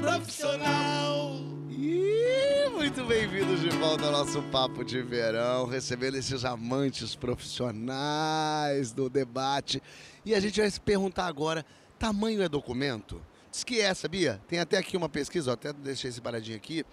profissional. 0.00 1.36
Ih, 1.68 2.70
muito 2.72 3.04
bem-vindos 3.04 3.60
de 3.60 3.68
volta 3.68 4.06
ao 4.06 4.12
nosso 4.12 4.42
Papo 4.44 4.82
de 4.82 5.02
Verão, 5.02 5.66
recebendo 5.66 6.16
esses 6.16 6.44
amantes 6.44 7.14
profissionais 7.14 8.92
do 8.92 9.10
debate. 9.10 9.82
E 10.24 10.34
a 10.34 10.40
gente 10.40 10.58
vai 10.58 10.70
se 10.70 10.80
perguntar 10.80 11.26
agora: 11.26 11.64
tamanho 11.98 12.42
é 12.42 12.48
documento? 12.48 13.20
Diz 13.50 13.62
que 13.62 13.80
é, 13.80 13.92
sabia? 13.92 14.40
Tem 14.48 14.58
até 14.60 14.78
aqui 14.78 14.96
uma 14.96 15.08
pesquisa, 15.08 15.50
ó, 15.50 15.54
até 15.54 15.72
deixei 15.72 16.10
separadinho 16.10 16.56
aqui, 16.56 16.84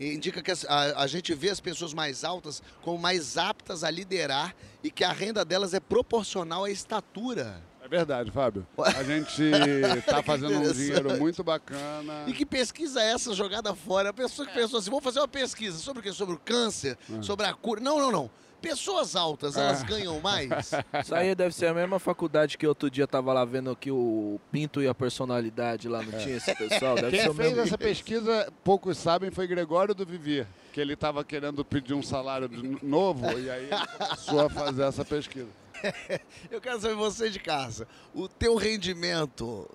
e 0.00 0.14
indica 0.14 0.42
que 0.42 0.50
a, 0.50 1.02
a 1.02 1.06
gente 1.06 1.34
vê 1.34 1.50
as 1.50 1.60
pessoas 1.60 1.92
mais 1.94 2.24
altas 2.24 2.62
como 2.82 2.98
mais 2.98 3.36
aptas 3.36 3.84
a 3.84 3.90
liderar 3.90 4.56
e 4.82 4.90
que 4.90 5.04
a 5.04 5.12
renda 5.12 5.44
delas 5.44 5.74
é 5.74 5.80
proporcional 5.80 6.64
à 6.64 6.70
estatura. 6.70 7.62
É 7.86 7.88
verdade, 7.88 8.30
Fábio. 8.30 8.66
A 8.78 9.02
gente 9.02 9.42
tá 10.06 10.22
fazendo 10.22 10.58
um 10.58 10.72
dinheiro 10.72 11.16
muito 11.18 11.42
bacana. 11.44 12.24
E 12.26 12.32
que 12.32 12.44
pesquisa 12.44 13.00
é 13.00 13.12
essa 13.12 13.32
jogada 13.32 13.74
fora? 13.74 14.10
A 14.10 14.12
pessoa 14.12 14.46
que 14.46 14.52
pensou 14.54 14.78
assim, 14.78 14.90
vamos 14.90 15.04
fazer 15.04 15.20
uma 15.20 15.28
pesquisa 15.28 15.78
sobre 15.78 16.00
o 16.00 16.02
quê? 16.02 16.12
Sobre 16.12 16.34
o 16.34 16.38
câncer, 16.38 16.98
sobre 17.22 17.46
a 17.46 17.54
cura. 17.54 17.80
Não, 17.80 17.98
não, 17.98 18.10
não. 18.10 18.30
Pessoas 18.60 19.14
altas, 19.14 19.56
elas 19.56 19.82
ganham 19.84 20.18
mais? 20.18 20.72
Isso 21.04 21.14
aí 21.14 21.34
deve 21.34 21.54
ser 21.54 21.66
a 21.66 21.74
mesma 21.74 21.98
faculdade 22.00 22.58
que 22.58 22.66
outro 22.66 22.90
dia 22.90 23.06
tava 23.06 23.32
lá 23.32 23.44
vendo 23.44 23.70
aqui 23.70 23.90
o 23.92 24.40
Pinto 24.50 24.82
e 24.82 24.88
a 24.88 24.94
personalidade 24.94 25.88
lá, 25.88 26.02
não 26.02 26.18
tinha 26.18 26.36
esse 26.38 26.52
pessoal? 26.54 26.96
Deve 26.96 27.10
ser 27.16 27.22
Quem 27.24 27.30
o 27.30 27.34
fez 27.34 27.48
mesmo. 27.50 27.62
essa 27.64 27.78
pesquisa, 27.78 28.52
poucos 28.64 28.96
sabem, 28.98 29.30
foi 29.30 29.46
Gregório 29.46 29.94
do 29.94 30.04
Vivier, 30.06 30.48
que 30.72 30.80
ele 30.80 30.94
estava 30.94 31.22
querendo 31.22 31.64
pedir 31.64 31.94
um 31.94 32.02
salário 32.02 32.48
de- 32.48 32.84
novo 32.84 33.26
e 33.38 33.48
aí 33.50 33.68
ele 33.70 33.86
começou 33.98 34.40
a 34.40 34.48
fazer 34.50 34.82
essa 34.84 35.04
pesquisa. 35.04 35.48
Eu 36.50 36.60
quero 36.60 36.80
saber 36.80 36.94
você 36.94 37.30
de 37.30 37.38
casa. 37.38 37.86
O 38.14 38.28
teu 38.28 38.56
rendimento, 38.56 39.68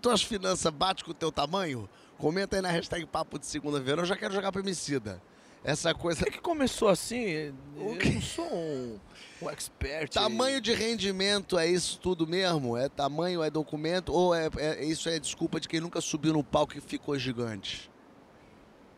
tuas 0.00 0.22
finanças 0.22 0.72
bate 0.72 1.04
com 1.04 1.10
o 1.10 1.14
teu 1.14 1.30
tamanho? 1.32 1.88
Comenta 2.18 2.56
aí 2.56 2.62
na 2.62 2.70
hashtag 2.70 3.04
Papo 3.06 3.38
de 3.38 3.46
Segunda-feira. 3.46 4.02
Eu 4.02 4.06
já 4.06 4.16
quero 4.16 4.32
jogar 4.32 4.52
para 4.52 4.60
Emicida. 4.60 5.20
Essa 5.64 5.94
coisa. 5.94 6.26
É 6.26 6.30
que 6.30 6.40
começou 6.40 6.88
assim, 6.88 7.20
eu 7.20 7.54
não 7.76 8.20
sou 8.20 8.52
um, 8.52 8.98
um 9.42 9.50
expert. 9.50 10.10
Tamanho 10.12 10.60
de 10.60 10.72
rendimento 10.72 11.56
é 11.56 11.68
isso 11.68 12.00
tudo 12.00 12.26
mesmo? 12.26 12.76
É 12.76 12.88
tamanho, 12.88 13.42
é 13.42 13.50
documento? 13.50 14.12
Ou 14.12 14.34
é, 14.34 14.48
é- 14.56 14.84
isso 14.84 15.08
é 15.08 15.18
desculpa 15.20 15.60
de 15.60 15.68
quem 15.68 15.80
nunca 15.80 16.00
subiu 16.00 16.32
no 16.32 16.42
palco 16.42 16.76
e 16.76 16.80
ficou 16.80 17.16
gigante? 17.16 17.88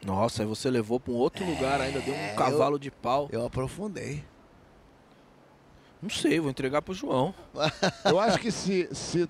Nossa, 0.04 0.42
aí 0.42 0.46
você 0.48 0.70
levou 0.70 0.98
pra 0.98 1.12
um 1.12 1.16
outro 1.16 1.44
lugar 1.44 1.80
ainda, 1.80 2.00
deu 2.00 2.14
um 2.14 2.34
cavalo 2.36 2.78
de 2.78 2.90
pau. 2.90 3.28
Eu 3.32 3.44
aprofundei. 3.44 4.24
Não 6.04 6.10
sei, 6.10 6.38
vou 6.38 6.50
entregar 6.50 6.82
pro 6.82 6.92
João. 6.92 7.34
Eu 8.04 8.20
acho 8.20 8.38
que 8.38 8.52
se, 8.52 8.94
se 8.94 9.26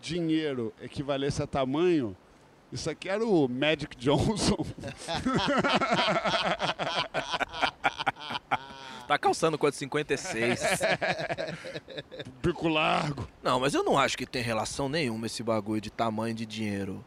dinheiro 0.00 0.72
equivalesse 0.80 1.42
a 1.42 1.46
tamanho, 1.46 2.16
isso 2.72 2.88
aqui 2.88 3.06
era 3.06 3.22
o 3.22 3.46
Magic 3.46 3.94
Johnson. 3.98 4.56
Tá 9.06 9.16
calçando 9.16 9.56
quanto? 9.56 9.76
56. 9.76 10.60
Bico 12.42 12.66
largo. 12.66 13.28
Não, 13.40 13.60
mas 13.60 13.72
eu 13.72 13.84
não 13.84 13.96
acho 13.96 14.18
que 14.18 14.26
tem 14.26 14.42
relação 14.42 14.88
nenhuma 14.88 15.26
esse 15.26 15.44
bagulho 15.44 15.80
de 15.80 15.90
tamanho 15.92 16.34
de 16.34 16.44
dinheiro. 16.44 17.04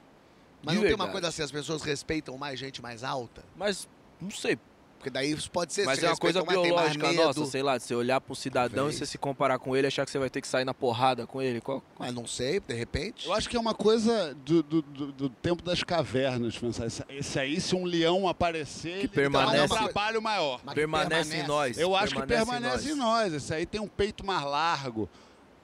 Mas 0.63 0.76
De 0.76 0.80
não 0.80 0.84
tem 0.88 0.93
uma 0.95 1.06
verdade. 1.06 1.12
coisa 1.12 1.28
assim, 1.28 1.41
as 1.43 1.52
pessoas 1.52 1.82
respeitam 1.84 2.38
mais 2.38 2.58
gente 2.58 2.82
mais 2.82 3.04
alta? 3.04 3.43
Mas, 3.54 3.86
não 4.22 4.32
sei. 4.32 4.58
Porque 5.00 5.10
daí 5.10 5.32
isso 5.32 5.50
pode 5.50 5.74
ser... 5.74 5.86
Mas 5.86 5.98
se 6.00 6.06
é 6.06 6.10
uma 6.10 6.18
coisa 6.18 6.40
respeitam 6.42 6.62
mais, 6.62 6.68
tem 6.70 6.76
mais 6.76 6.98
biológica 6.98 7.24
medo. 7.24 7.40
nossa, 7.40 7.52
sei 7.52 7.64
lá, 7.64 7.78
de 7.78 7.84
você 7.86 7.96
olhar 7.96 8.20
pra 8.20 8.34
um 8.34 8.36
cidadão 8.36 8.76
Talvez. 8.76 8.96
e 8.96 9.00
você 9.00 9.06
se 9.06 9.18
comparar 9.18 9.58
com 9.58 9.74
ele 9.76 9.88
achar 9.88 10.04
que 10.04 10.12
você 10.12 10.20
vai 10.20 10.30
ter 10.30 10.42
que 10.42 10.48
sair 10.48 10.66
na 10.66 10.74
porrada 10.74 11.26
com 11.26 11.42
ele. 11.42 11.62
Qual... 11.62 11.82
Mas 11.98 12.14
não 12.14 12.28
sei, 12.28 12.60
de 12.60 12.74
repente. 12.74 13.26
Eu 13.26 13.32
acho 13.34 13.48
que 13.50 13.56
é 13.56 13.60
uma 13.60 13.74
coisa 13.74 14.36
do, 14.46 14.62
do, 14.62 14.82
do- 14.82 15.12
do 15.14 15.30
tempo 15.30 15.64
das 15.64 15.82
cavernas, 15.84 16.58
pensar. 16.58 16.86
Esse, 16.86 17.02
esse 17.10 17.40
aí, 17.40 17.62
se 17.62 17.74
um 17.76 17.86
leão 17.86 18.28
aparecer, 18.28 18.98
ele 19.00 19.08
permanece- 19.08 19.58
dá 19.70 19.76
um 19.76 19.84
trabalho 19.86 20.22
maior. 20.22 20.60
Mas 20.66 20.74
que 20.74 20.80
Permanece 20.82 21.38
em 21.38 21.48
nós. 21.48 21.78
Eu 21.78 21.96
acho 21.96 22.14
que 22.14 22.22
Permanece 22.24 22.44
em 22.44 22.62
permanece 22.62 22.92
em 22.92 22.96
nós. 22.96 23.32
nós. 23.32 23.34
Esse 23.34 23.54
aí 23.54 23.66
tem 23.66 23.80
um 23.80 23.88
peito 23.88 24.26
mais 24.26 24.44
largo. 24.44 25.10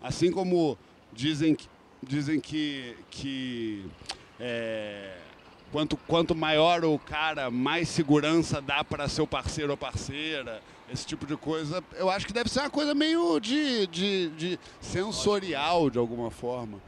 Assim 0.01 0.31
como 0.31 0.77
dizem 1.11 1.53
que, 1.55 1.67
dizem 2.01 2.39
que, 2.39 2.95
que 3.11 3.85
é, 4.39 5.17
quanto, 5.71 5.97
quanto 5.97 6.35
maior 6.35 6.83
o 6.85 6.97
cara, 6.99 7.51
mais 7.51 7.89
segurança 7.89 8.61
dá 8.61 8.83
para 8.83 9.07
seu 9.07 9.27
parceiro 9.27 9.71
ou 9.71 9.77
parceira. 9.77 10.61
Esse 10.91 11.05
tipo 11.05 11.25
de 11.25 11.35
coisa. 11.35 11.83
Eu 11.93 12.09
acho 12.09 12.27
que 12.27 12.33
deve 12.33 12.49
ser 12.49 12.59
uma 12.59 12.69
coisa 12.69 12.93
meio 12.93 13.39
de, 13.39 13.87
de, 13.87 14.29
de 14.29 14.59
sensorial, 14.79 15.89
de 15.89 15.97
alguma 15.97 16.29
forma. 16.29 16.79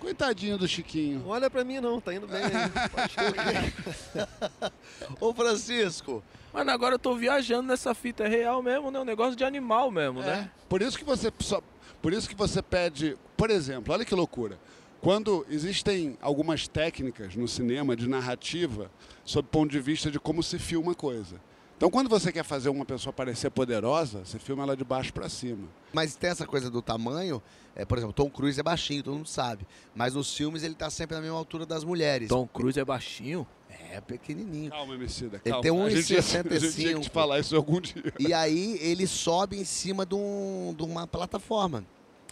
Coitadinho 0.00 0.56
do 0.56 0.66
Chiquinho. 0.66 1.20
Não 1.20 1.28
olha 1.28 1.50
pra 1.50 1.64
mim 1.64 1.80
não, 1.80 2.00
tá 2.00 2.14
indo 2.14 2.26
bem 2.26 2.42
Ô, 5.20 5.34
Francisco, 5.34 6.22
Mano, 6.54 6.70
agora 6.70 6.94
eu 6.94 6.98
tô 7.00 7.16
viajando 7.16 7.66
nessa 7.66 7.92
fita. 7.94 8.24
É 8.24 8.28
real 8.28 8.62
mesmo, 8.62 8.90
né? 8.90 9.00
Um 9.00 9.04
negócio 9.04 9.34
de 9.34 9.44
animal 9.44 9.90
mesmo, 9.90 10.22
É, 10.22 10.26
né? 10.26 10.50
Por 10.68 10.80
isso 10.80 10.96
que 10.96 11.04
você 11.04 11.32
só, 11.40 11.60
por 12.00 12.12
isso 12.12 12.28
que 12.28 12.34
você 12.34 12.62
pede, 12.62 13.18
por 13.36 13.50
exemplo, 13.50 13.92
olha 13.92 14.04
que 14.04 14.14
loucura. 14.14 14.56
Quando 15.04 15.44
existem 15.50 16.16
algumas 16.22 16.66
técnicas 16.66 17.36
no 17.36 17.46
cinema 17.46 17.94
de 17.94 18.08
narrativa 18.08 18.90
sob 19.22 19.46
o 19.46 19.50
ponto 19.50 19.70
de 19.70 19.78
vista 19.78 20.10
de 20.10 20.18
como 20.18 20.42
se 20.42 20.58
filma 20.58 20.92
a 20.92 20.94
coisa. 20.94 21.38
Então, 21.76 21.90
quando 21.90 22.08
você 22.08 22.32
quer 22.32 22.42
fazer 22.44 22.70
uma 22.70 22.86
pessoa 22.86 23.12
parecer 23.12 23.50
poderosa, 23.50 24.24
você 24.24 24.38
filma 24.38 24.62
ela 24.62 24.74
de 24.74 24.82
baixo 24.84 25.12
para 25.12 25.28
cima. 25.28 25.68
mas 25.92 26.16
tem 26.16 26.30
essa 26.30 26.46
coisa 26.46 26.70
do 26.70 26.80
tamanho. 26.80 27.42
É, 27.76 27.84
por 27.84 27.98
exemplo, 27.98 28.14
Tom 28.14 28.30
Cruise 28.30 28.58
é 28.58 28.62
baixinho, 28.62 29.02
todo 29.02 29.14
mundo 29.16 29.28
sabe. 29.28 29.66
Mas 29.94 30.14
nos 30.14 30.34
filmes 30.34 30.62
ele 30.62 30.74
tá 30.74 30.88
sempre 30.88 31.16
na 31.16 31.20
mesma 31.20 31.36
altura 31.36 31.66
das 31.66 31.84
mulheres. 31.84 32.28
Tom 32.28 32.46
Cruise 32.46 32.80
é 32.80 32.84
baixinho. 32.84 33.46
É 33.90 34.00
pequenininho. 34.00 34.70
Calma, 34.70 34.94
Emicida, 34.94 35.40
Ele 35.44 35.50
calma. 35.52 35.62
tem 35.62 35.82
A 35.82 35.90
gente 35.90 36.12
ia- 36.14 36.18
A 36.20 36.22
gente 36.22 36.38
1,65. 36.48 36.74
tinha 36.74 36.94
que 36.94 37.00
te 37.00 37.10
falar 37.10 37.40
isso 37.40 37.54
algum 37.54 37.80
dia. 37.80 38.14
E 38.18 38.32
aí 38.32 38.78
ele 38.80 39.06
sobe 39.06 39.58
em 39.58 39.64
cima 39.64 40.06
de, 40.06 40.14
um- 40.14 40.72
de 40.74 40.82
uma 40.82 41.06
plataforma. 41.06 41.84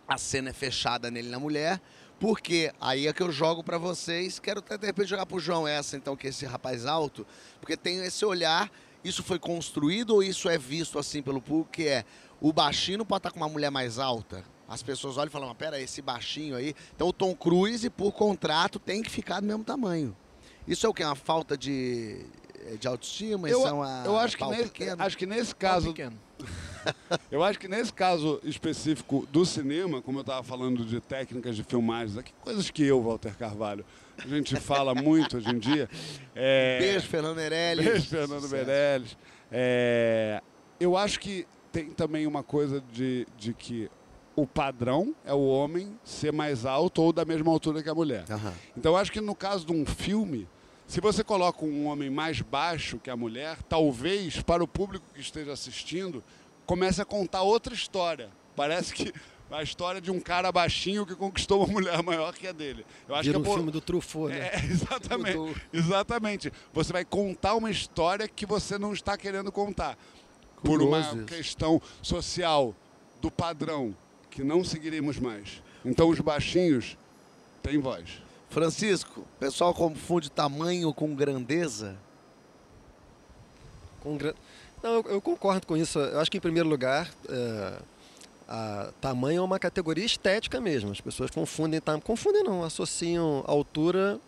A 0.07 0.17
cena 0.19 0.51
é 0.51 0.53
fechada 0.53 1.11
nele 1.11 1.29
na 1.29 1.39
mulher, 1.39 1.81
porque 2.23 2.73
aí 2.81 3.09
é 3.09 3.13
que 3.13 3.21
eu 3.21 3.33
jogo 3.33 3.65
pra 3.65 3.79
vocês. 3.79 4.39
Quero 4.39 4.61
até 4.61 4.79
de 4.79 4.87
repente 4.87 5.09
jogar 5.09 5.27
pro 5.27 5.41
João 5.41 5.67
essa, 5.67 5.97
então, 5.97 6.15
que 6.17 6.29
é 6.29 6.31
esse 6.31 6.47
rapaz 6.47 6.87
alto, 6.87 7.27
porque 7.61 7.77
tem 7.77 7.99
esse 7.99 8.25
olhar. 8.25 8.71
Isso 9.03 9.25
foi 9.25 9.41
construído 9.41 10.11
ou 10.11 10.23
isso 10.23 10.49
é 10.49 10.57
visto 10.57 11.01
assim 11.01 11.21
pelo 11.21 11.43
público? 11.43 11.73
Que 11.73 11.89
é 11.89 12.05
o 12.41 12.53
baixinho 12.53 13.05
pode 13.05 13.19
estar 13.19 13.33
com 13.33 13.39
uma 13.39 13.49
mulher 13.49 13.73
mais 13.73 13.99
alta. 13.99 14.45
As 14.69 14.85
pessoas 14.85 15.17
olham 15.17 15.27
e 15.27 15.33
falam, 15.33 15.49
mas 15.49 15.57
pera, 15.57 15.81
esse 15.81 16.01
baixinho 16.01 16.55
aí. 16.55 16.77
Então 16.95 17.09
o 17.09 17.13
Tom 17.13 17.35
Cruise, 17.35 17.91
por 17.91 18.13
contrato, 18.13 18.79
tem 18.79 19.03
que 19.03 19.11
ficar 19.11 19.41
do 19.41 19.47
mesmo 19.49 19.65
tamanho. 19.65 20.17
Isso 20.65 20.87
é 20.87 20.89
o 20.89 20.95
que? 20.95 21.03
Uma 21.03 21.17
falta 21.17 21.59
de, 21.59 22.25
de 22.79 22.89
autoestima? 22.89 23.49
Eu, 23.49 23.59
Isso 23.59 23.69
é 23.69 23.73
uma 23.73 24.03
eu 24.05 24.17
acho, 24.17 24.37
que 24.37 24.45
nesse, 24.47 24.63
pequeno? 24.65 25.03
acho 25.03 25.19
que 25.19 25.27
nesse 25.27 25.55
caso. 25.55 25.95
Eu 27.31 27.45
acho 27.45 27.59
que 27.61 27.69
nesse 27.69 27.93
caso 27.93 28.41
específico 28.43 29.25
do 29.31 29.47
cinema, 29.47 30.03
como 30.03 30.19
eu 30.19 30.23
estava 30.23 30.43
falando 30.43 30.85
de 30.85 31.01
técnicas 31.01 31.55
de 31.55 31.63
filmagens, 31.63 32.19
aqui, 32.19 32.33
coisas 32.41 32.69
que 32.71 32.85
eu, 32.85 33.01
Walter 33.01 33.37
Carvalho, 33.37 33.85
a 34.19 34.27
gente 34.27 34.57
fala 34.57 34.93
muito 34.93 35.37
hoje 35.37 35.49
em 35.49 35.59
dia. 35.61 35.89
É... 36.35 36.79
Beijo, 36.81 37.07
Fernando 37.07 37.37
Meirelles. 37.37 37.85
Beijo, 37.85 38.07
Fernando 38.09 38.49
Meirelles. 38.49 39.17
É, 39.53 40.43
Eu 40.81 40.97
acho 40.97 41.21
que 41.21 41.47
tem 41.71 41.91
também 41.91 42.27
uma 42.27 42.43
coisa 42.43 42.83
de, 42.93 43.27
de 43.39 43.55
que 43.55 43.89
o 44.35 44.47
padrão 44.47 45.15
é 45.25 45.33
o 45.33 45.47
homem 45.47 45.97
ser 46.03 46.33
mais 46.33 46.67
alto 46.67 47.03
ou 47.03 47.13
da 47.13 47.25
mesma 47.25 47.51
altura 47.53 47.83
que 47.83 47.89
a 47.89 47.95
mulher. 47.95 48.25
Aham. 48.31 48.55
Então 48.77 48.93
eu 48.93 48.97
acho 48.97 49.13
que 49.13 49.21
no 49.21 49.35
caso 49.35 49.67
de 49.67 49.73
um 49.73 49.85
filme, 49.87 50.49
se 50.93 51.01
você 51.01 51.25
coloca 51.25 51.65
um 51.65 51.87
homem 51.87 52.11
mais 52.11 52.43
baixo 52.43 52.99
que 52.99 53.09
a 53.09 53.17
mulher, 53.17 53.57
talvez 53.67 54.43
para 54.43 54.63
o 54.63 54.69
público 54.69 55.07
que 55.15 55.23
esteja 55.23 55.51
assistindo, 55.51 56.23
comece 56.67 57.01
a 57.01 57.05
contar 57.07 57.41
outra 57.41 57.73
história. 57.73 58.29
Parece 58.55 58.93
que 58.93 59.11
a 59.51 59.63
história 59.63 60.03
de 60.03 60.11
um 60.11 60.21
cara 60.21 60.53
baixinho 60.53 61.07
que 61.07 61.15
conquistou 61.15 61.65
uma 61.65 61.73
mulher 61.73 62.03
maior 62.03 62.35
que 62.35 62.47
a 62.47 62.53
dele. 62.53 62.85
Eu 63.09 63.15
acho 63.15 63.25
Vira 63.25 63.39
que 63.39 63.41
o 63.41 63.43
é 63.43 63.47
por- 63.49 63.55
filme 63.55 63.73
do 63.73 63.81
Truffaut, 63.81 64.35
né? 64.35 64.51
é, 64.53 64.57
exatamente. 64.71 65.63
Exatamente. 65.73 66.53
Você 66.75 66.93
vai 66.93 67.07
contar 67.07 67.55
uma 67.55 67.71
história 67.71 68.29
que 68.29 68.45
você 68.45 68.77
não 68.77 68.93
está 68.93 69.17
querendo 69.17 69.51
contar. 69.51 69.97
Por 70.63 70.83
uma 70.83 71.03
Curioso 71.03 71.25
questão 71.25 71.81
social 72.03 72.75
do 73.19 73.31
padrão, 73.31 73.97
que 74.31 74.45
não 74.45 74.63
seguiremos 74.63 75.19
mais. 75.19 75.63
Então 75.87 76.11
os 76.11 76.21
baixinhos 76.21 76.99
têm 77.63 77.79
voz. 77.79 78.21
Francisco, 78.53 79.21
o 79.21 79.39
pessoal 79.41 79.73
confunde 79.73 80.31
tamanho 80.31 80.93
com 80.93 81.15
grandeza? 81.15 81.97
Com 84.01 84.19
Não, 84.83 84.91
eu, 84.97 85.05
eu 85.09 85.21
concordo 85.21 85.67
com 85.67 85.77
isso. 85.77 85.99
Eu 85.99 86.21
acho 86.21 86.31
que, 86.31 86.37
em 86.37 86.41
primeiro 86.41 86.69
lugar, 86.69 87.11
é, 87.29 87.79
tamanho 89.01 89.39
é 89.39 89.43
uma 89.43 89.59
categoria 89.59 90.05
estética 90.05 90.61
mesmo. 90.61 90.91
As 90.91 91.01
pessoas 91.01 91.31
confundem, 91.31 91.81
tam... 91.81 91.99
confundem 91.99 92.45
não, 92.45 92.63
associam 92.63 93.43
altura 93.47 94.21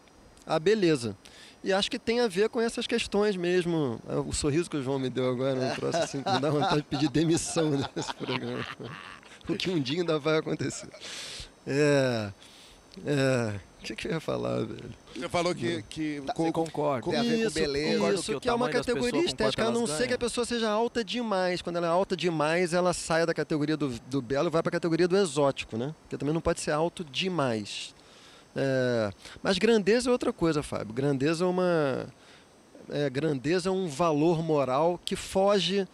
à 0.46 0.58
beleza. 0.58 1.14
E 1.62 1.72
acho 1.72 1.90
que 1.90 1.98
tem 1.98 2.20
a 2.20 2.28
ver 2.28 2.48
com 2.48 2.60
essas 2.60 2.86
questões 2.86 3.36
mesmo. 3.36 4.00
É, 4.08 4.16
O 4.16 4.32
sorriso 4.32 4.70
que 4.70 4.76
o 4.78 4.82
João 4.82 4.98
me 4.98 5.10
deu 5.10 5.28
agora, 5.28 5.58
um 5.60 5.74
troço 5.74 5.98
assim, 5.98 6.18
me 6.18 6.40
dá 6.40 6.50
vontade 6.50 6.76
de 6.76 6.82
pedir 6.84 7.10
demissão 7.10 7.70
desse 7.94 8.14
programa. 8.14 8.64
O 9.46 9.54
que 9.54 9.70
um 9.70 9.80
dia 9.80 10.00
ainda 10.00 10.18
vai 10.18 10.38
acontecer. 10.38 10.88
É. 11.66 12.30
É. 13.04 13.54
O 13.84 13.86
que, 13.86 13.96
que 13.96 14.08
eu 14.08 14.12
ia 14.12 14.20
falar, 14.20 14.60
velho? 14.64 14.90
Você 15.14 15.28
falou 15.28 15.54
que. 15.54 15.82
que 15.90 16.22
Tá, 16.26 16.32
com- 16.32 16.46
Eu 16.46 16.52
concordo. 16.52 17.10
Tem 17.10 17.18
a 17.18 17.22
ver 17.22 17.28
com 17.42 17.46
Isso, 17.48 17.54
beleza. 17.54 17.92
Concordo 17.98 18.14
Isso, 18.20 18.32
que 18.34 18.40
que 18.40 18.48
é 18.48 18.52
uma 18.54 18.70
categoria 18.70 19.20
com 19.20 19.26
estética, 19.26 19.66
a 19.66 19.70
não 19.70 19.86
ser 19.86 20.08
que 20.08 20.14
a 20.14 20.18
pessoa 20.18 20.46
seja 20.46 20.70
alta 20.70 21.04
demais. 21.04 21.60
Quando 21.60 21.76
ela 21.76 21.86
é 21.86 21.90
alta 21.90 22.16
demais, 22.16 22.72
ela 22.72 22.92
sai 22.94 23.26
da 23.26 23.34
categoria 23.34 23.76
do, 23.76 23.90
do 23.90 24.22
belo 24.22 24.48
e 24.48 24.50
vai 24.50 24.62
para 24.62 24.70
a 24.70 24.72
categoria 24.72 25.06
do 25.06 25.16
exótico, 25.16 25.76
né? 25.76 25.94
Porque 26.02 26.16
também 26.16 26.32
não 26.32 26.40
pode 26.40 26.60
ser 26.60 26.70
alto 26.70 27.04
demais. 27.04 27.94
É, 28.56 29.10
mas 29.42 29.58
grandeza 29.58 30.08
é 30.08 30.12
outra 30.12 30.32
coisa, 30.32 30.62
Fábio. 30.62 30.94
Grandeza 30.94 31.44
é 31.44 31.46
uma. 31.46 32.06
é, 32.90 33.10
grandeza 33.10 33.68
é 33.68 33.72
um 33.72 33.86
valor 33.86 34.42
moral 34.42 34.98
que 35.04 35.14
foge 35.16 35.86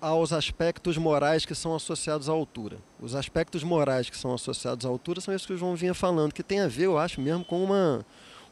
aos 0.00 0.32
aspectos 0.32 0.98
morais 0.98 1.46
que 1.46 1.54
são 1.54 1.74
associados 1.74 2.28
à 2.28 2.32
altura. 2.32 2.78
Os 3.00 3.14
aspectos 3.14 3.62
morais 3.62 4.10
que 4.10 4.16
são 4.16 4.34
associados 4.34 4.84
à 4.84 4.88
altura 4.88 5.20
são 5.20 5.32
esses 5.32 5.46
que 5.46 5.52
o 5.52 5.56
João 5.56 5.76
vinha 5.76 5.94
falando, 5.94 6.32
que 6.32 6.42
tem 6.42 6.60
a 6.60 6.66
ver, 6.66 6.86
eu 6.86 6.98
acho, 6.98 7.20
mesmo 7.20 7.44
com 7.44 7.62
uma, 7.62 8.04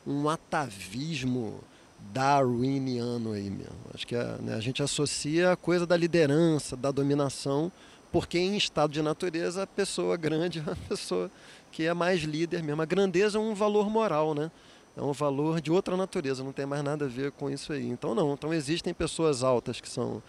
um 0.06 0.28
atavismo 0.28 1.60
darwiniano 2.12 3.32
aí 3.32 3.50
mesmo. 3.50 3.76
Acho 3.92 4.06
que 4.06 4.14
a, 4.14 4.36
né, 4.40 4.54
a 4.54 4.60
gente 4.60 4.82
associa 4.82 5.52
a 5.52 5.56
coisa 5.56 5.84
da 5.84 5.96
liderança, 5.96 6.76
da 6.76 6.92
dominação, 6.92 7.72
porque 8.12 8.38
em 8.38 8.56
estado 8.56 8.92
de 8.92 9.02
natureza 9.02 9.64
a 9.64 9.66
pessoa 9.66 10.16
grande 10.16 10.62
é 10.64 10.72
a 10.72 10.76
pessoa 10.88 11.28
que 11.72 11.84
é 11.84 11.92
mais 11.92 12.22
líder 12.22 12.62
mesmo. 12.62 12.82
A 12.82 12.86
grandeza 12.86 13.36
é 13.36 13.40
um 13.40 13.54
valor 13.54 13.90
moral, 13.90 14.32
né? 14.32 14.50
É 14.96 15.02
um 15.02 15.12
valor 15.12 15.60
de 15.60 15.70
outra 15.70 15.96
natureza, 15.96 16.42
não 16.42 16.52
tem 16.52 16.66
mais 16.66 16.82
nada 16.82 17.04
a 17.04 17.08
ver 17.08 17.32
com 17.32 17.48
isso 17.48 17.72
aí. 17.72 17.88
Então 17.88 18.14
não, 18.14 18.34
então 18.34 18.52
existem 18.52 18.92
pessoas 18.92 19.42
altas 19.42 19.80
que 19.80 19.88
são 19.88 20.22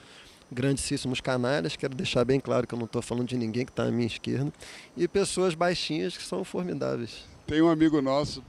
grandíssimos 0.52 1.22
canalhas, 1.22 1.76
quero 1.76 1.96
deixar 1.96 2.26
bem 2.26 2.40
claro 2.40 2.68
que 2.68 2.74
eu 2.74 2.80
não 2.80 2.86
estou 2.86 3.02
falando 3.02 3.28
de 3.28 3.38
ninguém 3.38 3.66
que 3.66 3.72
está 3.72 3.84
à 3.84 3.92
minha 3.92 4.08
esquerda, 4.08 4.52
e 4.96 5.08
pessoas 5.08 5.56
baixinhas 5.56 6.18
que 6.18 6.24
são 6.24 6.44
formidáveis. 6.44 7.26
Tem 7.48 7.62
um 7.62 7.70
amigo 7.70 8.02
nosso, 8.02 8.44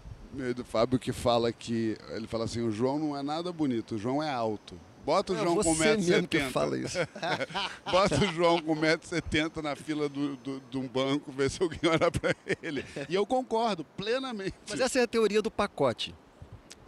do 0.55 0.65
Fábio, 0.65 0.99
que 0.99 1.13
fala 1.13 1.53
que. 1.53 1.97
Ele 2.11 2.27
fala 2.27 2.45
assim: 2.45 2.61
o 2.63 2.71
João 2.71 2.99
não 2.99 3.17
é 3.17 3.23
nada 3.23 3.53
bonito, 3.53 3.95
o 3.95 3.99
João 3.99 4.23
é 4.23 4.31
alto. 4.31 4.79
Bota 5.05 5.33
o 5.33 5.37
É 5.37 5.41
João 5.41 5.57
com 5.57 5.75
você 5.75 5.97
mesmo 5.97 6.29
que 6.29 6.39
1,70m. 6.39 6.51
fala 6.51 6.79
isso. 6.79 6.99
Bota 7.91 8.25
o 8.25 8.33
João 8.33 8.63
com 8.63 8.77
1,70m 8.77 9.61
na 9.61 9.75
fila 9.75 10.09
do, 10.09 10.37
do, 10.37 10.63
de 10.71 10.79
um 10.79 10.87
banco, 10.87 11.33
vê 11.33 11.49
se 11.49 11.61
alguém 11.61 11.81
olha 11.85 12.11
pra 12.11 12.35
ele. 12.63 12.85
E 13.09 13.15
eu 13.15 13.27
concordo 13.27 13.85
plenamente. 13.97 14.55
Mas 14.71 14.79
essa 14.79 15.01
é 15.01 15.03
a 15.03 15.07
teoria 15.09 15.43
do 15.43 15.51
pacote. 15.51 16.15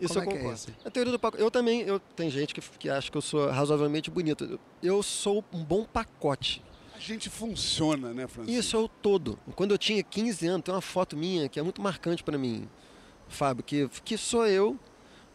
Isso 0.00 0.14
Como 0.14 0.20
eu 0.20 0.22
é 0.22 0.26
que 0.26 0.38
é 0.38 0.42
concordo. 0.42 0.54
esse? 0.54 0.74
a 0.86 0.90
teoria 0.90 1.12
do 1.12 1.18
pacote. 1.18 1.42
Eu 1.42 1.50
também, 1.50 1.80
eu, 1.82 1.98
tem 2.00 2.28
gente 2.30 2.52
que, 2.54 2.60
que 2.60 2.88
acha 2.90 3.10
que 3.10 3.16
eu 3.16 3.22
sou 3.22 3.48
razoavelmente 3.50 4.10
bonito. 4.10 4.44
Eu- 4.44 4.60
Eu 4.82 5.02
sou 5.02 5.44
um 5.52 5.62
bom 5.64 5.84
pacote. 5.84 6.62
A 6.94 6.98
gente 6.98 7.28
funciona, 7.30 8.12
né, 8.14 8.26
Francisco? 8.26 8.58
Isso 8.60 8.76
é 8.76 8.78
o 8.80 8.88
todo. 8.88 9.38
Quando 9.56 9.70
eu 9.72 9.78
tinha 9.78 10.02
15 10.02 10.46
anos, 10.46 10.64
tem 10.64 10.74
uma 10.74 10.80
foto 10.80 11.16
minha 11.16 11.48
que 11.48 11.58
é 11.58 11.62
muito 11.62 11.80
marcante 11.82 12.22
para 12.22 12.36
mim, 12.38 12.68
Fábio, 13.28 13.64
que, 13.64 13.88
que 14.04 14.16
sou 14.18 14.46
eu 14.46 14.78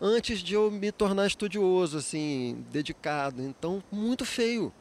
antes 0.01 0.39
de 0.39 0.53
eu 0.53 0.69
me 0.71 0.91
tornar 0.91 1.27
estudioso, 1.27 1.97
assim, 1.97 2.63
dedicado. 2.71 3.41
Então, 3.41 3.83
muito 3.91 4.23
feio. 4.25 4.71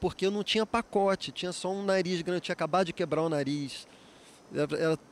Porque 0.00 0.26
eu 0.26 0.30
não 0.30 0.42
tinha 0.44 0.64
pacote, 0.66 1.32
tinha 1.32 1.52
só 1.52 1.70
um 1.72 1.82
nariz 1.84 2.20
grande, 2.22 2.36
eu 2.38 2.40
tinha 2.40 2.52
acabado 2.54 2.86
de 2.86 2.92
quebrar 2.92 3.22
o 3.22 3.28
nariz. 3.28 3.86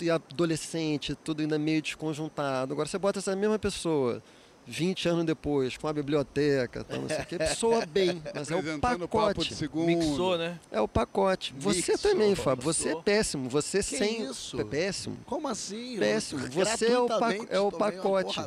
E 0.01 0.11
adolescente, 0.11 1.15
tudo 1.15 1.41
ainda 1.41 1.59
meio 1.59 1.83
desconjuntado. 1.83 2.73
Agora 2.73 2.89
você 2.89 2.99
bota 2.99 3.19
essa 3.19 3.35
mesma 3.35 3.59
pessoa 3.59 4.23
20 4.67 5.09
anos 5.09 5.25
depois, 5.25 5.77
com 5.77 5.87
a 5.87 5.93
biblioteca, 5.93 6.85
tal, 6.85 7.01
não 7.01 7.09
sei 7.09 7.21
o 7.21 7.27
quê, 7.27 7.47
soa 7.49 7.85
bem, 7.87 8.23
mas 8.35 8.51
é 8.51 8.55
o 8.55 8.59
Apresentando 8.59 9.05
o 9.05 9.09
papo 9.09 9.45
de 9.45 9.55
pacote. 9.55 9.87
Mixou, 9.87 10.39
né? 10.39 10.59
É 10.71 10.81
o 10.81 10.89
pacote. 10.89 11.55
Você 11.59 11.93
Mixou, 11.93 12.11
também, 12.11 12.35
Fábio. 12.35 12.65
Você 12.65 12.91
é 12.91 12.97
péssimo. 12.97 13.49
Você 13.51 13.79
Que 13.79 13.99
sem. 13.99 14.23
isso? 14.25 14.61
É 14.61 14.65
péssimo. 14.65 15.19
Como 15.27 15.49
assim? 15.49 15.99
Péssimo. 15.99 16.41
Você 16.51 16.87
é 16.87 16.99
o, 16.99 17.07
Gratuitamente 17.07 17.53
é 17.55 17.61
o 17.61 17.71
pacote. 17.71 18.41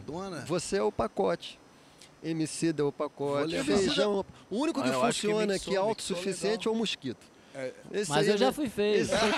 Você 0.47 0.77
é 0.77 0.83
o 0.83 0.91
pacote. 0.91 1.59
MC 2.23 2.73
é 2.75 2.83
o 2.83 2.91
pacote. 2.91 3.63
Feijão. 3.63 4.25
O 4.49 4.57
único 4.57 4.81
que 4.81 4.89
Ah, 4.89 4.93
acho 5.01 5.21
que 5.21 5.27
funciona 5.27 5.53
mixou, 5.53 5.55
aqui, 5.55 5.69
mixou 5.69 5.87
autossuficiente, 5.87 6.67
é 6.67 6.71
o 6.71 6.75
mosquito. 6.75 7.36
Esse 7.91 8.09
Mas 8.11 8.27
aí 8.27 8.33
eu 8.33 8.37
já 8.37 8.47
é- 8.47 8.51
fui 8.51 8.69
feio. 8.69 9.07
aí- 9.11 9.31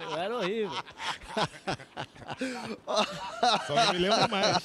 Eu 0.00 0.16
era 0.16 0.36
horrível. 0.36 0.82
Só 3.66 3.74
não 3.74 3.92
me 3.92 3.98
lembro 3.98 4.30
mais. 4.30 4.56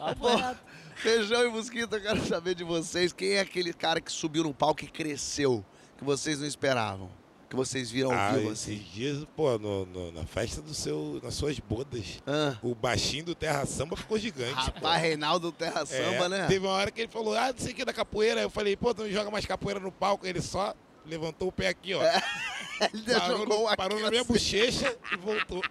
Apanhado. 0.00 0.58
Feijão 0.96 1.44
e 1.44 1.48
Mosquito, 1.48 1.94
eu 1.96 2.00
quero 2.02 2.24
saber 2.26 2.54
de 2.54 2.62
vocês. 2.64 3.12
Quem 3.12 3.32
é 3.32 3.40
aquele 3.40 3.72
cara 3.72 4.00
que 4.00 4.10
subiu 4.12 4.44
no 4.44 4.54
palco 4.54 4.84
e 4.84 4.88
cresceu, 4.88 5.64
que 5.98 6.04
vocês 6.04 6.38
não 6.38 6.46
esperavam? 6.46 7.10
Que 7.52 7.56
vocês 7.56 7.90
viram 7.90 8.10
ao 8.12 8.18
Ah, 8.18 8.32
vivo 8.32 8.50
esses 8.50 8.62
assim? 8.74 8.86
dias, 8.94 9.26
pô, 9.36 9.58
no- 9.58 9.84
no- 9.84 10.10
na 10.10 10.24
festa 10.24 10.62
do 10.62 10.72
seu, 10.72 11.20
nas 11.22 11.34
suas 11.34 11.58
bodas, 11.58 12.18
Ah, 12.26 12.56
o 12.62 12.74
baixinho 12.74 13.26
do 13.26 13.34
Terra 13.34 13.66
Samba 13.66 13.94
ficou 13.94 14.18
gigante. 14.18 14.54
pô. 14.54 14.60
rapaz, 14.76 15.02
Reinaldo 15.02 15.52
Terra 15.52 15.82
É, 15.82 15.84
Samba, 15.84 16.30
né? 16.30 16.46
Teve 16.46 16.64
uma 16.66 16.72
hora 16.72 16.90
que 16.90 17.02
ele 17.02 17.12
falou, 17.12 17.36
ah, 17.36 17.52
não 17.52 17.58
sei 17.58 17.72
o 17.72 17.74
que 17.76 17.84
da 17.84 17.92
capoeira. 17.92 18.40
Eu 18.40 18.48
falei, 18.48 18.74
pô, 18.74 18.94
tu 18.94 19.02
não 19.02 19.10
joga 19.10 19.30
mais 19.30 19.44
capoeira 19.44 19.78
no 19.78 19.92
palco. 19.92 20.26
Ele 20.26 20.40
só 20.40 20.74
levantou 21.04 21.48
o 21.48 21.52
pé 21.52 21.68
aqui, 21.68 21.92
ó. 21.92 22.00
Ele 22.94 23.02
já 23.06 23.20
Parou, 23.20 23.38
jogou 23.38 23.68
no- 23.70 23.76
parou 23.76 24.00
na 24.00 24.08
minha 24.10 24.24
bochecha 24.24 24.96
e 25.12 25.16
voltou. 25.18 25.62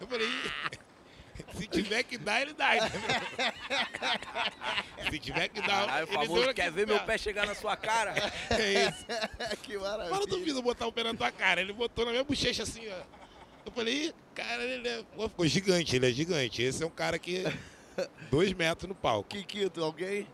Eu 0.00 0.06
falei, 0.06 0.28
se 1.56 1.66
tiver 1.66 2.02
que 2.02 2.18
dar, 2.18 2.42
ele 2.42 2.52
dá. 2.52 2.70
Se 5.10 5.18
tiver 5.18 5.48
que 5.48 5.60
dar, 5.62 5.88
Aí 5.90 6.04
o 6.04 6.06
ele 6.06 6.12
famoso 6.12 6.54
quer 6.54 6.70
ver 6.70 6.86
meu 6.86 7.00
pé 7.00 7.18
chegar 7.18 7.46
na 7.46 7.54
sua 7.54 7.76
cara? 7.76 8.14
É 8.50 8.88
isso. 8.88 9.06
que 9.62 9.76
maravilha. 9.78 10.10
Mas 10.10 10.20
não 10.20 10.26
duvido 10.26 10.62
botar 10.62 10.86
o 10.86 10.92
pé 10.92 11.04
na 11.04 11.14
tua 11.14 11.30
cara. 11.32 11.60
Ele 11.60 11.72
botou 11.72 12.04
na 12.04 12.10
minha 12.12 12.24
bochecha 12.24 12.62
assim, 12.62 12.88
ó. 12.88 13.02
Eu 13.66 13.72
falei, 13.72 14.06
"Ih, 14.06 14.14
cara, 14.34 14.62
ele 14.62 14.88
é... 14.88 15.02
Pô, 15.16 15.28
ficou 15.28 15.46
gigante, 15.46 15.96
ele 15.96 16.08
é 16.08 16.12
gigante. 16.12 16.62
Esse 16.62 16.82
é 16.82 16.86
um 16.86 16.90
cara 16.90 17.18
que... 17.18 17.44
Dois 18.30 18.52
metros 18.52 18.88
no 18.88 18.94
palco. 18.94 19.28
Kikito, 19.28 19.82
alguém? 19.82 20.26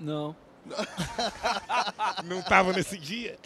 Não. 0.00 0.34
Não 2.24 2.42
tava 2.42 2.72
nesse 2.72 2.98
dia. 2.98 3.38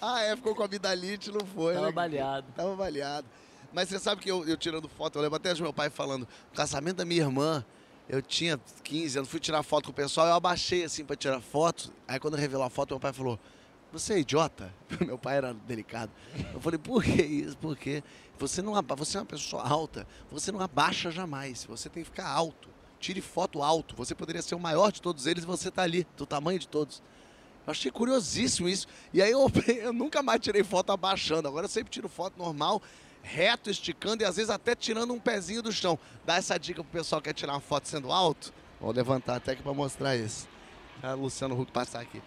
Ah, 0.00 0.22
é, 0.22 0.36
ficou 0.36 0.54
com 0.54 0.62
a 0.62 0.66
amidalite, 0.66 1.30
não 1.30 1.40
foi, 1.46 1.74
Tava 1.74 1.86
né? 1.86 1.92
baleado. 1.92 2.46
Tava 2.54 2.76
baleado. 2.76 3.26
Mas 3.72 3.88
você 3.88 3.98
sabe 3.98 4.20
que 4.22 4.30
eu, 4.30 4.46
eu 4.46 4.56
tirando 4.56 4.88
foto, 4.88 5.18
eu 5.18 5.22
lembro 5.22 5.36
até 5.36 5.52
de 5.52 5.62
meu 5.62 5.72
pai 5.72 5.90
falando, 5.90 6.22
no 6.22 6.56
casamento 6.56 6.96
da 6.96 7.04
minha 7.04 7.22
irmã, 7.22 7.64
eu 8.08 8.22
tinha 8.22 8.60
15 8.84 9.18
anos, 9.18 9.30
fui 9.30 9.40
tirar 9.40 9.62
foto 9.62 9.86
com 9.86 9.90
o 9.90 9.94
pessoal, 9.94 10.26
eu 10.28 10.34
abaixei 10.34 10.84
assim 10.84 11.04
pra 11.04 11.16
tirar 11.16 11.40
foto. 11.40 11.92
Aí 12.06 12.20
quando 12.20 12.36
revelou 12.36 12.64
a 12.64 12.70
foto, 12.70 12.90
meu 12.92 13.00
pai 13.00 13.12
falou, 13.12 13.38
você 13.92 14.14
é 14.14 14.18
idiota? 14.18 14.72
Meu 15.06 15.16
pai 15.16 15.36
era 15.36 15.54
delicado. 15.54 16.10
Eu 16.52 16.60
falei, 16.60 16.78
por 16.78 17.02
que 17.02 17.22
isso? 17.22 17.56
Por 17.56 17.76
quê? 17.76 18.02
Você, 18.38 18.60
não, 18.60 18.74
você 18.96 19.16
é 19.16 19.20
uma 19.20 19.26
pessoa 19.26 19.66
alta, 19.66 20.06
você 20.30 20.52
não 20.52 20.60
abaixa 20.60 21.10
jamais, 21.10 21.64
você 21.64 21.88
tem 21.88 22.02
que 22.02 22.10
ficar 22.10 22.28
alto. 22.28 22.68
Tire 22.98 23.20
foto 23.20 23.62
alto, 23.62 23.94
você 23.94 24.14
poderia 24.14 24.42
ser 24.42 24.54
o 24.54 24.60
maior 24.60 24.90
de 24.90 25.00
todos 25.00 25.26
eles 25.26 25.44
e 25.44 25.46
você 25.46 25.70
tá 25.70 25.82
ali, 25.82 26.06
do 26.16 26.26
tamanho 26.26 26.58
de 26.58 26.68
todos. 26.68 27.02
Eu 27.66 27.70
achei 27.70 27.90
curiosíssimo 27.90 28.68
isso. 28.68 28.86
E 29.12 29.20
aí 29.20 29.30
eu, 29.30 29.50
eu 29.80 29.92
nunca 29.92 30.22
mais 30.22 30.40
tirei 30.40 30.62
foto 30.62 30.92
abaixando. 30.92 31.48
Agora 31.48 31.64
eu 31.64 31.70
sempre 31.70 31.90
tiro 31.90 32.08
foto 32.08 32.38
normal, 32.38 32.82
reto, 33.26 33.68
esticando 33.68 34.22
e 34.22 34.26
às 34.26 34.36
vezes 34.36 34.50
até 34.50 34.74
tirando 34.74 35.12
um 35.12 35.18
pezinho 35.18 35.60
do 35.62 35.72
chão. 35.72 35.98
Dá 36.24 36.36
essa 36.36 36.56
dica 36.58 36.82
pro 36.82 36.92
pessoal 36.92 37.20
que 37.20 37.28
quer 37.28 37.34
tirar 37.34 37.54
uma 37.54 37.60
foto 37.60 37.88
sendo 37.88 38.12
alto. 38.12 38.52
Vou 38.80 38.92
levantar 38.92 39.36
até 39.36 39.52
aqui 39.52 39.62
pra 39.62 39.74
mostrar 39.74 40.16
isso. 40.16 40.48
Ah, 41.02 41.14
Luciano 41.14 41.60
Huck 41.60 41.72
passar 41.72 42.00
aqui. 42.00 42.22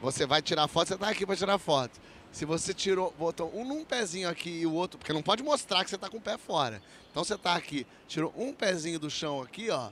Você 0.00 0.26
vai 0.26 0.40
tirar 0.40 0.66
foto, 0.68 0.88
você 0.88 0.96
tá 0.96 1.08
aqui 1.08 1.26
pra 1.26 1.36
tirar 1.36 1.58
foto. 1.58 2.00
Se 2.32 2.44
você 2.44 2.72
tirou, 2.72 3.14
botou 3.18 3.52
um 3.54 3.64
num 3.64 3.84
pezinho 3.84 4.28
aqui 4.28 4.50
e 4.50 4.66
o 4.66 4.72
outro, 4.72 4.98
porque 4.98 5.12
não 5.12 5.22
pode 5.22 5.42
mostrar 5.42 5.84
que 5.84 5.90
você 5.90 5.98
tá 5.98 6.08
com 6.08 6.18
o 6.18 6.20
pé 6.20 6.36
fora. 6.36 6.82
Então 7.10 7.24
você 7.24 7.36
tá 7.36 7.54
aqui, 7.54 7.86
tirou 8.06 8.32
um 8.36 8.52
pezinho 8.52 8.98
do 8.98 9.10
chão 9.10 9.42
aqui, 9.42 9.70
ó. 9.70 9.90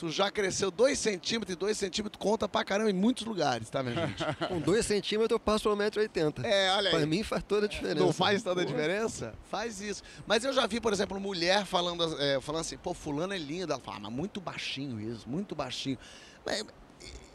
Tu 0.00 0.08
já 0.08 0.30
cresceu 0.30 0.70
2 0.70 0.98
centímetros 0.98 1.52
e 1.54 1.58
2 1.58 1.76
centímetros 1.76 2.18
conta 2.18 2.48
pra 2.48 2.64
caramba 2.64 2.88
em 2.88 2.94
muitos 2.94 3.26
lugares, 3.26 3.68
tá, 3.68 3.82
minha 3.82 4.06
gente? 4.06 4.24
Com 4.48 4.58
2 4.58 4.86
centímetros 4.86 5.30
eu 5.30 5.38
passo 5.38 5.64
pelo 5.64 5.76
1,80m. 5.76 6.42
É, 6.42 6.72
olha 6.72 6.88
aí. 6.88 6.96
Pra 6.96 7.04
mim 7.04 7.22
faz 7.22 7.42
toda 7.42 7.66
a 7.66 7.68
diferença. 7.68 8.00
Não 8.06 8.10
faz 8.10 8.42
toda 8.42 8.62
a 8.62 8.64
diferença? 8.64 9.34
Faz 9.50 9.82
isso. 9.82 10.02
Mas 10.26 10.42
eu 10.42 10.54
já 10.54 10.66
vi, 10.66 10.80
por 10.80 10.90
exemplo, 10.90 11.20
mulher 11.20 11.66
falando, 11.66 12.18
é, 12.18 12.40
falando 12.40 12.62
assim, 12.62 12.78
pô, 12.78 12.94
fulano 12.94 13.34
é 13.34 13.36
lindo. 13.36 13.74
Ela 13.74 13.82
fala, 13.82 13.98
ah, 13.98 14.00
mas 14.00 14.12
muito 14.12 14.40
baixinho 14.40 14.98
isso, 14.98 15.28
muito 15.28 15.54
baixinho. 15.54 15.98
Mas, 16.46 16.64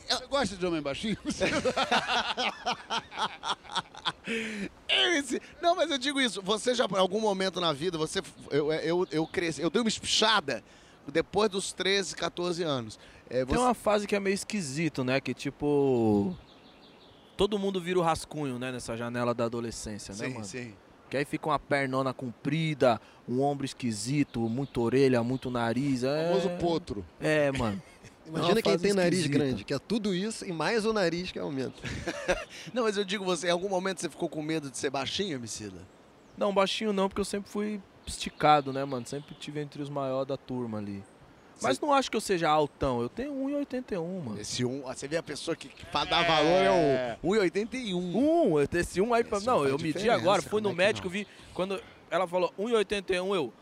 Você 0.09 0.25
gosta 0.25 0.55
de 0.57 0.65
homem 0.65 0.81
baixinho? 0.81 1.17
eu, 4.89 5.11
esse- 5.19 5.39
não, 5.61 5.75
mas 5.75 5.91
eu 5.91 5.99
digo 5.99 6.19
isso. 6.19 6.41
Você 6.41 6.73
já, 6.73 6.89
por 6.89 6.97
algum 6.97 7.19
momento 7.21 7.61
na 7.61 7.71
vida, 7.71 7.95
você, 7.95 8.23
eu, 8.49 8.73
eu, 8.73 9.07
eu 9.11 9.27
cresci, 9.27 9.61
eu 9.61 9.69
dei 9.69 9.83
uma 9.83 9.87
espichada 9.87 10.63
depois 11.11 11.49
dos 11.49 11.73
13, 11.73 12.15
14 12.15 12.63
anos. 12.63 12.99
É, 13.29 13.45
Tem 13.45 13.55
você- 13.55 13.57
uma 13.61 13.73
fase 13.73 14.07
que 14.07 14.15
é 14.15 14.19
meio 14.19 14.33
esquisito, 14.33 15.03
né? 15.03 15.19
Que 15.19 15.33
tipo. 15.33 16.35
Todo 17.37 17.59
mundo 17.59 17.81
vira 17.81 17.99
o 17.99 18.01
rascunho, 18.01 18.57
né? 18.57 18.71
Nessa 18.71 18.95
janela 18.95 19.33
da 19.33 19.45
adolescência, 19.45 20.13
né, 20.13 20.25
Sim, 20.27 20.33
mano? 20.33 20.45
sim. 20.45 20.73
Que 21.09 21.17
aí 21.17 21.25
fica 21.25 21.47
uma 21.49 21.59
pernona 21.59 22.13
comprida, 22.13 22.99
um 23.27 23.41
ombro 23.41 23.65
esquisito, 23.65 24.39
muito 24.49 24.81
orelha, 24.81 25.21
muito 25.23 25.49
nariz. 25.51 26.03
É... 26.03 26.27
famoso 26.29 26.49
potro. 26.59 27.05
É, 27.19 27.51
mano. 27.51 27.81
Imagina 28.25 28.53
uma 28.55 28.61
quem 28.63 28.79
tem 28.79 28.93
nariz 28.93 29.19
esquisita. 29.19 29.45
grande, 29.45 29.63
que 29.63 29.71
é 29.73 29.77
tudo 29.77 30.15
isso 30.15 30.43
e 30.45 30.51
mais 30.51 30.83
o 30.83 30.91
nariz 30.93 31.31
que 31.31 31.37
aumenta. 31.37 31.75
Não, 32.73 32.83
mas 32.83 32.97
eu 32.97 33.03
digo 33.05 33.23
você, 33.23 33.47
em 33.47 33.51
algum 33.51 33.69
momento 33.69 34.01
você 34.01 34.09
ficou 34.09 34.27
com 34.27 34.41
medo 34.41 34.71
de 34.71 34.77
ser 34.79 34.89
baixinho, 34.89 35.35
Emicida? 35.35 35.77
Não, 36.35 36.51
baixinho 36.51 36.91
não, 36.91 37.07
porque 37.07 37.21
eu 37.21 37.25
sempre 37.25 37.49
fui 37.51 37.79
esticado, 38.07 38.71
né, 38.73 38.83
mano? 38.85 39.05
Sempre 39.05 39.35
tive 39.35 39.59
entre 39.59 39.81
os 39.81 39.89
maiores 39.89 40.27
da 40.27 40.37
turma 40.37 40.77
ali. 40.77 41.03
Mas 41.61 41.79
não 41.79 41.93
acho 41.93 42.11
que 42.11 42.17
eu 42.17 42.21
seja 42.21 42.49
altão, 42.49 43.01
eu 43.01 43.07
tenho 43.07 43.31
1,81, 43.33 44.21
mano. 44.25 44.39
Esse 44.41 44.65
um, 44.65 44.81
você 44.81 45.07
vê 45.07 45.15
a 45.15 45.23
pessoa 45.23 45.55
que, 45.55 45.69
que 45.69 45.85
pra 45.85 46.03
dar 46.03 46.21
valor 46.27 46.49
é 46.49 47.17
o 47.23 47.27
1,81. 47.29 47.95
Um, 47.95 48.59
eu- 48.59 48.67
esse 48.73 48.99
um 48.99 49.13
aí 49.13 49.23
pra. 49.23 49.37
Esse 49.37 49.47
Não, 49.47 49.59
um 49.59 49.65
eu 49.65 49.77
medi 49.79 50.09
agora, 50.09 50.41
fui 50.41 50.49
como 50.61 50.63
no 50.63 50.71
é 50.71 50.73
médico, 50.85 51.07
não? 51.07 51.13
vi. 51.13 51.25
Quando 51.53 51.81
ela 52.11 52.27
falou 52.27 52.53
1,81, 52.59 53.33
eu. 53.33 53.53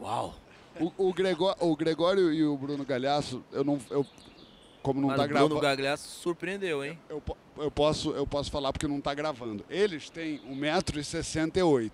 Uau! 0.00 0.34
O, 0.80 1.08
o, 1.08 1.12
Gregó- 1.12 1.54
o 1.60 1.76
Gregório 1.76 2.32
e 2.32 2.44
o 2.44 2.56
Bruno 2.56 2.84
Galhaço, 2.84 3.44
eu 3.52 3.62
não. 3.62 3.78
Eu, 3.90 4.04
como 4.82 5.00
não 5.00 5.08
Mas 5.08 5.16
tá 5.18 5.24
o 5.24 5.26
Bruno 5.28 5.40
gravando. 5.48 5.60
Gagliasso 5.60 6.08
surpreendeu, 6.20 6.84
hein? 6.84 6.98
Eu, 7.08 7.20
po- 7.20 7.36
eu, 7.58 7.70
posso, 7.70 8.10
eu 8.12 8.26
posso 8.26 8.50
falar 8.50 8.72
porque 8.72 8.86
não 8.88 9.00
tá 9.00 9.12
gravando. 9.14 9.64
Eles 9.68 10.08
têm 10.10 10.38
1,68m, 10.50 11.90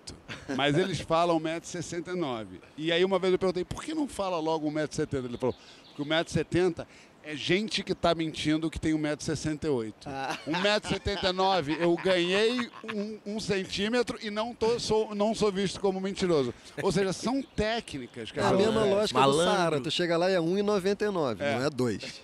mas 0.55 0.77
eles 0.77 0.99
falam 1.01 1.39
1,69m. 1.39 2.47
E 2.77 2.91
aí 2.91 3.03
uma 3.03 3.19
vez 3.19 3.33
eu 3.33 3.39
perguntei, 3.39 3.63
por 3.65 3.83
que 3.83 3.93
não 3.93 4.07
fala 4.07 4.39
logo 4.39 4.69
1,70m? 4.71 5.25
Ele 5.25 5.37
falou, 5.37 5.55
porque 5.95 6.03
1,70m 6.09 6.85
é 7.27 7.35
gente 7.35 7.83
que 7.83 7.93
tá 7.93 8.15
mentindo 8.15 8.69
que 8.69 8.79
tem 8.79 8.93
1,68m. 8.93 9.93
Ah. 10.05 10.37
1,79m 10.47 11.77
eu 11.77 11.93
ganhei 11.97 12.69
um, 12.95 13.19
um 13.35 13.39
centímetro 13.39 14.17
e 14.21 14.29
não, 14.31 14.55
tô, 14.55 14.79
sou, 14.79 15.13
não 15.13 15.35
sou 15.35 15.51
visto 15.51 15.77
como 15.81 15.99
mentiroso. 15.99 16.53
Ou 16.81 16.89
seja, 16.89 17.11
são 17.11 17.41
técnicas, 17.41 18.29
É 18.33 18.39
a 18.39 18.43
cara. 18.43 18.57
mesma 18.57 18.85
lógica 18.85 19.19
do 19.19 19.27
Malandro. 19.27 19.55
Saara. 19.57 19.81
Tu 19.81 19.91
chega 19.91 20.15
lá 20.15 20.31
e 20.31 20.35
é 20.35 20.39
1,99, 20.39 21.41
É. 21.41 21.59
não 21.59 21.65
é 21.65 21.69
2. 21.69 22.21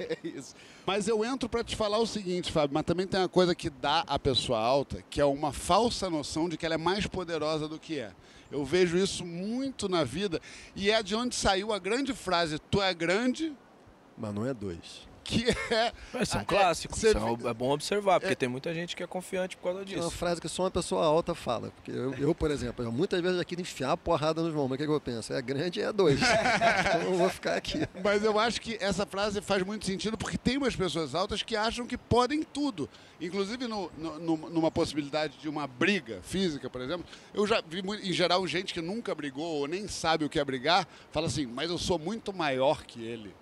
É 0.00 0.18
isso. 0.24 0.54
Mas 0.84 1.06
eu 1.06 1.24
entro 1.24 1.48
para 1.48 1.62
te 1.62 1.76
falar 1.76 1.98
o 1.98 2.06
seguinte, 2.06 2.50
Fábio, 2.50 2.74
mas 2.74 2.82
também 2.82 3.06
tem 3.06 3.20
uma 3.20 3.28
coisa 3.28 3.54
que 3.54 3.70
dá 3.70 4.02
à 4.06 4.18
pessoa 4.18 4.58
alta, 4.58 5.04
que 5.08 5.20
é 5.20 5.24
uma 5.24 5.52
falsa 5.52 6.10
noção 6.10 6.48
de 6.48 6.56
que 6.56 6.66
ela 6.66 6.74
é 6.74 6.78
mais 6.78 7.06
poderosa 7.06 7.68
do 7.68 7.78
que 7.78 8.00
é. 8.00 8.10
Eu 8.50 8.64
vejo 8.64 8.98
isso 8.98 9.24
muito 9.24 9.88
na 9.88 10.02
vida 10.02 10.40
e 10.74 10.90
é 10.90 11.00
de 11.04 11.14
onde 11.14 11.36
saiu 11.36 11.72
a 11.72 11.78
grande 11.78 12.12
frase: 12.12 12.58
tu 12.58 12.82
é 12.82 12.92
grande, 12.92 13.52
Mas 14.20 14.34
não 14.34 14.46
é 14.46 14.52
2. 14.52 15.08
que 15.22 15.44
é... 15.70 15.92
Mas 16.12 16.28
são 16.28 16.40
é, 16.40 16.44
clássicos, 16.44 16.98
são- 16.98 17.38
é 17.44 17.54
bom 17.54 17.70
observar, 17.70 18.18
porque 18.18 18.34
tem 18.34 18.48
muita 18.48 18.74
gente 18.74 18.96
que 18.96 19.02
é 19.02 19.06
confiante 19.06 19.56
por 19.56 19.62
causa 19.64 19.78
É 19.78 19.82
uma 19.82 19.84
disso. 19.86 20.10
frase 20.10 20.40
que 20.40 20.48
só 20.48 20.64
uma 20.64 20.70
pessoa 20.72 21.06
alta 21.06 21.34
fala. 21.36 21.70
Porque 21.70 21.90
eu, 21.92 22.12
eu, 22.14 22.34
por 22.34 22.50
exemplo, 22.50 22.84
eu 22.84 22.90
muitas 22.90 23.20
vezes 23.20 23.38
aqui 23.38 23.54
enfiar 23.60 23.92
a 23.92 23.96
porrada 23.96 24.42
no 24.42 24.50
João, 24.50 24.66
mas 24.66 24.74
o 24.74 24.78
que, 24.78 24.86
que 24.86 24.92
eu 24.92 25.00
penso? 25.00 25.32
É 25.32 25.40
grande 25.40 25.78
e 25.78 25.82
é 25.84 25.92
dois. 25.92 26.18
então 26.20 27.02
eu 27.02 27.14
vou 27.14 27.28
ficar 27.30 27.54
aqui. 27.54 27.86
Mas 28.02 28.24
eu 28.24 28.38
acho 28.40 28.60
que 28.60 28.76
essa 28.80 29.06
frase 29.06 29.40
faz 29.40 29.62
muito 29.62 29.86
sentido 29.86 30.18
porque 30.18 30.36
tem 30.36 30.56
umas 30.58 30.74
pessoas 30.74 31.14
altas 31.14 31.42
que 31.44 31.54
acham 31.54 31.86
que 31.86 31.96
podem 31.96 32.42
tudo. 32.42 32.88
Inclusive 33.20 33.68
no- 33.68 33.90
no- 33.96 34.36
numa 34.50 34.70
possibilidade 34.70 35.36
de 35.38 35.48
uma 35.48 35.66
briga 35.68 36.18
física, 36.22 36.68
por 36.68 36.80
exemplo. 36.80 37.06
Eu 37.32 37.46
já 37.46 37.62
vi, 37.64 37.80
em 38.02 38.12
geral, 38.12 38.44
gente 38.48 38.74
que 38.74 38.80
nunca 38.80 39.14
brigou 39.14 39.44
ou 39.60 39.68
nem 39.68 39.86
sabe 39.86 40.24
o 40.24 40.28
que 40.28 40.40
é 40.40 40.44
brigar, 40.44 40.88
fala 41.12 41.26
assim, 41.28 41.46
mas 41.46 41.70
eu 41.70 41.78
sou 41.78 41.98
muito 42.00 42.32
maior 42.32 42.82
que 42.84 43.00
ele. 43.04 43.32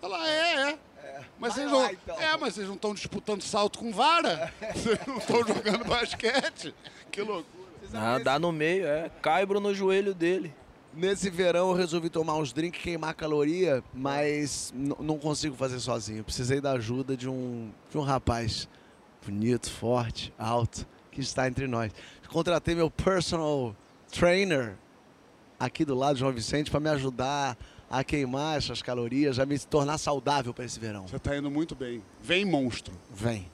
Fala, 0.00 0.28
é, 0.28 0.70
é. 1.02 1.24
Mas 1.38 1.54
vocês 1.54 1.70
não, 1.70 1.84
É, 1.84 2.36
mas 2.38 2.54
vocês 2.54 2.66
não 2.66 2.74
estão 2.74 2.94
disputando 2.94 3.42
salto 3.42 3.78
com 3.78 3.92
vara. 3.92 4.52
Vocês 4.74 4.98
não 5.06 5.18
estão 5.18 5.46
jogando 5.46 5.84
basquete. 5.84 6.74
Que 7.10 7.20
loucura. 7.22 7.66
Ah, 7.94 8.18
dá 8.18 8.38
no 8.38 8.52
meio, 8.52 8.86
é. 8.86 9.10
Caibro 9.22 9.60
no 9.60 9.74
joelho 9.74 10.14
dele. 10.14 10.52
Nesse 10.92 11.28
verão 11.28 11.70
eu 11.70 11.76
resolvi 11.76 12.08
tomar 12.08 12.36
uns 12.36 12.52
drinks, 12.52 12.82
queimar 12.82 13.14
caloria, 13.14 13.84
mas 13.92 14.72
não 14.74 15.18
consigo 15.18 15.54
fazer 15.54 15.78
sozinho. 15.78 16.24
Precisei 16.24 16.58
da 16.60 16.72
ajuda 16.72 17.14
de 17.16 17.28
um, 17.28 17.70
de 17.90 17.98
um 17.98 18.00
rapaz 18.00 18.66
bonito, 19.24 19.70
forte, 19.70 20.32
alto, 20.38 20.86
que 21.10 21.20
está 21.20 21.46
entre 21.46 21.66
nós. 21.66 21.92
Contratei 22.28 22.74
meu 22.74 22.90
personal 22.90 23.76
trainer 24.10 24.74
aqui 25.60 25.84
do 25.84 25.94
lado, 25.94 26.18
João 26.18 26.32
Vicente, 26.32 26.70
para 26.70 26.80
me 26.80 26.88
ajudar 26.88 27.58
a 27.90 28.02
queimar 28.02 28.58
essas 28.58 28.82
calorias, 28.82 29.38
a 29.38 29.46
me 29.46 29.58
tornar 29.58 29.98
saudável 29.98 30.52
para 30.52 30.64
esse 30.64 30.78
verão. 30.78 31.06
Você 31.06 31.16
está 31.16 31.36
indo 31.36 31.50
muito 31.50 31.74
bem. 31.74 32.02
Vem, 32.22 32.44
monstro. 32.44 32.94
Vem. 33.10 33.50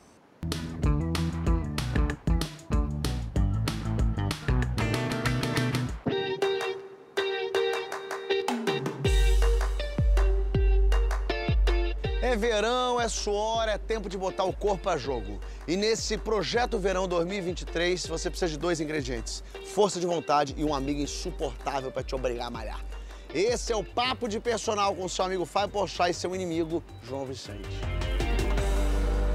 É 12.22 12.36
verão, 12.36 12.98
é 12.98 13.08
suor, 13.08 13.68
é 13.68 13.76
tempo 13.76 14.08
de 14.08 14.16
botar 14.16 14.44
o 14.44 14.54
corpo 14.54 14.88
a 14.88 14.96
jogo. 14.96 15.38
E 15.68 15.76
nesse 15.76 16.16
projeto 16.16 16.78
Verão 16.78 17.06
2023, 17.06 18.06
você 18.06 18.30
precisa 18.30 18.52
de 18.52 18.58
dois 18.58 18.80
ingredientes: 18.80 19.44
força 19.66 20.00
de 20.00 20.06
vontade 20.06 20.54
e 20.56 20.64
um 20.64 20.74
amigo 20.74 21.00
insuportável 21.00 21.92
para 21.92 22.02
te 22.02 22.14
obrigar 22.14 22.46
a 22.46 22.50
malhar. 22.50 22.91
Esse 23.34 23.72
é 23.72 23.76
o 23.76 23.82
papo 23.82 24.28
de 24.28 24.38
personal 24.38 24.94
com 24.94 25.08
seu 25.08 25.24
amigo 25.24 25.44
Fábio 25.46 25.70
Porchat 25.70 26.10
e 26.10 26.14
seu 26.14 26.34
inimigo 26.34 26.82
João 27.02 27.24
Vicente. 27.24 27.68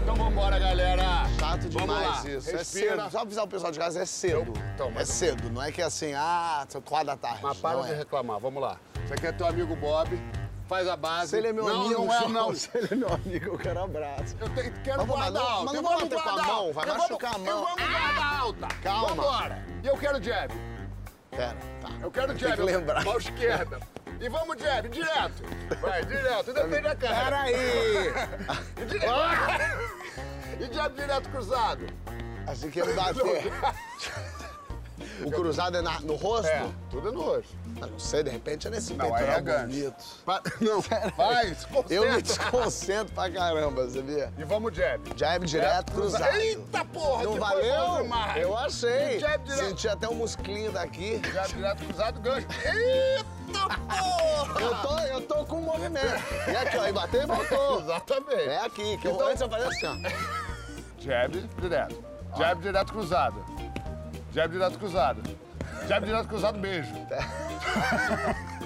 Então 0.03 0.15
vambora, 0.15 0.59
galera. 0.59 1.25
Chato 1.39 1.67
demais 1.67 2.23
isso. 2.25 2.51
respira. 2.51 2.61
É 2.61 2.63
cedo. 2.97 3.11
Só 3.11 3.19
avisar 3.21 3.43
o 3.43 3.47
pessoal 3.47 3.71
de 3.71 3.79
casa, 3.79 3.99
é 4.01 4.05
cedo. 4.05 4.53
Então, 4.75 4.87
é 4.87 4.91
mas- 4.91 5.09
cedo, 5.09 5.49
não 5.49 5.61
é 5.61 5.71
que 5.71 5.81
é 5.81 5.85
assim, 5.85 6.13
ah, 6.13 6.65
são 6.69 6.79
quatro 6.81 7.07
da 7.07 7.17
tarde. 7.17 7.39
Mas 7.41 7.57
para 7.57 7.77
não 7.77 7.85
de 7.85 7.91
é. 7.93 7.95
reclamar, 7.95 8.39
vamos 8.39 8.61
lá. 8.61 8.77
Você 9.07 9.15
quer 9.15 9.35
teu 9.35 9.47
amigo 9.47 9.75
Bob, 9.75 10.17
faz 10.67 10.87
a 10.87 10.95
base. 10.95 11.31
Se 11.31 11.37
ele 11.37 11.47
é 11.47 11.53
meu 11.53 11.65
não, 11.65 11.81
amigo, 11.85 12.05
não 12.05 12.13
é, 12.13 12.27
não. 12.27 12.53
Se 12.55 12.69
ele 12.75 12.87
é 12.91 12.95
meu 12.95 13.11
amigo, 13.13 13.45
eu 13.47 13.57
quero 13.57 13.83
abraço. 13.83 14.35
Eu 14.39 14.49
te- 14.49 14.71
quero 14.83 14.97
Mas, 14.99 15.07
guarda 15.07 15.31
mas 15.31 15.33
não- 15.33 15.41
alta. 15.51 15.63
mas 15.65 15.73
não 15.73 15.75
eu 15.75 15.83
vou 15.83 15.99
bater 16.09 16.23
com 16.23 16.29
a 16.29 16.43
mão, 16.43 16.73
vai 16.73 16.87
Eu 16.89 16.93
machucar 16.97 17.31
vamos- 17.33 17.47
a 17.47 17.51
mão. 17.51 17.59
Eu 17.61 17.65
vamos 17.75 17.91
guarda 17.91 18.37
alta. 18.39 18.67
Calma. 18.83 19.07
Vambora. 19.09 19.65
E 19.83 19.87
eu 19.87 19.97
quero 19.97 20.23
jab. 20.23 20.53
Pera, 21.31 21.55
tá. 21.81 21.89
Eu 22.01 22.11
quero 22.11 22.37
jab. 22.37 22.55
que 22.55 22.61
lembrar. 22.61 23.03
Mão 23.03 23.17
esquerda. 23.17 23.79
E 24.19 24.29
vamos 24.29 24.57
jab, 24.61 24.89
direto. 24.89 25.43
Vai, 25.81 26.03
direto. 26.05 26.53
Depende 26.53 26.81
da 26.81 26.95
cara. 26.95 27.25
Peraí. 27.25 27.53
E 28.81 28.85
direto. 28.85 29.11
E 30.59 30.73
jab 30.73 30.95
direto 30.95 31.29
cruzado. 31.29 31.85
Assim 32.47 32.69
que 32.69 32.79
ele 32.79 32.93
bater. 32.93 33.51
O 35.25 35.31
cruzado 35.31 35.77
é 35.77 35.81
na- 35.81 35.99
no 36.01 36.15
rosto? 36.15 36.47
É, 36.47 36.67
tudo 36.89 37.09
é 37.09 37.11
no 37.11 37.21
rosto. 37.21 37.55
Ah, 37.81 37.87
não 37.87 37.99
sei, 37.99 38.23
de 38.23 38.29
repente 38.29 38.67
é 38.67 38.69
nesse 38.71 38.93
Não, 38.93 39.05
peitoral 39.09 39.37
é 39.37 39.41
gancho. 39.41 39.67
bonito. 39.67 39.95
Pa- 40.25 40.41
Não, 40.61 40.81
vai, 41.15 41.53
se 41.53 41.67
concentra. 41.67 41.93
Eu 41.95 42.11
me 42.13 42.21
desconcentro 42.21 43.13
pra 43.13 43.29
caramba, 43.29 43.87
sabia? 43.89 44.33
E 44.37 44.43
vamos 44.43 44.73
jab. 44.75 45.01
Jab 45.15 45.45
direto, 45.45 45.91
cruzado. 45.91 46.35
Eita 46.37 46.85
porra, 46.85 47.23
Não 47.23 47.33
que 47.33 47.39
valeu? 47.39 48.07
Eu 48.35 48.57
achei. 48.57 49.19
Jab 49.19 49.43
direto. 49.43 49.65
Senti 49.69 49.87
até 49.87 50.07
um 50.09 50.15
musclinho 50.15 50.71
daqui. 50.71 51.21
Jab 51.33 51.47
direto 51.53 51.83
cruzado, 51.85 52.19
gancho. 52.19 52.47
Eita 52.65 53.67
porra! 53.87 54.61
Eu 54.61 54.75
tô, 54.81 54.99
eu 54.99 55.21
tô 55.21 55.45
com 55.45 55.61
movimento. 55.61 56.23
E 56.51 56.55
aqui, 56.55 56.77
ó, 56.77 56.87
e 56.87 56.91
bateu 56.91 57.21
e 57.21 57.25
voltou. 57.25 57.81
Exatamente. 57.81 58.49
É 58.49 58.65
aqui, 58.65 58.97
que 58.97 59.07
eu, 59.07 59.13
Então- 59.13 59.27
antes 59.27 59.41
eu 59.41 59.49
fazia 59.49 59.67
assim, 59.67 59.85
ó. 59.85 60.09
Jab 60.99 61.37
direto. 61.59 62.03
Jab 62.37 62.61
direto 62.61 62.91
cruzado. 62.93 63.45
Jab 64.33 64.51
direto 64.51 64.77
cruzado. 64.77 65.21
Jab 65.87 66.05
direto 66.05 66.27
cruzado, 66.27 66.57
beijo. 66.59 66.93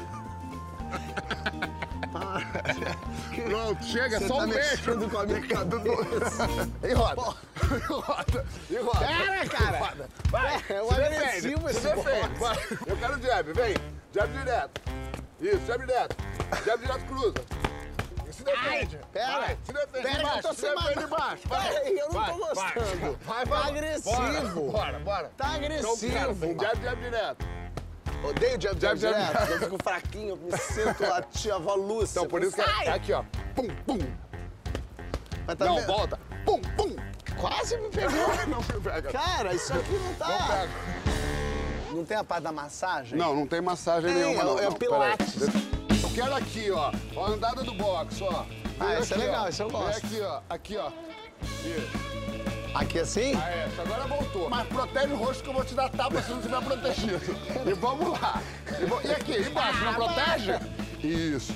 Pronto, 3.48 3.84
chega, 3.84 4.20
Você 4.20 4.28
só 4.28 4.38
tá 4.38 4.44
um 4.44 4.50
beijo. 4.50 5.10
com 5.10 5.18
a 5.18 5.26
minha 5.26 5.48
cabeça. 5.48 6.48
E 6.84 6.94
roda. 6.94 7.36
E 7.72 7.92
roda. 7.92 8.46
E 8.70 8.76
roda. 8.78 9.00
Pera, 9.00 9.46
cara. 9.48 9.78
Roda. 9.80 10.10
Vai. 10.30 10.64
É 10.70 10.82
um 10.82 10.88
se 10.90 11.02
agressivo 11.02 11.70
esse 11.70 11.82
defende. 11.82 12.40
Vai. 12.40 12.58
Eu 12.88 12.98
quero 12.98 13.22
jab, 13.22 13.54
vem. 13.54 13.76
Jab 14.14 14.38
direto. 14.38 14.82
Isso, 15.40 15.66
jab 15.66 15.86
direto. 15.86 16.16
Jab 16.66 16.82
direto 16.82 17.06
cruza. 17.06 17.61
Se 18.42 18.46
defende. 18.46 19.00
pera. 19.14 19.40
Vai, 19.40 19.58
se 19.64 19.74
defende. 19.74 20.04
Pera, 20.08 20.30
que 20.32 20.38
eu 20.38 20.42
tô 20.42 20.54
se 20.54 20.62
defende 20.62 21.04
embaixo. 21.04 21.48
Vai. 21.48 21.88
Eu 21.88 21.96
não 22.08 22.12
Vai, 22.22 22.32
tô 22.32 22.38
vai. 22.40 22.74
gostando. 22.74 23.20
Vai, 23.26 23.46
Tá 23.46 23.56
vai. 23.56 23.70
agressivo. 23.70 24.18
Bora, 24.22 24.52
bora. 24.72 25.00
bora. 25.00 25.32
Tá 25.38 25.48
agressivo. 25.56 26.32
Então, 26.32 26.56
cara, 26.56 26.76
jab, 26.76 26.84
jab 26.86 27.02
direto. 27.02 27.46
Odeio 28.24 28.62
jab, 28.62 28.80
jab, 28.80 29.00
direto. 29.00 29.34
jab. 29.34 29.52
Eu 29.52 29.60
fico 29.60 29.78
fraquinho, 29.84 30.30
eu 30.30 30.38
me 30.38 30.58
sinto 30.58 31.06
a 31.06 31.22
tia 31.24 31.56
avó 31.56 31.76
Lúcia. 31.76 32.20
Então, 32.20 32.28
por 32.30 32.42
isso 32.44 32.56
que 32.56 32.62
é 32.62 32.90
aqui, 32.92 33.14
ó. 33.14 33.24
Pum, 33.56 33.68
pum. 33.86 33.98
Mas 35.48 35.56
tá 35.58 35.66
Não, 35.66 35.76
vendo? 35.78 35.88
volta. 35.88 36.20
Pum, 36.46 36.62
pum. 36.78 36.96
Quase 37.40 37.78
me 37.78 37.90
pegou. 37.90 38.28
Não 38.48 38.60
me 38.60 38.82
pega. 38.84 39.12
Cara, 39.12 39.54
isso 39.56 39.74
aqui 39.74 39.92
não 39.94 40.00
Não 40.10 40.14
tá... 40.16 40.48
pega. 40.48 40.70
Não 41.92 42.06
tem 42.06 42.18
a 42.18 42.24
parte 42.24 42.44
da 42.44 42.52
massagem? 42.52 43.18
Não, 43.18 43.36
não 43.36 43.46
tem 43.46 43.60
massagem 43.60 44.14
Tem, 44.14 44.24
nenhuma, 44.24 44.42
é 44.42 44.46
não. 44.46 44.60
é 44.60 44.64
não, 44.64 44.72
Pilates. 44.74 45.36
Eu 46.04 46.10
quero 46.14 46.36
aqui, 46.36 46.72
ó. 46.72 46.92
Ó, 47.16 47.26
a 47.26 47.30
andada 47.30 47.64
do 47.64 47.74
box, 47.74 48.22
ó. 48.22 48.46
Ah, 48.80 48.86
Vem 48.86 49.00
esse 49.00 49.14
é 49.14 49.18
legal, 49.18 49.46
ó. 49.46 49.48
esse 49.50 49.62
eu 49.62 49.70
Vem 49.70 49.80
gosto. 49.82 50.06
aqui, 50.06 50.22
ó. 50.22 50.40
Aqui, 50.50 50.78
ó. 50.78 50.92
Isso. 51.66 52.12
Aqui 52.74 53.00
assim? 53.00 53.36
Ah, 53.36 53.50
é. 53.50 53.70
Agora 53.80 54.08
voltou. 54.08 54.50
Mas 54.50 54.68
protege 54.68 55.14
o 55.14 55.18
rosto 55.18 55.44
que 55.44 55.50
eu 55.50 55.54
vou 55.54 55.64
te 55.66 55.74
dar 55.74 55.90
tapa 55.90 56.22
se 56.22 56.32
não 56.32 56.42
tiver 56.42 56.62
protegido. 56.62 57.20
E 57.70 57.74
vamos 57.74 58.20
lá. 58.20 58.42
E, 58.80 59.08
e 59.08 59.12
aqui, 59.12 59.38
embaixo, 59.50 59.84
não 59.84 59.94
protege? 59.94 60.52
Isso. 61.04 61.54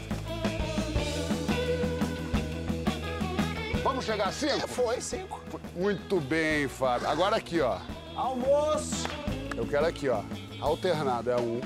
Vamos 3.84 4.06
chegar 4.06 4.28
a 4.28 4.32
cinco? 4.32 4.68
Foi, 4.68 5.00
cinco. 5.00 5.42
Muito 5.76 6.20
bem, 6.20 6.68
Fábio. 6.68 7.08
Agora 7.08 7.36
aqui, 7.38 7.62
ó. 7.62 7.78
Almoço. 8.16 9.08
Eu 9.56 9.66
quero 9.66 9.86
aqui, 9.86 10.10
ó. 10.10 10.22
Alternado. 10.60 11.30
É 11.32 11.38
um, 11.38 11.62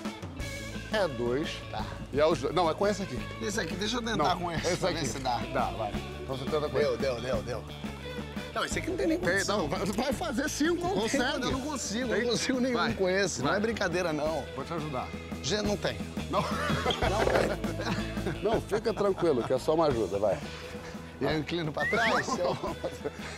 é 0.94 1.08
dois. 1.08 1.50
Tá. 1.72 1.84
E 2.12 2.20
é 2.20 2.26
os 2.26 2.40
dois. 2.40 2.54
Não, 2.56 2.70
é 2.70 2.74
com 2.74 2.88
esse 2.88 3.04
aqui. 3.04 3.20
Esse 3.42 3.60
aqui, 3.60 3.76
deixa 3.76 3.98
eu 3.98 4.02
tentar 4.02 4.18
Não, 4.36 4.40
com 4.40 4.52
esse, 4.52 4.68
esse 4.68 4.78
pra 4.78 4.90
aqui. 4.90 5.00
ver 5.00 5.06
se 5.06 5.20
dá. 5.20 5.38
Dá, 5.54 5.66
vai. 5.72 5.94
Então 6.24 6.36
você 6.38 6.46
tenta 6.46 6.62
com 6.70 6.78
Deu, 6.78 6.94
esse. 6.94 7.02
deu, 7.02 7.22
deu, 7.22 7.42
deu. 7.44 7.64
Não, 8.54 8.66
esse 8.66 8.80
aqui 8.80 8.90
não 8.90 8.98
tem 8.98 9.08
nem 9.08 9.20
Tem, 9.20 9.30
condição. 9.32 9.58
não, 9.60 9.68
vai- 9.68 9.86
vai 9.86 10.12
fazer 10.14 10.50
cinco, 10.50 10.82
Não 10.82 10.90
tem, 10.92 11.02
consegue. 11.02 11.44
Eu 11.44 11.52
não 11.52 11.62
consigo, 11.62 12.10
Tem? 12.10 12.24
não 12.24 12.30
consigo 12.32 12.60
nenhum 12.60 12.78
Vai, 12.78 12.94
com 12.94 13.08
esse. 13.08 13.42
Não 13.42 13.50
vai. 13.50 13.58
é 13.58 13.60
brincadeira, 13.62 14.12
não. 14.12 14.44
Vou 14.56 14.66
te 14.66 14.74
ajudar. 14.74 15.08
Gente, 15.44 15.64
não 15.68 15.78
tem. 15.78 15.98
Não. 16.32 16.44
Não, 18.42 18.60
fica 18.62 18.94
tranquilo, 18.94 19.44
que 19.44 19.54
é 19.54 19.60
só 19.60 19.76
uma 19.76 19.88
ajuda, 19.88 20.18
vai. 20.20 20.38
E 21.22 21.26
eu 21.26 21.38
inclino 21.38 21.72
pra 21.72 21.86
trás? 21.86 22.28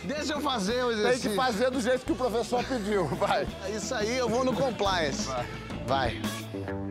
Deixa 0.04 0.32
eu 0.34 0.40
fazer 0.40 0.82
o 0.84 0.88
Tem 0.90 0.98
exercício. 0.98 1.30
que 1.30 1.36
fazer 1.36 1.70
do 1.70 1.80
jeito 1.80 2.06
que 2.06 2.12
o 2.12 2.16
professor 2.16 2.64
pediu, 2.64 3.06
vai. 3.06 3.46
É 3.66 3.70
Isso 3.70 3.94
aí, 3.94 4.16
eu 4.16 4.28
vou 4.28 4.44
no 4.44 4.52
compliance. 4.54 5.28
Vai. 5.86 6.20
Como 6.52 6.81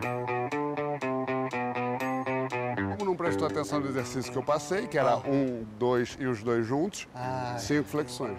prestou 3.31 3.47
atenção 3.47 3.79
no 3.79 3.87
exercício 3.87 4.29
que 4.31 4.37
eu 4.37 4.43
passei, 4.43 4.87
que 4.87 4.97
era 4.97 5.17
um, 5.17 5.65
dois 5.77 6.17
e 6.19 6.25
os 6.25 6.43
dois 6.43 6.65
juntos, 6.65 7.07
Ah. 7.15 7.55
cinco 7.57 7.87
flexões. 7.87 8.37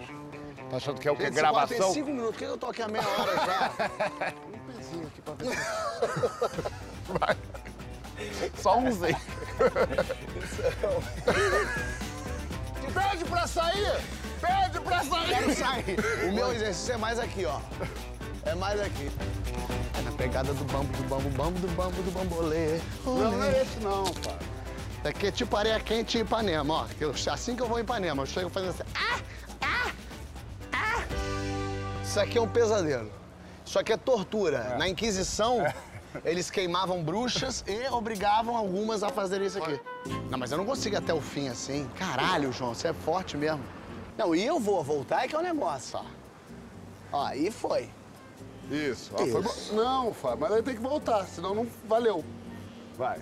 Tá 0.69 0.77
achando 0.77 0.99
que 0.99 1.07
é 1.07 1.11
o 1.11 1.15
esse 1.15 1.23
quadro 1.23 1.33
Tem 1.33 1.77
Gravação? 1.77 1.93
cinco 1.93 2.09
minutos, 2.09 2.31
por 2.31 2.37
que 2.37 2.45
eu 2.45 2.57
tô 2.57 2.67
aqui 2.67 2.81
a 2.81 2.87
meia 2.87 3.03
hora 3.07 3.35
já? 3.35 3.71
Um 4.53 4.73
pezinho 4.75 5.07
aqui 5.07 5.21
pra 5.21 5.33
ver. 5.35 5.57
Vai. 7.19 7.37
Só 8.55 8.77
umzinho. 8.77 9.17
Pede 12.93 13.25
pra 13.25 13.47
sair! 13.47 13.99
Pede 14.41 14.79
pra 14.81 14.99
Quero 14.99 15.53
sair! 15.53 15.55
sair. 15.55 16.29
O 16.29 16.31
meu 16.33 16.53
exercício 16.53 16.93
é 16.93 16.97
mais 16.97 17.19
aqui, 17.19 17.45
ó. 17.45 17.59
É 18.45 18.55
mais 18.55 18.79
aqui. 18.79 19.11
É 19.97 20.01
na 20.01 20.11
pegada 20.11 20.53
do 20.53 20.63
bambu, 20.65 20.97
do 20.97 21.03
bambu, 21.03 21.29
bambu, 21.29 21.59
do 21.59 21.67
bambu, 21.75 22.01
do 22.03 22.11
bambolê. 22.11 22.79
Não, 23.05 23.31
não 23.31 23.43
é 23.43 23.61
esse 23.61 23.79
não, 23.79 24.03
pai. 24.05 24.37
Isso 25.03 25.09
aqui 25.09 25.27
é 25.27 25.31
tipo 25.31 25.57
areia 25.57 25.77
quente 25.81 26.17
em 26.17 26.21
Ipanema, 26.21 26.73
ó. 26.73 26.85
Que 26.85 27.03
eu- 27.03 27.13
assim 27.29 27.57
que 27.57 27.61
eu 27.61 27.67
vou 27.67 27.77
em 27.77 27.81
Ipanema, 27.81 28.21
eu 28.23 28.25
chego 28.25 28.49
fazendo 28.49 28.69
assim. 28.69 28.83
Ah, 28.95 29.19
ah, 29.61 29.91
ah. 30.71 31.03
Isso 32.01 32.17
aqui 32.21 32.37
é 32.37 32.41
um 32.41 32.47
pesadelo. 32.47 33.11
Isso 33.65 33.77
aqui 33.77 33.91
é 33.91 33.97
tortura. 33.97 34.77
Na 34.77 34.87
Inquisição, 34.87 35.61
eles 36.23 36.49
queimavam 36.49 37.03
bruxas 37.03 37.65
e 37.67 37.85
obrigavam 37.89 38.55
algumas 38.55 39.03
a 39.03 39.09
fazerem 39.09 39.45
isso 39.47 39.61
aqui. 39.61 39.77
Não, 40.29 40.39
mas 40.39 40.53
eu 40.53 40.57
não 40.57 40.65
consigo 40.65 40.95
ir 40.95 40.99
até 40.99 41.13
o 41.13 41.19
fim 41.19 41.49
assim. 41.49 41.85
Caralho, 41.99 42.53
João, 42.53 42.73
você 42.73 42.87
é 42.87 42.93
forte 42.93 43.35
mesmo. 43.35 43.61
Não, 44.17 44.33
e 44.33 44.45
eu 44.45 44.57
vou 44.57 44.81
voltar 44.85 45.25
é 45.25 45.27
que 45.27 45.35
é 45.35 45.37
o 45.37 45.41
negócio, 45.41 45.99
ó. 45.99 46.05
Ó, 47.11 47.25
aí 47.25 47.51
foi. 47.51 47.89
Isso. 48.71 49.11
ó, 49.13 49.17
foi 49.17 49.27
Isso. 49.41 49.73
bom. 49.73 49.83
Não, 49.83 50.13
Fábio, 50.13 50.37
mas 50.39 50.51
aí 50.53 50.63
tem 50.63 50.75
que 50.75 50.81
voltar, 50.81 51.25
senão 51.25 51.53
não 51.53 51.67
valeu. 51.89 52.23
Vai. 52.97 53.19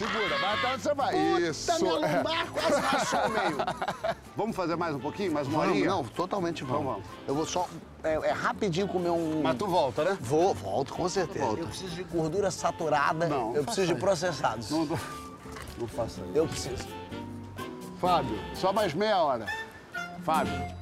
Segura, 0.00 0.38
vai 0.38 0.54
até 0.54 0.72
onde 0.72 0.82
você 0.82 0.94
vai. 0.94 1.12
Puta, 1.12 1.40
Isso. 1.42 1.82
minha 1.82 1.92
lombar 1.92 2.46
quase 2.52 2.80
rachou 2.80 3.20
o 3.20 3.28
meio. 3.28 3.58
Vamos 4.34 4.56
fazer 4.56 4.74
mais 4.74 4.94
um 4.94 4.98
pouquinho? 4.98 5.30
Mais 5.30 5.46
uma 5.46 5.58
Vamos, 5.58 5.72
horinha? 5.72 5.90
não, 5.90 6.04
totalmente 6.04 6.64
vamos. 6.64 6.80
Então 6.80 6.92
vamos. 6.94 7.08
Eu 7.28 7.34
vou 7.34 7.44
só, 7.44 7.68
é, 8.02 8.14
é 8.14 8.32
rapidinho 8.32 8.88
comer 8.88 9.10
um... 9.10 9.42
Mas 9.42 9.58
tu 9.58 9.66
volta, 9.66 10.02
né? 10.02 10.16
Vou, 10.18 10.54
volto, 10.54 10.94
com 10.94 11.06
certeza. 11.06 11.44
Volta. 11.44 11.60
Eu 11.60 11.66
preciso 11.66 11.94
de 11.94 12.02
gordura 12.04 12.50
saturada, 12.50 13.28
Não, 13.28 13.48
não 13.48 13.56
eu 13.56 13.62
preciso 13.62 13.94
de 13.94 14.00
processados. 14.00 14.70
Não, 14.70 14.86
não, 14.86 14.98
não 15.78 15.86
faça 15.86 16.22
isso. 16.22 16.30
Eu 16.34 16.48
preciso. 16.48 16.88
Fábio, 18.00 18.38
só 18.54 18.72
mais 18.72 18.94
meia 18.94 19.18
hora. 19.18 19.44
Fábio. 20.24 20.79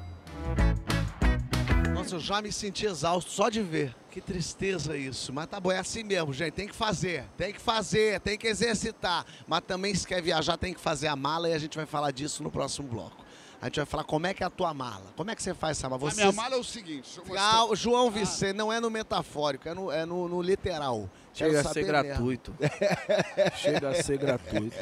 Nossa, 2.13 2.15
eu 2.15 2.19
já 2.19 2.41
me 2.41 2.51
senti 2.51 2.85
exausto 2.85 3.31
só 3.31 3.49
de 3.49 3.61
ver. 3.61 3.95
Que 4.09 4.19
tristeza 4.19 4.97
isso. 4.97 5.31
Mas 5.31 5.47
tá 5.47 5.59
bom, 5.59 5.71
é 5.71 5.79
assim 5.79 6.03
mesmo, 6.03 6.33
gente. 6.33 6.53
Tem 6.53 6.67
que 6.67 6.75
fazer, 6.75 7.25
tem 7.37 7.53
que 7.53 7.61
fazer, 7.61 8.19
tem 8.21 8.37
que 8.37 8.47
exercitar. 8.47 9.25
Mas 9.47 9.61
também, 9.61 9.93
se 9.93 10.07
quer 10.07 10.21
viajar, 10.21 10.57
tem 10.57 10.73
que 10.73 10.79
fazer 10.79 11.07
a 11.07 11.15
mala 11.15 11.49
e 11.49 11.53
a 11.53 11.59
gente 11.59 11.77
vai 11.77 11.85
falar 11.85 12.11
disso 12.11 12.41
no 12.41 12.49
próximo 12.49 12.87
bloco. 12.87 13.29
A 13.61 13.65
gente 13.65 13.75
vai 13.75 13.85
falar 13.85 14.05
como 14.05 14.25
é 14.25 14.33
que 14.33 14.41
é 14.41 14.45
a 14.45 14.49
tua 14.49 14.73
mala. 14.73 15.13
Como 15.17 15.29
é 15.29 15.35
que 15.35 15.43
você 15.43 15.53
faz 15.53 15.77
essa 15.77 15.89
mala? 15.89 16.01
A 16.01 16.09
Você... 16.09 16.21
minha 16.21 16.31
mala 16.31 16.55
é 16.55 16.57
o 16.57 16.63
seguinte. 16.63 17.19
Ah, 17.37 17.65
o 17.65 17.75
João 17.75 18.09
Vicente, 18.09 18.53
não 18.53 18.71
é 18.71 18.79
no 18.79 18.89
metafórico, 18.89 19.67
é 19.67 19.73
no, 19.73 19.91
é 19.91 20.05
no, 20.05 20.29
no 20.29 20.41
literal. 20.41 21.09
Quero 21.33 21.51
Chega 21.51 21.69
a 21.69 21.73
ser 21.73 21.83
gratuito. 21.83 22.55
Chega 23.57 23.89
a 23.89 23.95
ser 24.01 24.17
gratuito. 24.17 24.77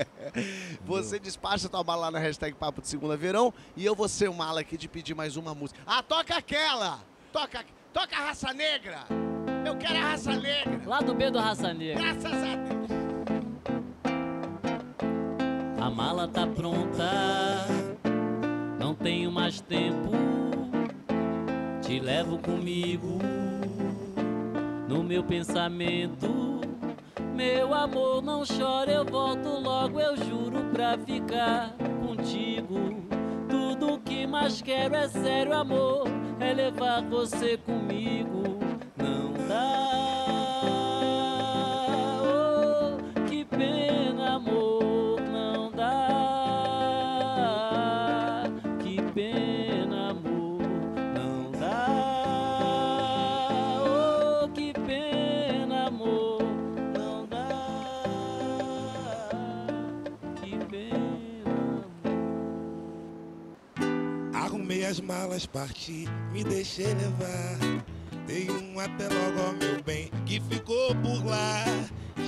Você 0.85 1.17
despacha 1.17 1.67
tua 1.67 1.83
mala 1.83 2.01
lá 2.03 2.11
na 2.11 2.19
hashtag 2.19 2.55
Papo 2.55 2.81
de 2.81 2.87
Segunda 2.87 3.17
Verão 3.17 3.51
e 3.75 3.83
eu 3.83 3.95
vou 3.95 4.07
ser 4.07 4.29
o 4.29 4.33
mala 4.33 4.61
aqui 4.61 4.77
de 4.77 4.87
pedir 4.87 5.15
mais 5.15 5.37
uma 5.37 5.55
música. 5.55 5.79
Ah, 5.85 6.03
toca 6.03 6.35
aquela! 6.35 7.01
Toca, 7.37 7.63
toca 7.93 8.17
a 8.17 8.29
raça 8.29 8.51
negra! 8.51 9.01
Eu 9.63 9.77
quero 9.77 9.99
a 9.99 10.09
raça 10.09 10.35
negra! 10.37 10.81
Lá 10.87 11.01
do 11.01 11.13
B 11.13 11.29
do 11.29 11.37
Raça 11.37 11.71
Negra. 11.71 12.01
Graças 12.01 12.33
a 12.33 12.55
Deus! 12.55 12.89
A 15.79 15.89
mala 15.91 16.27
tá 16.27 16.47
pronta, 16.47 17.67
não 18.79 18.95
tenho 18.95 19.31
mais 19.31 19.61
tempo. 19.61 20.09
Te 21.83 21.99
levo 21.99 22.39
comigo 22.39 23.19
no 24.87 25.03
meu 25.03 25.23
pensamento. 25.23 26.59
Meu 27.35 27.71
amor, 27.71 28.23
não 28.23 28.43
chore, 28.43 28.93
eu 28.93 29.05
volto 29.05 29.47
logo, 29.47 29.99
eu 29.99 30.17
juro 30.17 30.63
pra 30.73 30.97
ficar 30.97 31.71
contigo. 32.03 33.16
Tudo 33.49 33.99
que 33.99 34.27
mais 34.27 34.61
quero 34.61 34.95
é 34.95 35.07
sério, 35.07 35.53
amor, 35.53 36.07
é 36.39 36.53
levar 36.53 37.01
você 37.03 37.57
comigo. 37.57 38.43
Não 38.97 39.33
dá, 39.47 40.16
Arrumei 64.97 64.97
as 64.97 64.99
malas, 64.99 65.45
parti, 65.45 66.05
me 66.31 66.43
deixei 66.43 66.87
levar. 66.87 67.57
Dei 68.25 68.49
um 68.49 68.79
até 68.79 69.07
logo 69.07 69.47
ao 69.47 69.53
meu 69.53 69.81
bem, 69.83 70.09
que 70.25 70.39
ficou 70.39 70.95
por 70.95 71.25
lá. 71.25 71.65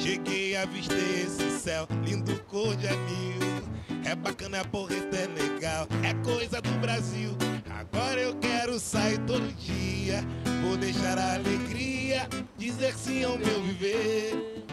Cheguei, 0.02 0.56
avistei 0.56 1.24
esse 1.24 1.60
céu, 1.60 1.88
lindo 2.04 2.40
cor 2.44 2.76
de 2.76 2.88
anil. 2.88 3.64
É 4.06 4.16
bacana, 4.16 4.58
é 4.58 4.64
porreta, 4.64 5.16
é 5.16 5.28
legal, 5.28 5.88
é 6.04 6.14
coisa 6.24 6.62
do 6.62 6.72
Brasil. 6.80 7.32
Agora 7.70 8.20
eu 8.20 8.36
quero 8.36 8.80
sair 8.80 9.18
todo 9.20 9.52
dia, 9.54 10.24
vou 10.64 10.78
deixar 10.78 11.18
a 11.18 11.36
alegria, 11.36 12.28
dizer 12.58 12.94
sim 12.94 13.24
ao 13.24 13.38
meu 13.38 13.64
viver. 13.64 14.66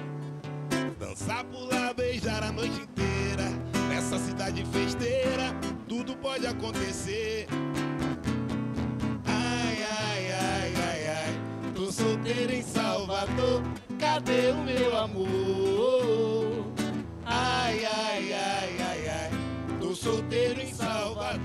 Dançar, 0.98 1.44
pular, 1.44 1.94
beijar 1.94 2.42
a 2.42 2.52
noite 2.52 2.80
inteira. 2.80 3.50
Nessa 3.88 4.18
cidade 4.18 4.64
festeira, 4.66 5.54
tudo 5.88 6.16
pode 6.16 6.46
acontecer. 6.46 7.46
Tô 11.86 11.92
solteiro 11.92 12.52
em 12.52 12.62
Salvador. 12.62 13.62
Cadê 13.96 14.50
o 14.50 14.56
meu 14.56 14.96
amor? 14.96 16.66
Ai, 17.24 17.84
ai, 17.84 18.32
ai, 18.32 18.76
ai, 18.80 19.08
ai. 19.08 19.30
Tô 19.80 19.94
solteiro 19.94 20.60
em 20.60 20.74
Salvador. 20.74 21.38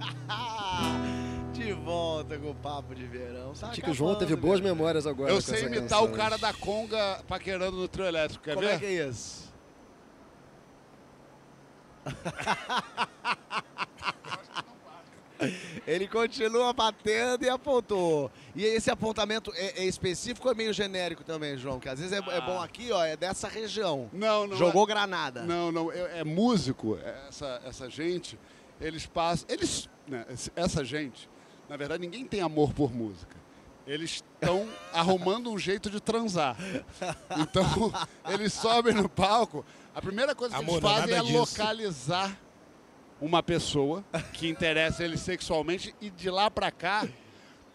De 1.52 1.74
volta 1.74 2.38
com 2.38 2.52
o 2.52 2.54
Papo 2.54 2.94
de 2.94 3.04
Verão. 3.04 3.52
Tá 3.52 3.66
Senti 3.66 3.82
que 3.82 3.90
o 3.90 3.94
João 3.94 4.14
teve 4.14 4.34
boas 4.34 4.58
né? 4.60 4.70
memórias 4.70 5.06
agora. 5.06 5.30
Eu 5.30 5.34
com 5.36 5.42
sei 5.42 5.56
essa 5.56 5.66
imitar 5.66 6.00
canção. 6.00 6.04
o 6.04 6.12
cara 6.12 6.38
da 6.38 6.54
conga 6.54 7.22
paquerando 7.28 7.76
no 7.76 7.86
trio 7.86 8.06
elétrico, 8.06 8.42
quer 8.42 8.54
Como 8.54 8.66
ver? 8.66 8.76
é 8.76 8.78
que 8.78 8.86
é 8.86 9.06
isso? 9.06 9.52
Ele 15.86 16.06
continua 16.06 16.72
batendo 16.72 17.44
e 17.44 17.48
apontou. 17.48 18.30
E 18.54 18.64
esse 18.64 18.90
apontamento 18.90 19.52
é, 19.54 19.82
é 19.82 19.84
específico 19.84 20.46
ou 20.48 20.52
é 20.52 20.56
meio 20.56 20.72
genérico 20.72 21.24
também, 21.24 21.56
João? 21.56 21.80
Que 21.80 21.88
às 21.88 21.98
vezes 21.98 22.12
é, 22.12 22.18
é 22.18 22.40
bom 22.40 22.60
aqui, 22.60 22.90
ó, 22.92 23.04
é 23.04 23.16
dessa 23.16 23.48
região. 23.48 24.08
Não, 24.12 24.46
não. 24.46 24.56
Jogou 24.56 24.84
é, 24.84 24.86
granada. 24.86 25.42
Não, 25.42 25.72
não. 25.72 25.92
É, 25.92 26.20
é 26.20 26.24
músico, 26.24 26.98
essa, 27.28 27.60
essa 27.64 27.88
gente, 27.90 28.38
eles 28.80 29.06
passam. 29.06 29.46
Eles. 29.48 29.88
né, 30.06 30.24
essa 30.54 30.84
gente, 30.84 31.28
na 31.68 31.76
verdade, 31.76 32.00
ninguém 32.00 32.24
tem 32.24 32.40
amor 32.40 32.72
por 32.72 32.92
música. 32.92 33.36
Eles 33.86 34.22
estão 34.34 34.68
arrumando 34.92 35.50
um 35.50 35.58
jeito 35.58 35.90
de 35.90 36.00
transar. 36.00 36.56
Então, 37.38 37.92
eles 38.28 38.52
sobem 38.52 38.94
no 38.94 39.08
palco. 39.08 39.64
A 39.94 40.00
primeira 40.00 40.34
coisa 40.34 40.54
que 40.54 40.62
Amor, 40.62 40.78
eles 40.78 40.90
é 40.90 40.94
fazem 40.94 41.14
é 41.16 41.20
disso. 41.20 41.38
localizar 41.38 42.38
uma 43.20 43.42
pessoa 43.42 44.04
que 44.32 44.48
interessa 44.48 45.04
eles 45.04 45.20
sexualmente 45.20 45.94
e 46.00 46.10
de 46.10 46.30
lá 46.30 46.50
pra 46.50 46.70
cá, 46.70 47.06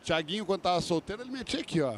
Tiaguinho, 0.03 0.45
quando 0.45 0.61
tava 0.61 0.81
solteiro, 0.81 1.21
ele 1.21 1.31
metia 1.31 1.59
aqui, 1.59 1.81
ó. 1.81 1.95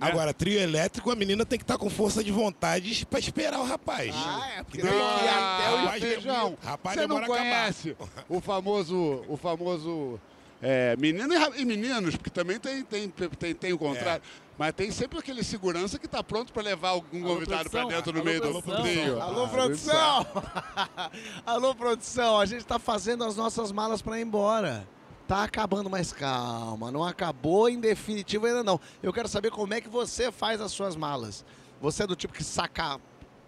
Agora, 0.00 0.34
trio 0.34 0.58
elétrico, 0.58 1.10
a 1.10 1.14
menina 1.14 1.46
tem 1.46 1.56
que 1.58 1.62
estar 1.62 1.78
com 1.78 1.88
força 1.88 2.22
de 2.24 2.32
vontade 2.32 3.06
pra 3.06 3.18
esperar 3.20 3.60
o 3.60 3.64
rapaz. 3.64 4.12
Ah, 4.16 4.50
é, 4.58 4.62
porque 4.64 4.82
tem 4.82 4.90
que 4.90 4.96
ir 4.96 5.28
até 5.28 5.70
o 5.70 5.76
rapaz, 5.76 6.02
feijão. 6.02 6.58
Rapaz, 6.62 6.94
Você 6.96 7.06
não 7.06 7.16
demora 7.20 7.32
a 7.32 7.34
acabar. 7.36 7.50
conhece 7.50 7.96
o 8.28 8.40
famoso, 8.40 9.24
o 9.28 9.36
famoso 9.36 10.20
é, 10.60 10.96
menino 10.96 11.32
e 11.32 11.62
e 11.62 11.64
meninos, 11.64 12.16
porque 12.16 12.30
também 12.30 12.58
tem, 12.58 12.82
tem, 12.82 13.08
tem, 13.08 13.54
tem 13.54 13.72
o 13.72 13.78
contrário. 13.78 14.22
Mas 14.56 14.72
tem 14.72 14.90
sempre 14.90 15.18
aquele 15.18 15.42
segurança 15.42 15.98
que 15.98 16.06
tá 16.06 16.22
pronto 16.22 16.52
para 16.52 16.62
levar 16.62 16.90
algum 16.90 17.22
convidado 17.22 17.68
para 17.68 17.86
dentro 17.86 18.12
no 18.12 18.18
Alô, 18.20 18.24
meio 18.24 18.40
do 18.40 18.62
produção. 18.62 18.82
trio. 18.82 19.20
Alô, 19.20 19.48
produção! 19.48 20.26
Alô, 21.44 21.74
produção! 21.74 22.38
A 22.38 22.46
gente 22.46 22.64
tá 22.64 22.78
fazendo 22.78 23.24
as 23.24 23.36
nossas 23.36 23.72
malas 23.72 24.00
pra 24.00 24.18
ir 24.18 24.22
embora. 24.22 24.86
Tá 25.26 25.42
acabando, 25.42 25.88
mas 25.88 26.12
calma, 26.12 26.90
não 26.90 27.02
acabou 27.02 27.68
em 27.68 27.80
definitivo 27.80 28.46
ainda 28.46 28.62
não. 28.62 28.78
Eu 29.02 29.12
quero 29.12 29.26
saber 29.26 29.50
como 29.50 29.72
é 29.74 29.80
que 29.80 29.88
você 29.88 30.30
faz 30.30 30.60
as 30.60 30.70
suas 30.70 30.94
malas. 30.94 31.44
Você 31.80 32.04
é 32.04 32.06
do 32.06 32.14
tipo 32.14 32.32
que 32.32 32.44
saca, 32.44 33.00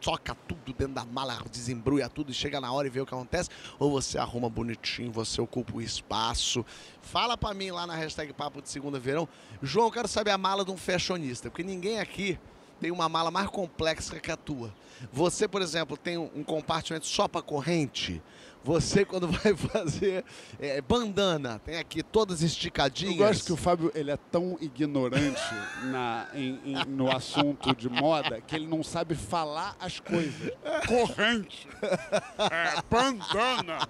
soca 0.07 0.37
tudo 0.47 0.73
dentro 0.73 0.95
da 0.95 1.05
mala, 1.05 1.37
desembrulha 1.51 2.09
tudo 2.09 2.31
e 2.31 2.35
chega 2.35 2.61
na 2.61 2.71
hora 2.71 2.87
e 2.87 2.91
vê 2.91 3.01
o 3.01 3.07
que 3.07 3.13
acontece? 3.13 3.51
Ou 3.77 3.91
você 3.91 4.17
arruma 4.17 4.49
bonitinho, 4.49 5.11
você 5.11 5.41
ocupa 5.41 5.75
o 5.75 5.83
espaço? 5.83 6.65
Fala 7.01 7.37
pra 7.37 7.53
mim 7.53 7.73
lá 7.73 7.89
na 7.89 7.97
hashtag 7.97 8.33
Papo 8.33 8.63
de 8.63 8.69
Segunda 8.69 9.01
Verão. 9.01 9.29
João, 9.61 9.87
eu 9.87 9.91
quero 9.91 10.07
saber 10.07 10.31
a 10.31 10.39
mala 10.39 10.65
de 10.65 10.71
um 10.71 10.77
fashionista, 10.77 11.51
porque 11.51 11.65
ninguém 11.65 11.99
aqui 11.99 12.39
tem 12.81 12.93
uma 12.93 13.09
mala 13.09 13.33
mais 13.33 13.49
complexa 13.49 14.21
que 14.21 14.31
a 14.31 14.37
tua. 14.37 14.73
Você, 15.13 15.49
por 15.49 15.61
exemplo, 15.61 15.97
tem 15.97 16.17
um 16.17 16.45
compartimento 16.45 17.07
só 17.07 17.27
para 17.27 17.43
corrente? 17.43 18.23
Você, 18.67 19.05
quando 19.05 19.29
vai 19.31 19.55
fazer 19.55 20.25
é, 20.59 20.81
bandana, 20.81 21.61
tem 21.65 21.79
aqui 21.79 22.03
todas 22.03 22.43
esticadinhas. 22.43 23.13
Eu 23.17 23.19
gosto 23.27 23.45
que 23.47 23.53
o 23.53 23.57
Fábio 23.57 23.93
ele 23.95 24.11
é 24.11 24.17
tão 24.17 24.59
ignorante 24.61 25.41
na, 25.85 26.27
em- 26.35 26.61
em- 26.65 26.85
no 26.89 27.09
assunto 27.11 27.73
de 27.77 27.89
moda 27.89 28.41
que 28.41 28.57
ele 28.57 28.67
não 28.67 28.83
sabe 28.83 29.15
falar 29.15 29.77
as 29.79 30.01
coisas. 30.01 30.51
Corrente, 30.89 31.69
é, 31.81 32.83
bandana, 32.91 33.89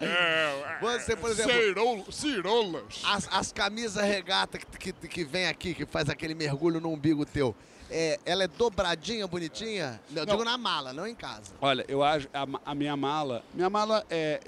é, 0.00 0.78
Você, 0.80 1.14
por 1.14 1.30
exemplo, 1.30 1.52
cirol- 1.52 2.04
cirolas. 2.10 3.02
as, 3.04 3.28
as 3.30 3.52
camisas 3.52 4.02
regata 4.04 4.58
que, 4.58 4.92
que, 4.92 5.08
que 5.08 5.24
vem 5.24 5.46
aqui, 5.46 5.72
que 5.72 5.86
faz 5.86 6.08
aquele 6.08 6.34
mergulho 6.34 6.80
no 6.80 6.90
umbigo 6.92 7.24
teu, 7.24 7.54
é, 7.90 8.18
ela 8.24 8.44
é 8.44 8.48
dobradinha, 8.48 9.26
bonitinha? 9.26 10.00
Eu 10.14 10.24
Não. 10.26 10.32
digo 10.32 10.44
na 10.44 10.56
mala, 10.58 10.92
não 10.92 11.06
em 11.06 11.14
casa. 11.14 11.52
Olha, 11.60 11.84
eu 11.88 12.02
acho 12.02 12.28
a, 12.32 12.46
a 12.70 12.74
minha 12.74 12.96
mala, 12.96 13.42
minha 13.54 13.68
mala 13.70 14.04
é, 14.10 14.40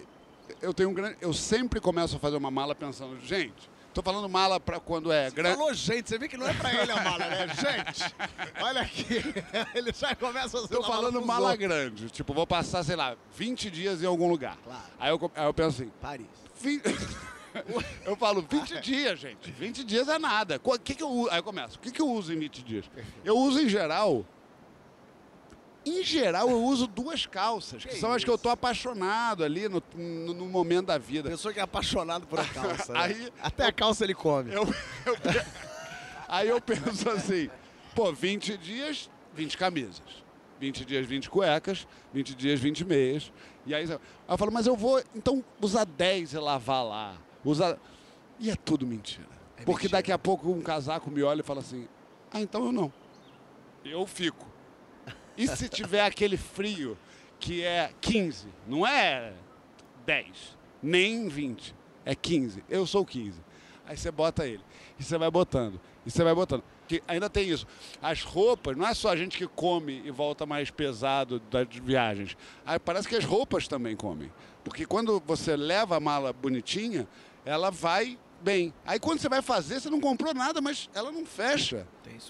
eu 0.60 0.72
tenho 0.72 0.90
um 0.90 0.94
grande, 0.94 1.16
eu 1.20 1.32
sempre 1.34 1.80
começo 1.80 2.16
a 2.16 2.18
fazer 2.18 2.36
uma 2.36 2.50
mala 2.50 2.74
pensando, 2.74 3.18
gente, 3.20 3.70
tô 3.94 4.02
falando 4.02 4.28
mala 4.28 4.58
para 4.58 4.80
quando 4.80 5.12
é 5.12 5.30
grande. 5.30 5.56
Falou 5.56 5.74
gente, 5.74 6.08
você 6.08 6.18
vê 6.18 6.26
que 6.28 6.36
não 6.36 6.46
é 6.48 6.54
pra 6.54 6.72
ele 6.74 6.92
a 6.92 7.02
mala, 7.02 7.26
né? 7.26 7.46
Gente, 7.54 8.14
olha 8.62 8.80
aqui. 8.80 9.22
Ele 9.74 9.92
já 9.92 10.14
começa 10.14 10.56
a 10.58 10.60
fazer 10.62 10.74
Tô 10.74 10.82
falando 10.82 11.20
mala 11.24 11.50
outros. 11.50 11.60
grande, 11.60 12.08
tipo, 12.10 12.32
vou 12.32 12.46
passar, 12.46 12.82
sei 12.84 12.96
lá, 12.96 13.14
20 13.36 13.70
dias 13.70 14.02
em 14.02 14.06
algum 14.06 14.28
lugar. 14.28 14.56
Claro. 14.64 14.82
Aí 14.98 15.10
eu, 15.10 15.30
aí 15.36 15.44
eu 15.46 15.52
penso 15.54 15.82
assim, 15.82 15.92
Paris. 16.00 16.26
Vin- 16.60 16.80
eu 18.04 18.16
falo, 18.16 18.42
20 18.48 18.80
dias, 18.80 19.18
gente. 19.18 19.50
20 19.52 19.84
dias 19.84 20.08
é 20.08 20.18
nada. 20.18 20.60
O 20.62 20.78
que, 20.78 20.94
que 20.94 21.02
eu 21.02 21.08
uso? 21.10 21.30
Aí 21.30 21.38
eu 21.38 21.42
começo. 21.42 21.76
O 21.76 21.80
que, 21.80 21.90
que 21.90 22.00
eu 22.00 22.08
uso 22.10 22.32
em 22.32 22.38
20 22.38 22.62
dias? 22.62 22.84
Eu 23.24 23.36
uso 23.38 23.60
em 23.60 23.68
geral. 23.68 24.24
Em 25.84 26.02
geral, 26.04 26.48
eu 26.48 26.62
uso 26.62 26.86
duas 26.86 27.26
calças, 27.26 27.82
que, 27.84 27.90
Que 27.90 27.96
são 27.96 28.12
as 28.12 28.22
que 28.22 28.30
eu 28.30 28.34
isso? 28.36 28.42
tô 28.44 28.50
apaixonado 28.50 29.42
ali 29.42 29.68
no, 29.68 29.82
no, 29.96 30.32
no 30.34 30.46
momento 30.46 30.86
da 30.86 30.98
vida. 30.98 31.28
Pessoa 31.28 31.52
que 31.52 31.58
é 31.58 31.62
apaixonado 31.62 32.24
por 32.26 32.38
a 32.38 32.44
calça. 32.44 32.92
né? 32.92 33.00
Aí- 33.00 33.32
Até 33.42 33.66
a 33.66 33.72
calça 33.72 34.04
ele 34.04 34.14
come. 34.14 34.52
Eu- 34.52 34.62
eu 35.04 35.16
aí 36.28 36.48
eu 36.48 36.60
penso 36.60 37.10
assim, 37.10 37.50
pô, 37.96 38.12
20 38.12 38.56
dias, 38.56 39.10
20 39.34 39.58
camisas. 39.58 40.22
20 40.60 40.84
dias, 40.84 41.04
20 41.04 41.28
cuecas, 41.28 41.88
20 42.14 42.34
dias, 42.36 42.60
20 42.60 42.84
meias. 42.84 43.32
E 43.66 43.74
aí, 43.74 43.82
aí 43.84 43.98
eu 44.28 44.38
falo, 44.38 44.52
mas 44.52 44.68
eu 44.68 44.76
vou, 44.76 45.02
então, 45.16 45.44
usar 45.60 45.84
10 45.84 46.32
e 46.34 46.38
lavar 46.38 46.84
lá. 46.84 47.16
Usar... 47.44 47.78
E 48.38 48.50
é 48.50 48.56
tudo 48.56 48.86
mentira. 48.86 49.28
É 49.56 49.64
Porque 49.64 49.84
mentira. 49.84 49.98
daqui 49.98 50.12
a 50.12 50.18
pouco 50.18 50.50
um 50.50 50.60
casaco 50.60 51.10
me 51.10 51.22
olha 51.22 51.40
e 51.40 51.44
fala 51.44 51.60
assim, 51.60 51.88
ah, 52.32 52.40
então 52.40 52.64
eu 52.66 52.72
não. 52.72 52.92
Eu 53.84 54.06
fico. 54.06 54.46
E 55.36 55.46
se 55.46 55.68
tiver 55.68 56.04
aquele 56.04 56.36
frio 56.36 56.96
que 57.38 57.62
é 57.62 57.92
15, 58.00 58.48
não 58.66 58.86
é 58.86 59.32
10, 60.06 60.26
nem 60.82 61.28
20, 61.28 61.74
é 62.04 62.14
15. 62.14 62.64
Eu 62.68 62.86
sou 62.86 63.04
15. 63.04 63.40
Aí 63.86 63.96
você 63.96 64.10
bota 64.10 64.46
ele. 64.46 64.62
E 64.98 65.02
você 65.02 65.18
vai 65.18 65.30
botando. 65.30 65.80
E 66.06 66.10
você 66.10 66.22
vai 66.22 66.34
botando. 66.34 66.62
Que 66.86 67.02
ainda 67.06 67.28
tem 67.28 67.48
isso. 67.48 67.66
As 68.00 68.22
roupas, 68.22 68.76
não 68.76 68.86
é 68.86 68.94
só 68.94 69.10
a 69.10 69.16
gente 69.16 69.36
que 69.36 69.46
come 69.46 70.02
e 70.04 70.10
volta 70.10 70.46
mais 70.46 70.70
pesado 70.70 71.40
das 71.50 71.66
viagens. 71.68 72.36
Aí 72.64 72.78
parece 72.78 73.08
que 73.08 73.16
as 73.16 73.24
roupas 73.24 73.66
também 73.66 73.96
comem. 73.96 74.32
Porque 74.62 74.86
quando 74.86 75.20
você 75.26 75.56
leva 75.56 75.96
a 75.96 76.00
mala 76.00 76.32
bonitinha, 76.32 77.08
ela 77.44 77.70
vai 77.70 78.18
bem. 78.40 78.72
Aí 78.84 78.98
quando 78.98 79.20
você 79.20 79.28
vai 79.28 79.40
fazer, 79.42 79.80
você 79.80 79.88
não 79.90 80.00
comprou 80.00 80.34
nada, 80.34 80.60
mas 80.60 80.90
ela 80.94 81.12
não 81.12 81.24
fecha. 81.24 81.86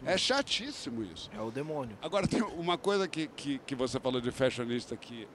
É 0.07 0.19
chatíssimo 0.19 1.03
isso. 1.03 1.31
É 1.37 1.41
o 1.41 1.51
demônio. 1.51 1.97
Agora, 2.03 2.27
tem 2.29 2.43
uma 2.43 2.77
coisa 2.77 3.09
que, 3.09 3.27
que, 3.29 3.59
que 3.67 3.75
você 3.75 3.99
falou 3.99 4.21
de 4.21 4.31
fashionista 4.31 4.97
que 4.97 5.27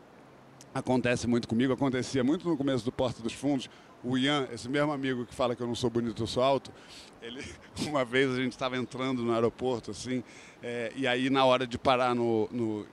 acontece 0.73 1.27
muito 1.27 1.47
comigo, 1.47 1.73
acontecia 1.73 2.23
muito 2.23 2.47
no 2.47 2.55
começo 2.57 2.83
do 2.85 2.91
Porta 2.91 3.21
dos 3.21 3.33
Fundos. 3.33 3.69
O 4.03 4.15
Ian, 4.17 4.47
esse 4.53 4.69
mesmo 4.69 4.91
amigo 4.91 5.25
que 5.25 5.33
fala 5.33 5.55
que 5.55 5.61
eu 5.63 5.67
não 5.67 5.73
sou 5.73 5.89
bonito, 5.89 6.21
eu 6.21 6.27
sou 6.27 6.43
alto, 6.43 6.71
ele, 7.21 7.43
uma 7.87 8.05
vez 8.05 8.29
a 8.31 8.35
gente 8.35 8.51
estava 8.51 8.77
entrando 8.77 9.23
no 9.23 9.33
aeroporto, 9.33 9.89
assim, 9.89 10.23
é, 10.61 10.91
e 10.95 11.07
aí 11.07 11.29
na 11.31 11.43
hora 11.45 11.65
de 11.65 11.79
parar 11.79 12.13
no, 12.13 12.47
no- 12.51 12.85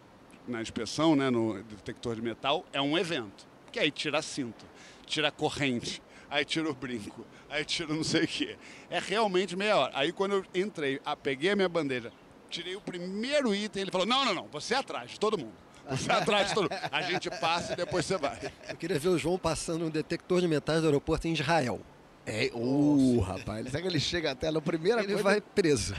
na 0.49 0.63
inspeção, 0.63 1.15
né, 1.15 1.29
no 1.31 1.63
detector 1.65 2.15
de 2.15 2.23
metal, 2.23 2.65
é 2.73 2.81
um 2.81 2.97
evento. 2.97 3.47
Que 3.71 3.79
aí 3.79 3.91
tira 3.91 4.23
cinto, 4.23 4.65
tira 5.07 5.31
corrente, 5.31 6.03
aí 6.35 6.45
tira 6.45 6.69
o 6.69 6.75
brinco, 6.75 7.25
aí 7.49 7.65
tira 7.65 7.95
não 7.95 8.03
sei 8.03 8.25
o 8.25 8.27
quê. 8.27 8.57
É 8.91 8.99
realmente 8.99 9.55
meia 9.55 9.77
hora. 9.77 9.93
Aí 9.95 10.13
quando 10.13 10.33
eu 10.35 10.45
entrei, 10.53 11.01
ah, 11.05 11.15
peguei 11.15 11.51
a 11.51 11.57
minha 11.57 11.69
bandeja, 11.69 12.13
tirei 12.51 12.75
o 12.75 12.81
primeiro 12.81 13.55
item, 13.55 13.83
ele 13.83 13.91
falou, 13.93 14.05
não, 14.07 14.25
não, 14.25 14.35
não, 14.35 14.49
você 14.49 14.75
é 14.75 14.79
atrás 14.79 15.13
de 15.13 15.21
todo 15.21 15.39
mundo. 15.39 15.55
Você 15.89 16.11
é 16.11 16.15
atrás 16.15 16.49
de 16.49 16.55
todo 16.55 16.65
mundo. 16.65 16.81
A 16.91 17.03
gente 17.03 17.31
passa 17.31 17.75
e 17.75 17.77
depois 17.77 18.05
você 18.05 18.17
vai. 18.17 18.51
Eu 18.69 18.77
queria 18.77 18.99
ver 18.99 19.11
o 19.11 19.19
João 19.19 19.39
passando 19.39 19.85
um 19.85 19.91
detector 19.91 20.41
de 20.41 20.49
metais 20.49 20.81
do 20.81 20.87
aeroporto 20.89 21.29
em 21.29 21.35
Israel. 21.35 21.81
É, 22.27 22.51
uh, 22.55 23.21
rapaz. 23.21 23.71
Será 23.71 23.83
que 23.83 23.89
ele 23.89 24.01
chega 24.01 24.31
até 24.31 24.51
na 24.51 24.61
primeira 24.61 25.01
Ele 25.01 25.09
coisa? 25.09 25.23
vai 25.23 25.41
preso. 25.41 25.95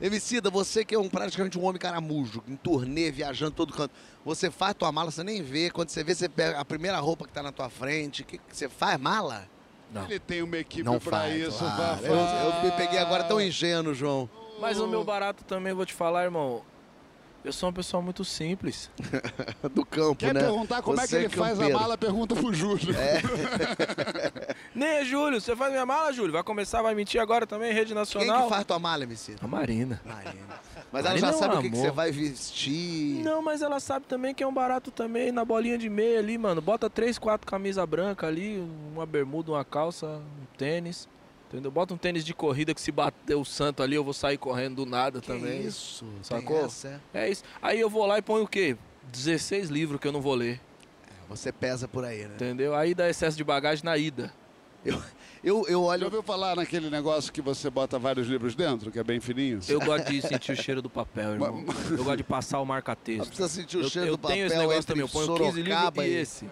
Emicida, 0.00 0.50
você 0.50 0.84
que 0.84 0.94
é 0.94 0.98
um, 0.98 1.08
praticamente 1.08 1.58
um 1.58 1.64
homem 1.64 1.78
caramujo, 1.80 2.42
em 2.46 2.54
turnê, 2.56 3.10
viajando 3.10 3.52
todo 3.52 3.72
canto. 3.72 3.92
Você 4.24 4.50
faz 4.50 4.74
tua 4.74 4.92
mala, 4.92 5.10
você 5.10 5.24
nem 5.24 5.42
vê. 5.42 5.70
Quando 5.70 5.88
você 5.88 6.04
vê, 6.04 6.14
você 6.14 6.28
pega 6.28 6.58
a 6.60 6.64
primeira 6.64 6.98
roupa 6.98 7.26
que 7.26 7.32
tá 7.32 7.42
na 7.42 7.50
tua 7.52 7.70
frente. 7.70 8.22
O 8.22 8.24
que, 8.26 8.36
que 8.38 8.44
você 8.56 8.68
faz? 8.68 9.00
Mala? 9.00 9.48
Não. 9.90 10.04
Ele 10.04 10.18
tem 10.18 10.42
uma 10.42 10.58
equipe 10.58 10.82
Não 10.82 10.98
pra 10.98 11.20
faz. 11.20 11.34
isso. 11.48 11.58
claro. 11.58 12.04
Eu, 12.04 12.14
eu 12.14 12.62
me 12.64 12.70
peguei 12.76 12.98
agora 12.98 13.24
tão 13.24 13.40
ingênuo, 13.40 13.94
João. 13.94 14.28
Mas 14.60 14.78
o 14.78 14.86
meu 14.86 15.02
barato 15.04 15.44
também, 15.44 15.72
vou 15.72 15.86
te 15.86 15.94
falar, 15.94 16.24
irmão. 16.24 16.62
Eu 17.44 17.52
sou 17.52 17.68
uma 17.68 17.72
pessoa 17.72 18.02
muito 18.02 18.24
simples. 18.24 18.90
Do 19.72 19.84
campo, 19.86 20.16
Quer 20.16 20.34
né? 20.34 20.40
perguntar 20.40 20.82
como 20.82 21.00
é 21.00 21.04
que 21.04 21.10
Você 21.10 21.16
ele 21.18 21.28
faz 21.28 21.52
a 21.52 21.62
campeiro. 21.62 21.78
mala? 21.78 21.96
Pergunta 21.96 22.34
pro 22.34 22.52
Júlio. 22.52 22.92
Nem 24.76 24.88
é 24.90 25.04
Júlio, 25.06 25.40
você 25.40 25.56
faz 25.56 25.72
minha 25.72 25.86
mala, 25.86 26.12
Júlio? 26.12 26.32
Vai 26.32 26.42
começar, 26.42 26.82
vai 26.82 26.94
mentir 26.94 27.18
agora 27.18 27.46
também, 27.46 27.72
rede 27.72 27.86
Quem 27.86 27.94
nacional? 27.94 28.42
que 28.44 28.50
faz 28.50 28.64
tua 28.66 28.78
mala, 28.78 29.04
Emicida? 29.04 29.38
A 29.42 29.48
Marina. 29.48 30.02
Marina. 30.04 30.60
Mas 30.92 31.06
ela 31.06 31.14
Marina 31.14 31.26
já 31.28 31.32
é 31.32 31.34
um 31.34 31.38
sabe 31.38 31.56
o 31.56 31.60
que, 31.62 31.70
que 31.70 31.76
você 31.78 31.90
vai 31.90 32.12
vestir. 32.12 33.22
Não, 33.24 33.40
mas 33.40 33.62
ela 33.62 33.80
sabe 33.80 34.04
também 34.04 34.34
que 34.34 34.42
é 34.42 34.46
um 34.46 34.52
barato 34.52 34.90
também, 34.90 35.32
na 35.32 35.46
bolinha 35.46 35.78
de 35.78 35.88
meia 35.88 36.18
ali, 36.18 36.36
mano. 36.36 36.60
Bota 36.60 36.90
três, 36.90 37.18
quatro 37.18 37.46
camisas 37.46 37.82
brancas 37.88 38.28
ali, 38.28 38.58
uma 38.92 39.06
bermuda, 39.06 39.52
uma 39.52 39.64
calça, 39.64 40.06
um 40.06 40.56
tênis. 40.58 41.08
Entendeu? 41.48 41.70
Bota 41.70 41.94
um 41.94 41.96
tênis 41.96 42.22
de 42.22 42.34
corrida 42.34 42.74
que 42.74 42.80
se 42.80 42.92
bater 42.92 43.34
o 43.34 43.46
santo 43.46 43.82
ali, 43.82 43.94
eu 43.94 44.04
vou 44.04 44.12
sair 44.12 44.36
correndo 44.36 44.84
do 44.84 44.86
nada 44.86 45.22
Que 45.22 45.28
também. 45.28 45.64
isso? 45.64 46.04
tem 46.04 46.22
Sacou? 46.40 46.66
essa, 46.66 47.00
é? 47.14 47.24
É 47.24 47.30
isso. 47.30 47.42
Aí 47.62 47.80
eu 47.80 47.88
vou 47.88 48.04
lá 48.04 48.18
e 48.18 48.22
ponho 48.22 48.44
o 48.44 48.48
quê? 48.48 48.76
16 49.10 49.70
livros 49.70 49.98
que 49.98 50.06
eu 50.06 50.12
não 50.12 50.20
vou 50.20 50.34
ler. 50.34 50.60
Você 51.30 51.50
pesa 51.50 51.88
por 51.88 52.04
aí, 52.04 52.24
né? 52.26 52.34
Entendeu? 52.34 52.74
Aí 52.74 52.94
dá 52.94 53.08
excesso 53.08 53.36
de 53.38 53.42
bagagem 53.44 53.82
na 53.84 53.96
ida. 53.96 54.32
Eu, 55.44 55.58
eu 55.68 55.80
Já 55.82 55.86
olho. 55.86 56.04
ouviu 56.06 56.22
falar 56.22 56.56
naquele 56.56 56.90
negócio 56.90 57.32
que 57.32 57.40
você 57.40 57.70
bota 57.70 57.98
vários 57.98 58.26
livros 58.26 58.54
dentro, 58.56 58.90
que 58.90 58.98
é 58.98 59.04
bem 59.04 59.20
fininho? 59.20 59.60
Eu 59.68 59.80
gosto 59.80 60.10
de 60.10 60.20
sentir 60.22 60.52
o 60.52 60.56
cheiro 60.56 60.82
do 60.82 60.90
papel, 60.90 61.32
irmão. 61.34 61.64
Eu 61.90 62.02
gosto 62.02 62.16
de 62.16 62.24
passar 62.24 62.60
o 62.60 62.64
marca-texto. 62.66 63.28
precisa 63.28 63.48
sentir 63.48 63.76
o 63.76 63.82
Eu, 63.82 63.88
cheiro 63.88 64.08
eu 64.08 64.16
do 64.16 64.18
papel 64.18 64.34
tenho 64.36 64.46
esse 64.46 64.56
negócio 64.56 64.78
entre 64.80 64.86
também. 64.94 65.02
Eu 65.02 65.08
ponho 65.08 65.26
15 65.38 65.62
livros 65.62 65.74
Sorocaba 65.78 66.06
e 66.06 66.10
e, 66.10 66.14
esse. 66.16 66.50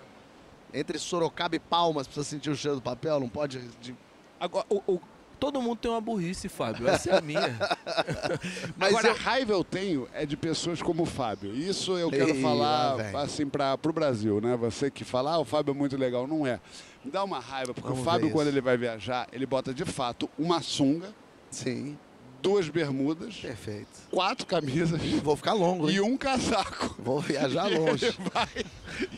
entre 0.72 0.98
Sorocaba 0.98 1.56
e 1.56 1.58
Palmas, 1.58 2.06
precisa 2.06 2.24
sentir 2.28 2.50
o 2.50 2.56
cheiro 2.56 2.76
do 2.76 2.82
papel, 2.82 3.18
não 3.18 3.28
pode. 3.28 3.58
de- 3.80 3.96
Agora, 4.38 4.66
o- 4.68 4.82
o- 4.86 5.00
Todo 5.40 5.60
mundo 5.60 5.76
tem 5.78 5.90
uma 5.90 6.00
burrice, 6.00 6.48
Fábio. 6.48 6.88
Essa 6.88 7.10
é 7.10 7.18
a 7.18 7.20
minha. 7.20 7.40
Mas 8.78 8.90
agora, 8.90 9.08
eu- 9.08 9.12
a 9.12 9.16
raiva 9.18 9.52
eu 9.52 9.64
tenho 9.64 10.08
é 10.14 10.24
de 10.24 10.36
pessoas 10.36 10.80
como 10.80 11.02
o 11.02 11.06
Fábio. 11.06 11.54
Isso 11.54 11.98
eu 11.98 12.08
quero 12.08 12.30
Ei, 12.30 12.40
falar 12.40 12.94
lá 13.12 13.22
assim 13.22 13.46
para 13.46 13.76
o 13.84 13.92
Brasil, 13.92 14.40
né? 14.40 14.56
Você 14.56 14.90
que 14.90 15.04
fala, 15.04 15.32
ah, 15.32 15.38
o 15.40 15.44
Fábio 15.44 15.72
é 15.72 15.74
muito 15.74 15.96
legal. 15.96 16.26
Não 16.26 16.46
é. 16.46 16.60
Dá 17.04 17.22
uma 17.24 17.38
raiva, 17.38 17.74
porque 17.74 17.88
Vamos 17.88 18.02
o 18.02 18.04
Fábio, 18.04 18.30
quando 18.30 18.48
ele 18.48 18.60
vai 18.60 18.76
viajar, 18.76 19.28
ele 19.32 19.46
bota 19.46 19.72
de 19.74 19.84
fato 19.84 20.28
uma 20.38 20.60
sunga, 20.62 21.14
Sim, 21.50 21.98
duas 22.42 22.68
bermudas, 22.68 23.36
perfeito. 23.36 23.88
quatro 24.10 24.46
camisas 24.46 25.00
Vou 25.22 25.36
ficar 25.36 25.52
longo, 25.52 25.88
e 25.90 25.94
hein? 25.94 26.00
um 26.00 26.16
casaco. 26.16 26.94
Vou 26.98 27.20
viajar 27.20 27.70
E 27.72 27.78
longe. 27.78 28.06
Ele 28.06 28.16
vai, 28.32 28.48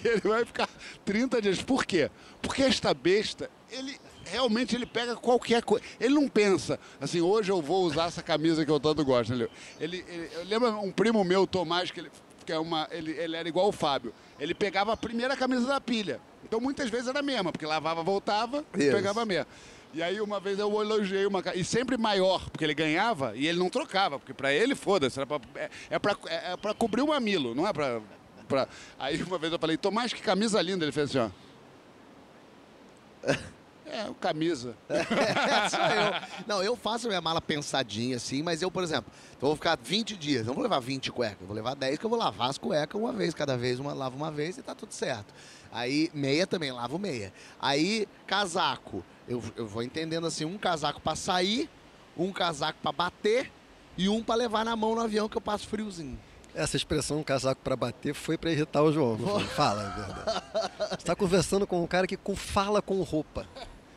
e 0.05 0.09
ele 0.09 0.20
vai 0.20 0.45
ficar 0.45 0.68
30 1.05 1.41
dias. 1.43 1.62
Por 1.62 1.84
quê? 1.84 2.11
Porque 2.43 2.62
esta 2.62 2.93
besta, 2.95 3.51
ele 3.70 3.97
realmente 4.24 4.74
ele 4.74 4.87
pega 4.87 5.14
qualquer 5.16 5.62
coisa. 5.62 5.84
Ele 6.01 6.14
não 6.14 6.28
pensa 6.28 6.78
assim, 7.01 7.20
hoje 7.20 7.51
eu 7.51 7.62
vou 7.62 7.84
usar 7.84 8.07
essa 8.07 8.22
camisa 8.22 8.64
que 8.64 8.70
eu 8.70 8.78
tanto 8.80 9.05
gosto. 9.05 9.32
Ele, 9.32 9.49
ele, 9.80 10.05
ele- 10.09 10.30
eu 10.34 10.45
lembro 10.45 10.80
um 10.80 10.91
primo 10.93 11.22
meu, 11.24 11.47
Tomás, 11.47 11.91
que 11.91 12.01
ele, 12.01 12.11
que 12.45 12.53
é 12.53 12.59
uma, 12.59 12.87
ele, 12.91 13.12
ele 13.12 13.37
era 13.37 13.49
igual 13.49 13.68
o 13.68 13.72
Fábio. 13.72 14.12
Ele 14.39 14.55
pegava 14.55 14.93
a 14.93 14.97
primeira 14.97 15.37
camisa 15.37 15.66
da 15.66 15.80
pilha. 15.80 16.20
Então 16.47 16.61
muitas 16.61 16.89
vezes 16.89 17.09
era 17.09 17.19
a 17.19 17.23
mesma, 17.23 17.51
porque 17.51 17.67
lavava, 17.67 18.03
voltava 18.03 18.65
e 18.77 18.85
Isso. 18.85 18.93
pegava 18.97 19.23
a 19.23 19.27
mesma. 19.27 19.47
E 19.93 20.03
aí 20.03 20.21
uma 20.21 20.39
vez 20.39 20.59
eu 20.59 20.71
elogiei 20.81 21.27
uma 21.27 21.43
e 21.55 21.65
sempre 21.65 21.97
maior, 21.97 22.49
porque 22.51 22.65
ele 22.65 22.75
ganhava 22.75 23.33
e 23.35 23.47
ele 23.47 23.59
não 23.59 23.69
trocava, 23.69 24.19
porque 24.19 24.33
pra 24.33 24.53
ele 24.53 24.75
foda-se, 24.75 25.19
era 25.19 25.27
pra, 25.27 25.41
é, 25.57 25.71
é, 25.91 25.99
pra, 25.99 26.17
é, 26.27 26.53
é 26.53 26.57
pra 26.57 26.73
cobrir 26.73 27.03
o 27.03 27.09
mamilo, 27.09 27.55
não 27.55 27.67
é 27.67 27.73
pra, 27.73 28.01
pra... 28.47 28.69
Aí 28.99 29.21
uma 29.23 29.39
vez 29.39 29.53
eu 29.53 29.59
falei, 29.59 29.77
Tomás, 29.77 30.13
que 30.13 30.23
camisa 30.23 30.63
linda, 30.63 30.85
ele 30.85 30.93
fez 30.93 31.11
assim, 31.11 31.31
ó. 33.27 33.33
É, 33.89 34.05
camisa. 34.21 34.75
Sou 35.71 35.81
eu. 35.81 36.45
Não, 36.45 36.63
eu 36.63 36.75
faço 36.75 37.07
minha 37.07 37.21
mala 37.21 37.41
pensadinha 37.41 38.17
assim, 38.17 38.43
mas 38.43 38.61
eu, 38.61 38.69
por 38.69 38.83
exemplo, 38.83 39.13
eu 39.35 39.47
vou 39.47 39.55
ficar 39.55 39.79
20 39.81 40.17
dias, 40.17 40.45
não 40.45 40.55
vou 40.55 40.63
levar 40.65 40.81
20 40.81 41.13
cuecas, 41.13 41.47
vou 41.47 41.55
levar 41.55 41.77
10 41.77 41.97
que 41.97 42.05
eu 42.05 42.11
vou 42.11 42.19
lavar 42.19 42.51
as 42.51 42.59
cuecas 42.59 43.01
uma 43.01 43.13
vez, 43.13 43.33
cada 43.33 43.57
vez 43.57 43.79
uma 43.79 43.95
lavo 43.95 44.17
uma 44.17 44.31
vez 44.31 44.59
e 44.59 44.63
tá 44.63 44.75
tudo 44.75 44.93
certo. 44.93 45.33
Aí, 45.77 46.11
meia 46.14 46.47
também, 46.47 46.72
lavo 46.72 46.99
meia. 46.99 47.31
Aí, 47.61 48.09
casaco. 48.27 49.05
Eu, 49.29 49.43
eu 49.55 49.66
vou 49.66 49.83
entendendo 49.83 50.27
assim, 50.27 50.47
um 50.47 50.57
casaco 50.57 51.03
pra 51.03 51.14
sair, 51.14 51.68
um 52.16 52.33
casaco 52.33 52.79
pra 52.81 52.91
bater 52.91 53.53
e 53.95 54.09
um 54.09 54.22
pra 54.22 54.35
levar 54.35 54.64
na 54.64 54.74
mão 54.74 54.95
no 54.95 55.03
avião 55.03 55.29
que 55.29 55.37
eu 55.37 55.41
passo 55.41 55.68
friozinho. 55.68 56.18
Essa 56.55 56.79
expressão 56.79 57.22
casaco 57.22 57.61
pra 57.62 57.77
bater 57.77 58.14
foi 58.14 58.39
pra 58.39 58.51
irritar 58.51 58.83
o 58.83 58.91
João. 58.91 59.18
não? 59.18 59.39
Fala, 59.55 59.83
a 59.83 59.91
verdade. 59.91 60.99
Você 60.99 61.05
tá 61.05 61.14
conversando 61.14 61.66
com 61.66 61.83
um 61.83 61.87
cara 61.87 62.07
que 62.07 62.18
fala 62.35 62.81
com 62.81 63.03
roupa. 63.03 63.47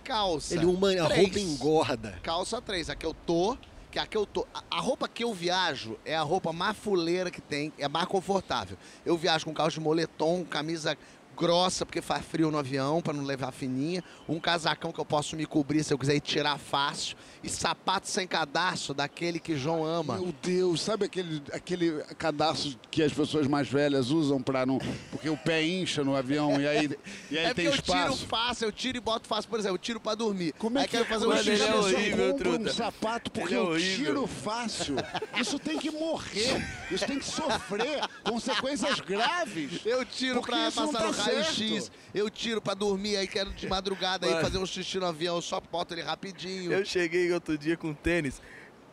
Calça. 0.03 0.55
Ele 0.55 0.65
uma, 0.65 0.91
a 0.91 1.07
roupa 1.07 1.39
engorda. 1.39 2.19
Calça 2.21 2.61
3, 2.61 2.89
a 2.89 2.95
que 2.95 3.05
eu 3.05 3.13
tô, 3.13 3.57
que 3.89 3.97
a 3.97 4.05
que 4.05 4.17
eu 4.17 4.25
tô. 4.25 4.45
A, 4.53 4.63
a 4.71 4.79
roupa 4.81 5.07
que 5.07 5.23
eu 5.23 5.33
viajo 5.33 5.97
é 6.03 6.15
a 6.15 6.21
roupa 6.21 6.51
mais 6.51 6.75
fuleira 6.77 7.31
que 7.31 7.39
tem, 7.39 7.71
é 7.77 7.87
mais 7.87 8.07
confortável. 8.07 8.77
Eu 9.05 9.17
viajo 9.17 9.45
com 9.45 9.53
calça 9.53 9.71
de 9.71 9.79
moletom, 9.79 10.43
camisa 10.43 10.97
grossa, 11.39 11.85
porque 11.85 12.01
faz 12.01 12.25
frio 12.25 12.51
no 12.51 12.57
avião, 12.59 13.01
pra 13.01 13.13
não 13.13 13.23
levar 13.23 13.51
fininha, 13.53 14.03
um 14.27 14.39
casacão 14.39 14.91
que 14.91 14.99
eu 14.99 15.05
posso 15.05 15.37
me 15.37 15.45
cobrir 15.45 15.83
se 15.85 15.93
eu 15.93 15.97
quiser 15.97 16.15
ir 16.15 16.19
tirar 16.19 16.57
fácil, 16.57 17.15
e 17.41 17.47
sapato 17.47 18.09
sem 18.09 18.27
cadastro, 18.27 18.93
daquele 18.93 19.39
que 19.39 19.55
João 19.55 19.85
ama. 19.85 20.15
Meu 20.17 20.33
Deus, 20.43 20.81
sabe 20.81 21.05
aquele, 21.05 21.41
aquele 21.53 22.03
cadastro 22.17 22.77
que 22.91 23.01
as 23.01 23.13
pessoas 23.13 23.47
mais 23.47 23.69
velhas 23.69 24.09
usam 24.11 24.41
para 24.41 24.65
não. 24.65 24.79
Porque 25.09 25.29
o 25.29 25.37
pé 25.37 25.65
incha 25.65 26.03
no 26.03 26.13
avião 26.15 26.59
e 26.59 26.67
aí, 26.67 26.89
e 27.31 27.37
aí 27.37 27.45
é 27.45 27.53
tem 27.53 27.65
porque 27.65 27.79
eu 27.79 27.81
tiro 27.81 27.97
espaço? 28.13 28.25
fácil, 28.27 28.65
eu 28.67 28.71
tiro 28.73 28.97
e 28.97 29.01
boto 29.01 29.25
fácil, 29.25 29.49
por 29.49 29.59
exemplo, 29.59 29.75
eu 29.75 29.79
tiro 29.79 29.99
pra 30.01 30.15
dormir. 30.15 30.53
Como 30.57 30.77
é 30.77 30.81
Aí 30.81 30.87
que 30.87 30.97
quero 30.97 31.05
fazer 31.05 31.25
um 31.25 31.31
é 31.33 31.41
xixi 31.41 31.63
é 31.63 31.75
horrível, 31.75 32.33
um 32.33 32.37
truta. 32.37 32.73
sapato 32.73 33.31
porque 33.31 33.53
é 33.53 33.57
eu 33.57 33.79
tiro 33.79 34.27
fácil? 34.27 34.95
Isso 35.39 35.57
tem 35.57 35.79
que 35.79 35.89
morrer. 35.89 36.61
Isso 36.91 37.05
tem 37.05 37.17
que 37.17 37.25
sofrer 37.25 38.01
consequências 38.23 38.99
graves. 38.99 39.79
Eu 39.85 40.03
tiro 40.03 40.35
não 40.35 40.41
passar 40.41 40.85
no 40.85 40.91
tá 40.91 41.28
raio-x, 41.33 41.91
eu 42.13 42.29
tiro 42.29 42.61
pra 42.61 42.73
dormir, 42.73 43.17
aí 43.17 43.27
quero 43.27 43.51
de 43.51 43.67
madrugada 43.67 44.27
aí 44.27 44.41
fazer 44.41 44.57
um 44.57 44.65
xixi 44.65 44.97
no 44.99 45.05
avião, 45.05 45.35
eu 45.35 45.41
só 45.41 45.59
boto 45.59 45.93
ele 45.93 46.01
rapidinho. 46.01 46.71
Eu 46.71 46.85
cheguei 46.85 47.31
outro 47.31 47.57
dia 47.57 47.77
com 47.77 47.93
tênis. 47.93 48.41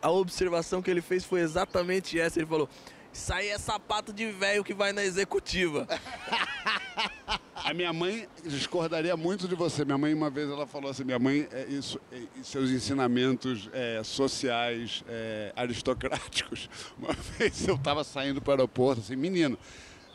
A 0.01 0.11
observação 0.11 0.81
que 0.81 0.91
ele 0.91 1.01
fez 1.01 1.23
foi 1.23 1.41
exatamente 1.41 2.19
essa. 2.19 2.39
Ele 2.39 2.45
falou: 2.45 2.69
Isso 3.11 3.33
aí 3.33 3.49
é 3.49 3.57
sapato 3.57 4.13
de 4.13 4.31
velho 4.31 4.63
que 4.63 4.73
vai 4.73 4.93
na 4.93 5.03
executiva. 5.03 5.87
A 7.63 7.73
minha 7.73 7.91
mãe 7.91 8.27
discordaria 8.45 9.17
muito 9.17 9.47
de 9.47 9.55
você. 9.55 9.83
Minha 9.83 9.97
mãe, 9.97 10.13
uma 10.13 10.29
vez, 10.29 10.49
ela 10.49 10.65
falou 10.65 10.89
assim: 10.89 11.03
minha 11.03 11.19
mãe, 11.19 11.47
é 11.51 11.65
isso, 11.65 11.99
é, 12.11 12.21
e 12.39 12.43
seus 12.43 12.69
ensinamentos 12.69 13.69
é, 13.73 14.01
sociais, 14.03 15.03
é, 15.07 15.51
aristocráticos. 15.55 16.69
Uma 16.97 17.13
vez 17.13 17.67
eu 17.67 17.75
estava 17.75 18.03
saindo 18.03 18.41
para 18.41 18.51
o 18.51 18.53
aeroporto, 18.53 19.01
assim, 19.01 19.15
menino. 19.15 19.57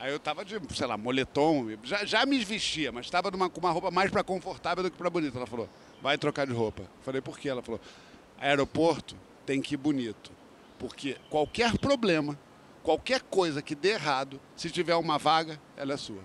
Aí 0.02 0.10
eu 0.10 0.18
tava 0.18 0.44
de, 0.44 0.58
sei 0.74 0.84
lá, 0.84 0.98
moletom, 0.98 1.68
já, 1.84 2.04
já 2.04 2.26
me 2.26 2.44
vestia, 2.44 2.90
mas 2.90 3.06
estava 3.06 3.30
com 3.30 3.60
uma 3.60 3.70
roupa 3.70 3.88
mais 3.88 4.10
para 4.10 4.24
confortável 4.24 4.82
do 4.82 4.90
que 4.90 4.98
para 4.98 5.08
bonita. 5.08 5.38
Ela 5.38 5.46
falou: 5.46 5.68
vai 6.02 6.18
trocar 6.18 6.44
de 6.44 6.52
roupa. 6.52 6.82
Falei: 7.02 7.20
por 7.20 7.38
quê? 7.38 7.48
Ela 7.48 7.62
falou: 7.62 7.80
aeroporto 8.36 9.14
tem 9.46 9.62
que 9.62 9.74
ir 9.74 9.76
bonito. 9.76 10.32
Porque 10.76 11.16
qualquer 11.30 11.78
problema, 11.78 12.36
qualquer 12.82 13.20
coisa 13.22 13.62
que 13.62 13.76
dê 13.76 13.90
errado, 13.90 14.40
se 14.56 14.70
tiver 14.70 14.96
uma 14.96 15.18
vaga, 15.18 15.60
ela 15.76 15.92
é 15.94 15.96
sua. 15.96 16.24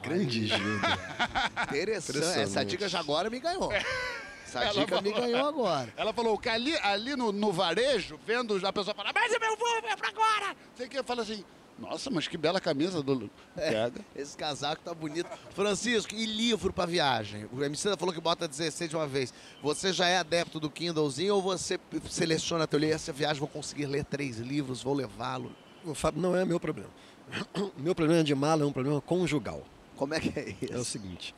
Grande 0.00 0.46
Gilda. 0.46 0.98
Interessante. 1.70 2.38
Essa 2.38 2.64
dica 2.64 2.88
já 2.88 3.00
agora 3.00 3.28
me 3.28 3.40
ganhou. 3.40 3.72
Essa 3.72 4.60
Ela 4.62 4.72
dica 4.74 5.02
me 5.02 5.10
falou- 5.10 5.26
ganhou 5.26 5.48
agora. 5.48 5.92
Ela 5.96 6.12
falou 6.12 6.38
que 6.38 6.48
ali, 6.48 6.76
ali 6.78 7.16
no, 7.16 7.32
no 7.32 7.50
varejo, 7.50 8.16
vendo 8.24 8.64
a 8.64 8.72
pessoa 8.72 8.94
falar, 8.94 9.10
mas 9.12 9.36
meu 9.40 9.56
voo 9.56 9.68
é 9.90 9.96
pra 9.96 10.08
agora! 10.08 10.56
Você 10.72 10.86
que 10.88 11.02
fala 11.02 11.22
assim, 11.22 11.44
nossa, 11.78 12.10
mas 12.10 12.28
que 12.28 12.36
bela 12.36 12.60
camisa 12.60 13.02
do. 13.02 13.30
Pega. 13.54 14.00
Esse 14.14 14.36
casaco 14.36 14.82
tá 14.84 14.94
bonito. 14.94 15.28
Francisco, 15.50 16.14
e 16.14 16.24
livro 16.24 16.72
pra 16.72 16.86
viagem? 16.86 17.48
O 17.52 17.62
MC 17.62 17.96
falou 17.96 18.14
que 18.14 18.20
bota 18.20 18.46
16 18.46 18.90
de 18.90 18.96
uma 18.96 19.06
vez. 19.06 19.34
Você 19.62 19.92
já 19.92 20.06
é 20.06 20.18
adepto 20.18 20.60
do 20.60 20.70
Kindlezinho 20.70 21.34
ou 21.34 21.42
você 21.42 21.80
seleciona 22.08 22.66
teu 22.66 22.78
livro? 22.78 22.94
Essa 22.94 23.12
viagem 23.12 23.40
vou 23.40 23.48
conseguir 23.48 23.86
ler 23.86 24.04
três 24.04 24.38
livros, 24.38 24.82
vou 24.82 24.94
levá-lo. 24.94 25.52
O 25.84 25.94
Fábio 25.94 26.22
não 26.22 26.36
é 26.36 26.44
meu 26.44 26.60
problema. 26.60 26.90
Meu 27.78 27.94
problema 27.94 28.22
de 28.22 28.34
mala 28.34 28.62
é 28.62 28.66
um 28.66 28.72
problema 28.72 29.00
conjugal. 29.00 29.64
Como 29.96 30.12
é 30.12 30.20
que 30.20 30.38
é 30.38 30.54
isso? 30.60 30.72
É 30.72 30.76
o 30.76 30.84
seguinte: 30.84 31.34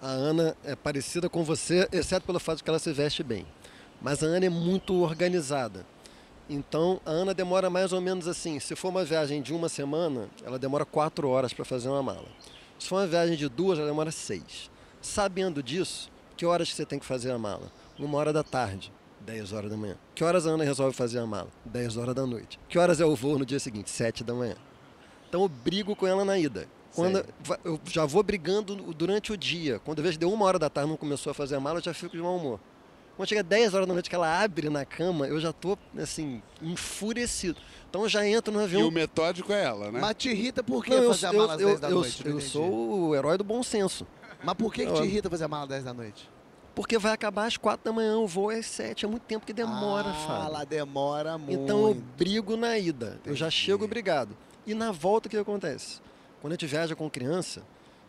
a 0.00 0.08
Ana 0.08 0.56
é 0.64 0.74
parecida 0.74 1.28
com 1.28 1.44
você, 1.44 1.88
exceto 1.92 2.26
pelo 2.26 2.40
fato 2.40 2.58
de 2.58 2.64
que 2.64 2.70
ela 2.70 2.78
se 2.78 2.92
veste 2.92 3.22
bem. 3.22 3.46
Mas 4.00 4.22
a 4.22 4.26
Ana 4.26 4.46
é 4.46 4.50
muito 4.50 4.94
organizada. 4.94 5.86
Então 6.48 7.00
a 7.04 7.10
Ana 7.10 7.34
demora 7.34 7.68
mais 7.68 7.92
ou 7.92 8.00
menos 8.00 8.28
assim. 8.28 8.60
Se 8.60 8.76
for 8.76 8.88
uma 8.88 9.04
viagem 9.04 9.42
de 9.42 9.52
uma 9.52 9.68
semana, 9.68 10.28
ela 10.44 10.58
demora 10.58 10.84
quatro 10.84 11.28
horas 11.28 11.52
para 11.52 11.64
fazer 11.64 11.88
uma 11.88 12.02
mala. 12.02 12.28
Se 12.78 12.88
for 12.88 12.96
uma 12.96 13.06
viagem 13.06 13.36
de 13.36 13.48
duas, 13.48 13.78
ela 13.78 13.88
demora 13.88 14.10
seis. 14.10 14.70
Sabendo 15.00 15.62
disso, 15.62 16.10
que 16.36 16.46
horas 16.46 16.68
que 16.68 16.74
você 16.74 16.86
tem 16.86 16.98
que 16.98 17.06
fazer 17.06 17.30
a 17.30 17.38
mala? 17.38 17.72
Uma 17.98 18.18
hora 18.18 18.32
da 18.32 18.42
tarde, 18.42 18.92
10 19.20 19.52
horas 19.52 19.70
da 19.70 19.76
manhã. 19.76 19.96
Que 20.14 20.22
horas 20.22 20.46
a 20.46 20.50
Ana 20.50 20.64
resolve 20.64 20.94
fazer 20.94 21.18
a 21.18 21.26
mala? 21.26 21.48
10 21.64 21.96
horas 21.96 22.14
da 22.14 22.26
noite. 22.26 22.60
Que 22.68 22.78
horas 22.78 23.00
é 23.00 23.04
o 23.04 23.16
voo 23.16 23.38
no 23.38 23.46
dia 23.46 23.58
seguinte? 23.58 23.90
7 23.90 24.22
da 24.22 24.34
manhã. 24.34 24.56
Então 25.28 25.42
eu 25.42 25.48
brigo 25.48 25.96
com 25.96 26.06
ela 26.06 26.24
na 26.24 26.38
ida. 26.38 26.68
Quando 26.94 27.16
Sei. 27.16 27.56
eu 27.64 27.80
já 27.84 28.06
vou 28.06 28.22
brigando 28.22 28.74
durante 28.94 29.32
o 29.32 29.36
dia. 29.36 29.80
Quando 29.80 29.98
eu 29.98 30.04
vejo 30.04 30.14
que 30.14 30.20
deu 30.20 30.32
uma 30.32 30.46
hora 30.46 30.58
da 30.58 30.70
tarde 30.70 30.88
e 30.88 30.90
não 30.90 30.96
começou 30.96 31.30
a 31.30 31.34
fazer 31.34 31.56
a 31.56 31.60
mala, 31.60 31.78
eu 31.78 31.82
já 31.82 31.92
fico 31.92 32.16
de 32.16 32.22
mau 32.22 32.36
humor. 32.36 32.60
Quando 33.16 33.28
chega 33.28 33.42
10 33.42 33.72
horas 33.74 33.86
da 33.88 33.92
noite 33.94 34.10
que 34.10 34.14
ela 34.14 34.42
abre 34.42 34.68
na 34.68 34.84
cama, 34.84 35.26
eu 35.26 35.40
já 35.40 35.52
tô, 35.52 35.78
assim, 35.98 36.42
enfurecido. 36.60 37.58
Então 37.88 38.02
eu 38.02 38.08
já 38.08 38.26
entro 38.26 38.52
no 38.52 38.60
E 38.60 38.64
avião. 38.64 38.88
o 38.88 38.90
metódico 38.90 39.52
é 39.52 39.64
ela, 39.64 39.90
né? 39.90 39.98
Mas 40.00 40.14
te 40.16 40.28
irrita 40.28 40.62
por 40.62 40.84
que 40.84 40.90
Não, 40.90 41.02
eu, 41.04 41.14
fazer 41.14 41.26
a 41.26 41.32
eu- 41.32 41.38
mala 41.38 41.54
às 41.54 41.60
eu- 41.60 41.68
10 41.68 41.80
da 41.80 41.88
eu- 41.88 41.94
noite? 41.94 42.22
Eu 42.26 42.32
entendi. 42.32 42.50
sou 42.50 43.00
o 43.08 43.14
herói 43.14 43.38
do 43.38 43.44
bom 43.44 43.62
senso. 43.62 44.06
Mas 44.44 44.54
por 44.54 44.72
que, 44.72 44.84
que 44.84 44.90
Eu- 44.92 44.96
te 44.96 45.02
irrita 45.04 45.30
fazer 45.30 45.44
a 45.44 45.48
mala 45.48 45.62
às 45.64 45.68
10 45.70 45.84
da 45.84 45.94
noite? 45.94 46.28
Porque 46.74 46.98
vai 46.98 47.12
acabar 47.12 47.46
às 47.46 47.56
4 47.56 47.82
da 47.86 47.92
manhã, 47.92 48.18
o 48.18 48.26
voo 48.26 48.52
é 48.52 48.58
às 48.58 48.66
7. 48.66 49.06
É 49.06 49.08
muito 49.08 49.22
tempo 49.22 49.46
que 49.46 49.52
demora, 49.54 50.10
ah, 50.10 50.26
Fábio. 50.26 50.46
ela 50.48 50.64
demora 50.64 51.38
muito. 51.38 51.52
Então 51.62 51.88
eu 51.88 51.94
brigo 51.94 52.54
na 52.54 52.78
ida. 52.78 53.18
Eu 53.24 53.34
já 53.34 53.46
Entendi. 53.46 53.62
chego 53.62 53.88
brigado. 53.88 54.36
E 54.66 54.74
na 54.74 54.92
volta 54.92 55.26
o 55.26 55.30
que 55.30 55.38
acontece? 55.38 56.00
Quando 56.42 56.52
a 56.52 56.54
gente 56.56 56.66
viaja 56.66 56.94
com 56.94 57.08
criança, 57.08 57.62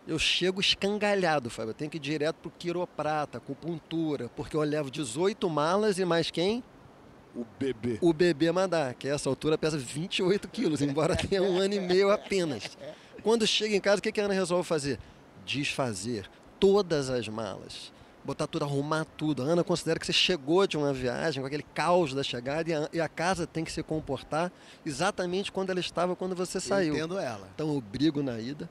eu 0.07 0.17
chego 0.17 0.61
escangalhado, 0.61 1.49
Fábio. 1.49 1.71
Eu 1.71 1.73
tenho 1.73 1.91
que 1.91 1.97
ir 1.97 1.99
direto 1.99 2.37
pro 2.37 2.51
quiroprata, 2.51 3.37
acupuntura, 3.37 4.29
porque 4.35 4.55
eu 4.55 4.61
levo 4.61 4.89
18 4.89 5.49
malas 5.49 5.99
e 5.99 6.05
mais 6.05 6.31
quem? 6.31 6.63
O 7.35 7.45
bebê. 7.59 7.99
O 8.01 8.13
bebê 8.13 8.51
Madá, 8.51 8.93
que 8.93 9.07
a 9.09 9.13
essa 9.13 9.29
altura 9.29 9.57
pesa 9.57 9.77
28 9.77 10.47
quilos, 10.47 10.81
embora 10.81 11.15
tenha 11.15 11.43
um 11.43 11.57
ano 11.57 11.73
e 11.73 11.79
meio 11.79 12.09
apenas. 12.09 12.77
Quando 13.21 13.45
chega 13.45 13.75
em 13.75 13.81
casa, 13.81 13.99
o 13.99 14.01
que 14.01 14.11
que 14.11 14.21
a 14.21 14.25
Ana 14.25 14.33
resolve 14.33 14.67
fazer? 14.67 14.97
Desfazer 15.45 16.29
todas 16.59 17.09
as 17.09 17.27
malas. 17.27 17.91
Botar 18.23 18.47
tudo, 18.47 18.65
arrumar 18.65 19.05
tudo. 19.05 19.43
A 19.43 19.45
Ana 19.45 19.63
considera 19.63 19.99
que 19.99 20.05
você 20.05 20.13
chegou 20.13 20.65
de 20.65 20.77
uma 20.77 20.91
viagem 20.93 21.41
com 21.41 21.47
aquele 21.47 21.63
caos 21.63 22.13
da 22.13 22.23
chegada 22.23 22.69
e 22.69 22.73
a, 22.73 22.89
e 22.93 23.01
a 23.01 23.07
casa 23.07 23.45
tem 23.45 23.63
que 23.63 23.71
se 23.71 23.83
comportar 23.83 24.51
exatamente 24.85 25.51
quando 25.51 25.69
ela 25.69 25.79
estava 25.79 26.15
quando 26.15 26.35
você 26.35 26.59
saiu. 26.59 26.95
Entendo 26.95 27.19
ela. 27.19 27.47
Então 27.53 27.73
eu 27.73 27.79
brigo 27.79 28.21
na 28.23 28.39
ida, 28.39 28.69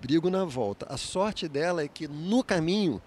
brigo 0.00 0.30
na 0.30 0.44
volta. 0.44 0.86
A 0.88 0.96
sorte 0.96 1.48
dela 1.48 1.82
é 1.82 1.88
que 1.88 2.08
no 2.08 2.42
caminho 2.42 3.00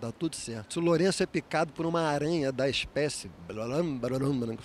dá 0.00 0.12
tudo 0.12 0.36
certo. 0.36 0.74
Se 0.74 0.78
o 0.78 0.82
Lourenço 0.82 1.22
é 1.22 1.26
picado 1.26 1.72
por 1.72 1.84
uma 1.84 2.02
aranha 2.02 2.52
da 2.52 2.68
espécie, 2.68 3.30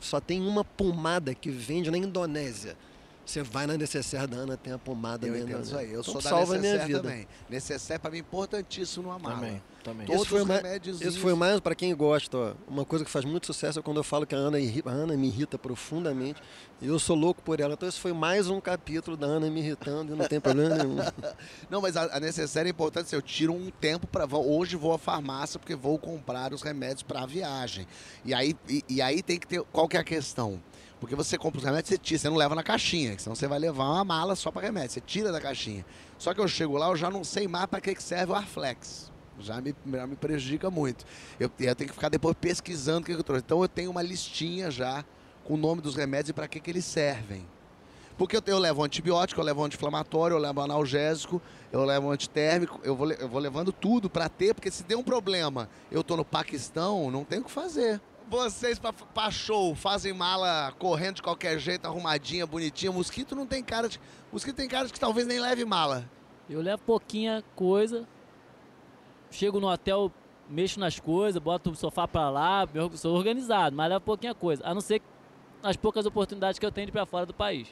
só 0.01 0.19
tem 0.19 0.41
uma 0.41 0.63
pomada 0.63 1.33
que 1.33 1.49
vende 1.49 1.89
na 1.89 1.97
Indonésia. 1.97 2.77
Você 3.25 3.41
vai 3.41 3.65
na 3.65 3.77
necessaire 3.77 4.27
da 4.27 4.37
Ana, 4.37 4.57
tem 4.57 4.73
a 4.73 4.77
pomada 4.77 5.25
Eu 5.25 5.45
da 5.45 5.59
isso 5.59 5.77
aí. 5.77 5.93
Eu 5.93 6.01
Então 6.01 6.13
sou 6.13 6.21
da 6.21 6.29
salva 6.29 6.55
a 6.55 6.59
minha 6.59 6.73
necessaire 6.73 6.87
vida. 6.87 7.01
também. 7.01 7.27
Necessaire 7.49 8.01
pra 8.01 8.11
mim 8.11 8.17
é 8.17 8.19
importantíssimo 8.19 9.03
numa 9.03 9.17
mala. 9.17 9.35
Também, 9.35 9.63
também. 9.81 10.05
Todos 10.05 10.21
Esse 10.23 10.29
foi, 10.29 10.41
os 10.41 10.47
mais, 10.47 10.61
remédiozinhos. 10.61 11.13
esse 11.13 11.21
foi 11.21 11.33
mais 11.33 11.59
para 11.61 11.73
quem 11.73 11.95
gosta. 11.95 12.37
Ó. 12.37 12.53
Uma 12.67 12.83
coisa 12.83 13.05
que 13.05 13.09
faz 13.11 13.23
muito 13.23 13.45
sucesso 13.45 13.79
é 13.79 13.81
quando 13.81 13.97
eu 13.97 14.03
falo 14.03 14.27
que 14.27 14.35
a 14.35 14.37
Ana, 14.37 14.57
a 14.57 14.89
Ana 14.89 15.15
me 15.15 15.27
irrita 15.27 15.57
profundamente. 15.57 16.41
E 16.81 16.87
eu 16.87 16.99
sou 16.99 17.15
louco 17.15 17.41
por 17.41 17.61
ela. 17.61 17.75
Então 17.75 17.87
esse 17.87 17.97
foi 17.99 18.11
mais 18.11 18.49
um 18.49 18.59
capítulo 18.59 19.15
da 19.15 19.25
Ana 19.25 19.49
me 19.49 19.61
irritando 19.61 20.13
e 20.13 20.17
não 20.17 20.27
tem 20.27 20.41
problema 20.41 20.75
nenhum. 20.75 20.97
Não, 21.69 21.81
mas 21.81 21.95
a, 21.95 22.17
a 22.17 22.19
necessária 22.19 22.67
é 22.67 22.71
importante. 22.71 23.07
se 23.09 23.15
Eu 23.15 23.21
tiro 23.21 23.53
um 23.53 23.71
tempo 23.71 24.05
para 24.05 24.25
hoje 24.37 24.75
vou 24.75 24.93
à 24.93 24.97
farmácia 24.97 25.57
porque 25.57 25.75
vou 25.75 25.97
comprar 25.97 26.53
os 26.53 26.61
remédios 26.61 27.03
para 27.03 27.21
a 27.21 27.25
viagem. 27.25 27.87
E 28.25 28.33
aí, 28.33 28.53
e, 28.67 28.83
e 28.89 29.01
aí 29.01 29.23
tem 29.23 29.39
que 29.39 29.47
ter 29.47 29.61
qual 29.71 29.87
que 29.87 29.95
é 29.95 29.99
a 30.01 30.03
questão? 30.03 30.61
Porque 31.03 31.17
você 31.17 31.37
compra 31.37 31.57
os 31.57 31.65
remédios, 31.65 31.89
você 31.89 31.97
tira, 31.97 32.17
você 32.17 32.29
não 32.29 32.37
leva 32.37 32.55
na 32.55 32.63
caixinha, 32.63 33.19
senão 33.19 33.35
você 33.35 33.45
vai 33.45 33.59
levar 33.59 33.83
uma 33.83 34.05
mala 34.05 34.37
só 34.37 34.49
para 34.49 34.61
remédio. 34.61 34.91
Você 34.91 35.01
tira 35.01 35.33
da 35.33 35.41
caixinha. 35.41 35.85
Só 36.17 36.33
que 36.33 36.39
eu 36.39 36.47
chego 36.47 36.77
lá, 36.77 36.87
eu 36.87 36.95
já 36.95 37.09
não 37.09 37.25
sei 37.25 37.45
mais 37.45 37.65
para 37.65 37.81
que 37.81 37.93
que 37.93 38.01
serve 38.01 38.31
o 38.31 38.35
Arflex. 38.35 39.11
Já 39.37 39.59
me, 39.59 39.75
já 39.91 40.07
me 40.07 40.15
prejudica 40.15 40.71
muito. 40.71 41.05
Eu, 41.37 41.51
eu 41.59 41.75
tenho 41.75 41.89
que 41.89 41.93
ficar 41.93 42.07
depois 42.07 42.37
pesquisando 42.39 43.01
o 43.01 43.03
que, 43.03 43.13
que 43.13 43.19
eu 43.19 43.23
trouxe. 43.23 43.43
Então 43.45 43.61
eu 43.61 43.67
tenho 43.67 43.91
uma 43.91 44.01
listinha 44.01 44.71
já 44.71 45.03
com 45.43 45.55
o 45.55 45.57
nome 45.57 45.81
dos 45.81 45.97
remédios 45.97 46.29
e 46.29 46.33
para 46.33 46.47
que, 46.47 46.57
que 46.61 46.71
eles 46.71 46.85
servem. 46.85 47.45
Porque 48.17 48.37
eu, 48.37 48.43
eu 48.45 48.57
levo 48.57 48.81
antibiótico, 48.81 49.41
eu 49.41 49.45
levo 49.45 49.61
anti-inflamatório, 49.61 50.35
eu 50.35 50.39
levo 50.39 50.61
analgésico, 50.61 51.41
eu 51.69 51.83
levo 51.83 52.11
antitérmico, 52.11 52.79
eu 52.81 52.95
vou, 52.95 53.11
eu 53.11 53.27
vou 53.27 53.41
levando 53.41 53.73
tudo 53.73 54.09
pra 54.09 54.29
ter, 54.29 54.53
porque 54.53 54.71
se 54.71 54.83
der 54.83 54.95
um 54.95 55.03
problema, 55.03 55.67
eu 55.91 56.01
tô 56.01 56.15
no 56.15 56.23
Paquistão, 56.23 57.11
não 57.11 57.25
tem 57.25 57.39
o 57.39 57.43
que 57.43 57.51
fazer. 57.51 57.99
Vocês 58.29 58.79
pra, 58.79 58.91
pra 58.93 59.29
show 59.29 59.75
fazem 59.75 60.13
mala 60.13 60.73
correndo 60.79 61.15
de 61.15 61.21
qualquer 61.21 61.59
jeito, 61.59 61.85
arrumadinha, 61.85 62.47
bonitinha. 62.47 62.91
Mosquito 62.91 63.35
não 63.35 63.45
tem 63.45 63.63
cara 63.63 63.87
de. 63.87 63.99
Mosquito 64.31 64.55
tem 64.55 64.67
cara 64.67 64.87
de 64.87 64.93
que 64.93 64.99
talvez 64.99 65.27
nem 65.27 65.39
leve 65.39 65.65
mala. 65.65 66.09
Eu 66.49 66.61
levo 66.61 66.81
pouquinha 66.83 67.43
coisa, 67.55 68.07
chego 69.31 69.59
no 69.59 69.67
hotel, 69.69 70.11
mexo 70.49 70.79
nas 70.79 70.99
coisas, 70.99 71.41
boto 71.41 71.71
o 71.71 71.75
sofá 71.75 72.07
pra 72.07 72.29
lá, 72.29 72.67
sou 72.95 73.15
organizado, 73.15 73.75
mas 73.75 73.89
leva 73.89 74.01
pouquinha 74.01 74.35
coisa. 74.35 74.65
A 74.65 74.73
não 74.73 74.81
ser 74.81 75.01
as 75.61 75.77
poucas 75.77 76.05
oportunidades 76.05 76.59
que 76.59 76.65
eu 76.65 76.71
tenho 76.71 76.87
de 76.87 76.91
ir 76.91 76.93
pra 76.93 77.05
fora 77.05 77.25
do 77.25 77.33
país. 77.33 77.67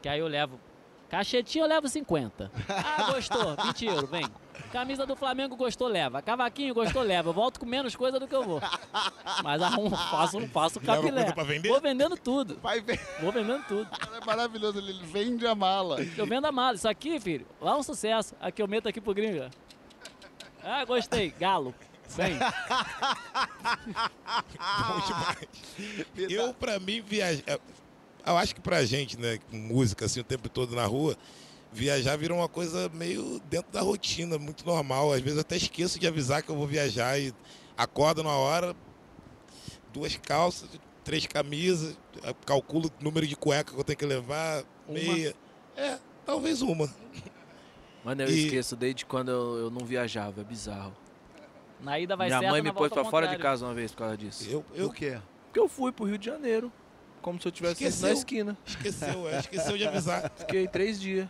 Que 0.00 0.08
aí 0.08 0.20
eu 0.20 0.28
levo. 0.28 0.60
Cachetinho 1.08 1.64
eu 1.64 1.68
levo 1.68 1.88
50. 1.88 2.50
Ah, 2.68 3.12
gostou, 3.12 3.56
20 3.64 3.86
euros, 3.86 4.10
vem. 4.10 4.26
Camisa 4.72 5.06
do 5.06 5.16
Flamengo 5.16 5.56
gostou, 5.56 5.88
leva. 5.88 6.20
Cavaquinho 6.20 6.74
gostou, 6.74 7.00
leva. 7.02 7.30
Eu 7.30 7.32
volto 7.32 7.58
com 7.58 7.64
menos 7.64 7.96
coisa 7.96 8.20
do 8.20 8.28
que 8.28 8.34
eu 8.34 8.44
vou. 8.44 8.60
Mas 9.42 9.62
arrumo, 9.62 9.96
faço, 9.96 10.46
faço 10.48 10.78
Leva 10.80 10.94
capilé. 10.96 11.20
coisa 11.20 11.32
pra 11.34 11.44
vender? 11.44 11.68
Vou 11.70 11.80
vendendo 11.80 12.16
tudo. 12.16 12.58
Vai 12.62 12.80
ver. 12.82 13.00
Vou 13.20 13.32
vendendo 13.32 13.64
tudo. 13.66 13.88
É 14.20 14.24
maravilhoso, 14.26 14.78
ele 14.78 14.92
vende 15.04 15.46
a 15.46 15.54
mala. 15.54 15.98
Eu 16.16 16.26
vendo 16.26 16.44
a 16.46 16.52
mala. 16.52 16.74
Isso 16.74 16.88
aqui, 16.88 17.18
filho, 17.20 17.46
lá 17.60 17.72
é 17.72 17.76
um 17.76 17.82
sucesso. 17.82 18.34
Aqui 18.40 18.60
eu 18.60 18.68
meto 18.68 18.88
aqui 18.88 19.00
pro 19.00 19.14
gringa. 19.14 19.48
Ah, 20.62 20.84
gostei. 20.84 21.30
Galo. 21.38 21.74
Vem. 22.10 22.36
Bom 24.88 25.00
demais. 25.06 25.48
Eu, 26.16 26.52
pra 26.54 26.78
mim, 26.80 27.00
viajar. 27.00 27.58
Eu 28.26 28.36
acho 28.36 28.54
que 28.54 28.60
pra 28.60 28.84
gente, 28.84 29.18
né, 29.18 29.38
com 29.50 29.56
música 29.56 30.04
assim 30.04 30.20
o 30.20 30.24
tempo 30.24 30.48
todo 30.48 30.74
na 30.76 30.84
rua, 30.84 31.16
viajar 31.72 32.16
virou 32.16 32.38
uma 32.38 32.48
coisa 32.48 32.88
meio 32.90 33.40
dentro 33.48 33.72
da 33.72 33.80
rotina, 33.80 34.38
muito 34.38 34.66
normal. 34.66 35.12
Às 35.12 35.20
vezes 35.20 35.36
eu 35.36 35.40
até 35.42 35.56
esqueço 35.56 35.98
de 35.98 36.06
avisar 36.06 36.42
que 36.42 36.50
eu 36.50 36.56
vou 36.56 36.66
viajar 36.66 37.18
e 37.18 37.32
acordo 37.76 38.22
na 38.22 38.32
hora, 38.32 38.74
duas 39.92 40.16
calças, 40.16 40.68
três 41.04 41.26
camisas, 41.26 41.96
calculo 42.44 42.90
o 43.00 43.04
número 43.04 43.26
de 43.26 43.36
cueca 43.36 43.72
que 43.72 43.78
eu 43.80 43.84
tenho 43.84 43.98
que 43.98 44.06
levar, 44.06 44.62
meia. 44.88 45.34
É, 45.76 45.98
talvez 46.26 46.60
uma. 46.60 46.92
Mano, 48.04 48.22
eu 48.22 48.28
E- 48.28 48.44
esqueço 48.44 48.76
desde 48.76 49.04
quando 49.06 49.30
eu, 49.30 49.56
eu 49.58 49.70
não 49.70 49.84
viajava, 49.86 50.40
é 50.40 50.44
bizarro. 50.44 50.94
Na 51.80 51.98
ida 51.98 52.16
vai 52.16 52.26
Minha 52.28 52.40
certo, 52.40 52.50
mãe 52.52 52.62
me 52.62 52.72
pôs 52.72 52.92
pra 52.92 53.04
fora 53.04 53.28
de 53.28 53.38
casa 53.38 53.64
uma 53.64 53.72
vez 53.74 53.92
por 53.92 53.98
causa 53.98 54.16
disso. 54.16 54.44
Eu, 54.50 54.64
eu 54.74 54.86
O 54.88 54.92
quê? 54.92 55.18
Porque 55.46 55.60
eu 55.60 55.68
fui 55.68 55.92
pro 55.92 56.04
Rio 56.04 56.18
de 56.18 56.26
Janeiro, 56.26 56.72
como 57.22 57.40
se 57.40 57.46
eu 57.48 57.52
tivesse 57.52 57.82
ido 57.84 57.84
na 57.84 57.88
Esqueceu. 57.88 58.12
esquina. 58.12 58.58
esqueceu, 58.66 59.28
é, 59.28 59.38
esqueceu 59.40 59.76
de 59.76 59.86
avisar. 59.86 60.30
Fiquei 60.36 60.66
três 60.68 61.00
dias, 61.00 61.28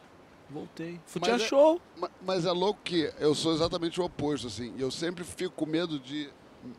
voltei. 0.51 1.01
Fui 1.07 1.21
Mas 1.21 1.43
é- 1.43 1.47
show. 1.47 1.81
Mas 2.25 2.45
é 2.45 2.53
louco 2.53 2.81
que 2.85 3.13
eu 3.19 3.35
sou 3.35 3.53
exatamente 3.55 4.01
o 4.01 4.05
oposto, 4.05 4.47
assim. 4.47 4.75
Eu 4.79 4.91
sempre 4.91 5.25
fico 5.25 5.55
com 5.55 5.67
medo 5.67 5.99
de 5.99 6.29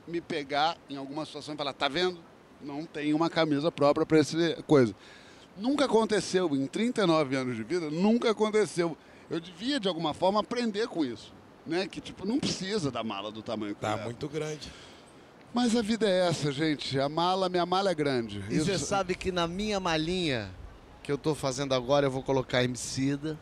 me 0.08 0.20
pegar 0.22 0.78
em 0.90 0.96
alguma 0.98 1.26
situação 1.26 1.54
e 1.54 1.58
falar, 1.58 1.74
tá 1.74 1.88
vendo? 1.88 2.20
Não 2.62 2.86
tem 2.86 3.14
uma 3.14 3.30
camisa 3.30 3.72
própria 3.72 4.06
para 4.06 4.20
essa 4.20 4.38
coisa. 4.64 4.94
Nunca 5.58 5.86
aconteceu, 5.86 6.56
em 6.56 6.68
39 6.68 7.36
anos 7.36 7.56
de 7.56 7.64
vida, 7.64 7.90
nunca 7.90 8.32
aconteceu. 8.32 8.98
Eu 9.30 9.40
devia, 9.40 9.80
de 9.80 9.88
alguma 9.88 10.14
forma, 10.14 10.40
aprender 10.40 10.88
com 10.88 11.04
isso. 11.06 11.34
Né? 11.66 11.88
Que, 11.88 12.02
tipo, 12.02 12.26
não 12.26 12.40
precisa 12.40 12.90
da 12.90 13.04
mala 13.04 13.32
do 13.32 13.42
tamanho 13.44 13.76
que 13.76 13.82
Tá 13.82 13.98
é. 13.98 14.04
muito 14.06 14.28
grande. 14.28 14.72
Mas 15.54 15.76
a 15.76 15.82
vida 15.82 16.08
é 16.08 16.28
essa, 16.28 16.52
gente. 16.52 17.00
A 17.00 17.10
mala, 17.10 17.50
minha 17.50 17.66
mala 17.66 17.92
é 17.92 17.96
grande. 17.96 18.44
E 18.50 18.60
você 18.60 18.78
sabe 18.78 19.16
que 19.16 19.32
na 19.32 19.48
minha 19.48 19.80
malinha 19.80 20.52
que 21.02 21.12
eu 21.12 21.18
tô 21.18 21.34
fazendo 21.34 21.74
agora, 21.74 22.06
eu 22.06 22.12
vou 22.12 22.22
colocar 22.22 22.64
Emicida, 22.64 23.38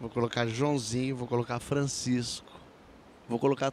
vou 0.00 0.10
colocar 0.10 0.46
Joãozinho, 0.46 1.16
vou 1.16 1.28
colocar 1.28 1.60
Francisco, 1.60 2.52
vou 3.28 3.38
colocar 3.38 3.72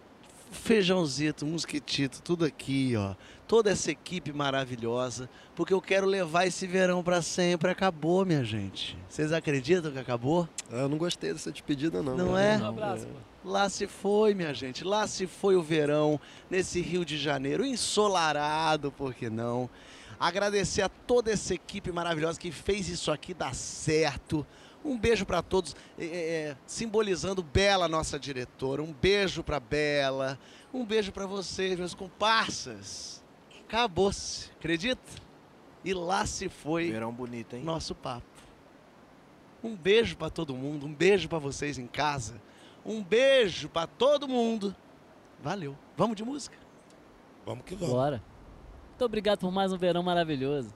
Feijãozito, 0.52 1.46
Mosquitito, 1.46 2.22
tudo 2.24 2.46
aqui, 2.46 2.94
ó. 2.96 3.16
Toda 3.48 3.72
essa 3.72 3.92
equipe 3.92 4.32
maravilhosa, 4.32 5.30
porque 5.56 5.74
eu 5.74 5.82
quero 5.82 6.06
levar 6.08 6.46
esse 6.46 6.66
verão 6.68 7.04
pra 7.04 7.22
sempre. 7.22 7.70
Acabou, 7.70 8.26
minha 8.26 8.44
gente. 8.44 8.98
Vocês 9.08 9.32
acreditam 9.32 9.92
que 9.92 10.00
acabou? 10.00 10.48
Eu 10.72 10.90
não 10.90 10.98
gostei 10.98 11.34
dessa 11.34 11.52
despedida, 11.52 12.02
não. 12.02 12.16
Não 12.16 12.38
é? 12.38 12.58
Um 12.58 12.68
abraço, 12.68 13.06
pô. 13.06 13.29
Lá 13.44 13.70
se 13.70 13.88
foi, 13.88 14.34
minha 14.34 14.54
gente. 14.54 14.84
Lá 14.84 15.08
se 15.08 15.26
foi 15.26 15.56
o 15.56 15.62
verão, 15.62 16.20
nesse 16.50 16.82
Rio 16.82 17.06
de 17.06 17.18
Janeiro, 17.18 17.66
ensolarado, 17.66 18.92
por 18.92 19.14
que 19.14 19.30
não? 19.30 19.70
Agradecer 20.20 20.82
a 20.82 20.90
toda 20.90 21.32
essa 21.32 21.54
equipe 21.54 21.92
maravilhosa 21.92 22.40
que 22.40 22.52
fez 22.52 22.90
isso 22.90 23.12
aqui 23.12 23.34
dar 23.34 23.56
certo. 23.56 24.46
Um 24.84 24.98
beijo 24.98 25.26
para 25.26 25.42
todos, 25.42 25.76
é, 25.98 26.06
é, 26.06 26.58
simbolizando 26.66 27.42
Bela, 27.42 27.88
nossa 27.88 28.20
diretora. 28.20 28.82
Um 28.82 28.94
beijo 28.94 29.44
para 29.44 29.60
Bela. 29.60 30.38
Um 30.74 30.86
beijo 30.86 31.12
para 31.12 31.26
vocês, 31.26 31.78
meus 31.78 31.94
comparsas. 31.94 33.24
Acabou-se, 33.68 34.50
acredita? 34.58 35.02
E 35.84 35.94
lá 35.94 36.26
se 36.26 36.50
foi 36.50 36.92
Verão 36.92 37.14
bonito, 37.14 37.56
hein? 37.56 37.64
nosso 37.64 37.96
papo. 37.96 38.26
Um 39.64 39.76
beijo 39.76 40.16
pra 40.18 40.30
todo 40.30 40.56
mundo, 40.56 40.86
um 40.86 40.94
beijo 40.94 41.28
pra 41.28 41.40
vocês 41.40 41.78
em 41.78 41.88
casa, 41.88 42.42
um 42.90 43.04
beijo 43.04 43.70
pra 43.70 43.86
todo 43.86 44.28
mundo. 44.28 44.76
Valeu. 45.42 45.78
Vamos 45.96 46.18
de 46.18 46.24
música? 46.24 46.58
Vamos 47.46 47.64
que 47.64 47.76
vamos. 47.76 47.94
Bora. 47.94 48.24
Muito 48.90 49.06
obrigado 49.06 49.40
por 49.40 49.52
mais 49.52 49.72
um 49.72 49.78
verão 49.78 50.02
maravilhoso. 50.02 50.74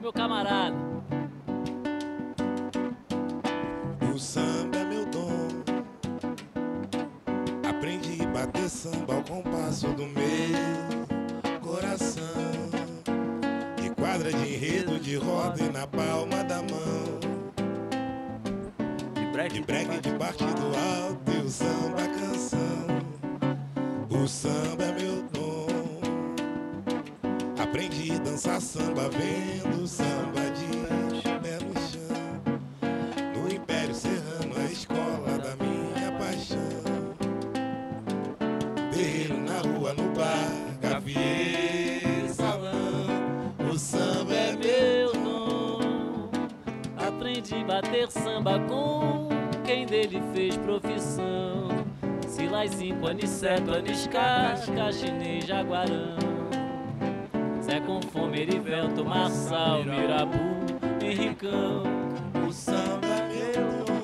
Meu 0.00 0.12
camarada. 0.12 0.76
O 4.12 4.18
samba 4.18 4.76
é 4.76 4.84
meu 4.84 5.06
dom. 5.06 5.48
Aprendi 7.68 8.22
a 8.22 8.26
bater 8.26 8.68
samba 8.68 9.14
ao 9.14 9.22
compasso 9.22 9.86
do 9.94 10.06
meu 10.08 11.60
coração. 11.60 12.24
E 13.82 13.90
quadra 13.90 14.32
de 14.32 14.53
de 15.14 15.20
roda 15.20 15.62
e 15.62 15.68
na 15.70 15.86
palma 15.86 16.42
da 16.42 16.56
mão. 16.56 17.20
De 19.14 19.26
break, 19.32 19.54
De 19.54 19.60
break 19.60 20.00
de 20.00 20.10
partido 20.18 20.62
alto 20.98 21.30
e 21.30 21.38
o 21.38 21.48
samba 21.48 22.08
canção. 22.18 22.86
O 24.10 24.26
samba 24.26 24.84
é 24.84 24.92
meu 25.00 25.22
dom. 25.32 25.66
Aprendi 27.62 28.10
a 28.12 28.18
dançar 28.18 28.60
samba 28.60 29.08
vendo 29.10 29.86
samba 29.86 30.33
Bater 48.04 48.10
samba 48.10 48.60
com 48.68 49.28
quem 49.64 49.86
dele 49.86 50.20
fez 50.34 50.56
profissão. 50.58 51.68
Silas 52.28 52.70
5, 52.72 53.06
Aniceto, 53.06 53.70
Aniscasca, 53.70 54.92
Chinês, 54.92 55.46
Jaguarão. 55.46 56.16
Zé 57.62 57.80
com 57.80 58.02
fome, 58.02 58.42
Erivelto, 58.42 59.04
Marçal, 59.06 59.84
Mirabu, 59.84 60.38
Henricão. 61.02 61.82
O 62.46 62.52
samba 62.52 63.06
é 63.06 63.28
meu 63.28 63.84
dom. 63.86 64.02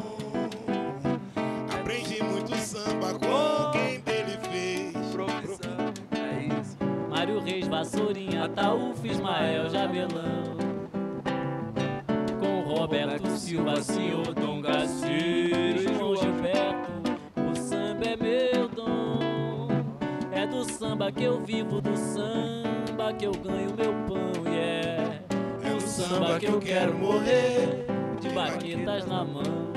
Aprendi 1.78 2.22
muito 2.22 2.56
samba 2.56 3.18
com 3.18 3.70
quem 3.72 4.00
dele 4.00 4.38
fez. 4.50 5.12
Profissão, 5.12 5.92
é 6.12 6.58
isso. 6.58 6.78
Mário 7.10 7.38
Reis, 7.40 7.68
Vassourinha, 7.68 8.48
Taúf, 8.48 9.04
Ismael, 9.04 9.68
Jamelão. 9.68 10.69
Roberto 12.90 13.28
Silva, 13.36 13.80
senhor 13.84 14.34
Dom 14.34 14.60
Garcia, 14.60 15.78
João 15.78 16.16
Gilberto. 16.16 16.90
O 17.36 17.54
samba 17.54 18.04
é 18.04 18.16
meu 18.16 18.68
dom. 18.68 19.68
É 20.32 20.44
do 20.44 20.64
samba 20.64 21.12
que 21.12 21.22
eu 21.22 21.40
vivo, 21.40 21.80
do 21.80 21.96
samba 21.96 23.12
que 23.16 23.26
eu 23.26 23.30
ganho 23.30 23.72
meu 23.76 23.92
pão, 24.08 24.52
yeah. 24.52 25.20
É 25.62 25.72
o 25.72 25.80
samba 25.80 26.40
que 26.40 26.46
eu 26.46 26.58
quero 26.58 26.92
morrer. 26.98 27.86
De 28.20 28.28
baquetas 28.30 29.06
na 29.06 29.24
mão. 29.24 29.72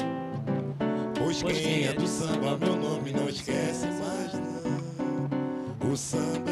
Pois 1.15 1.43
quem 1.43 1.85
é 1.85 1.93
do 1.93 2.07
samba, 2.07 2.57
meu 2.57 2.75
nome 2.75 3.11
não 3.11 3.29
esquece 3.29 3.85
mais 3.89 4.33
não. 4.33 5.91
O 5.91 5.95
samba 5.95 6.42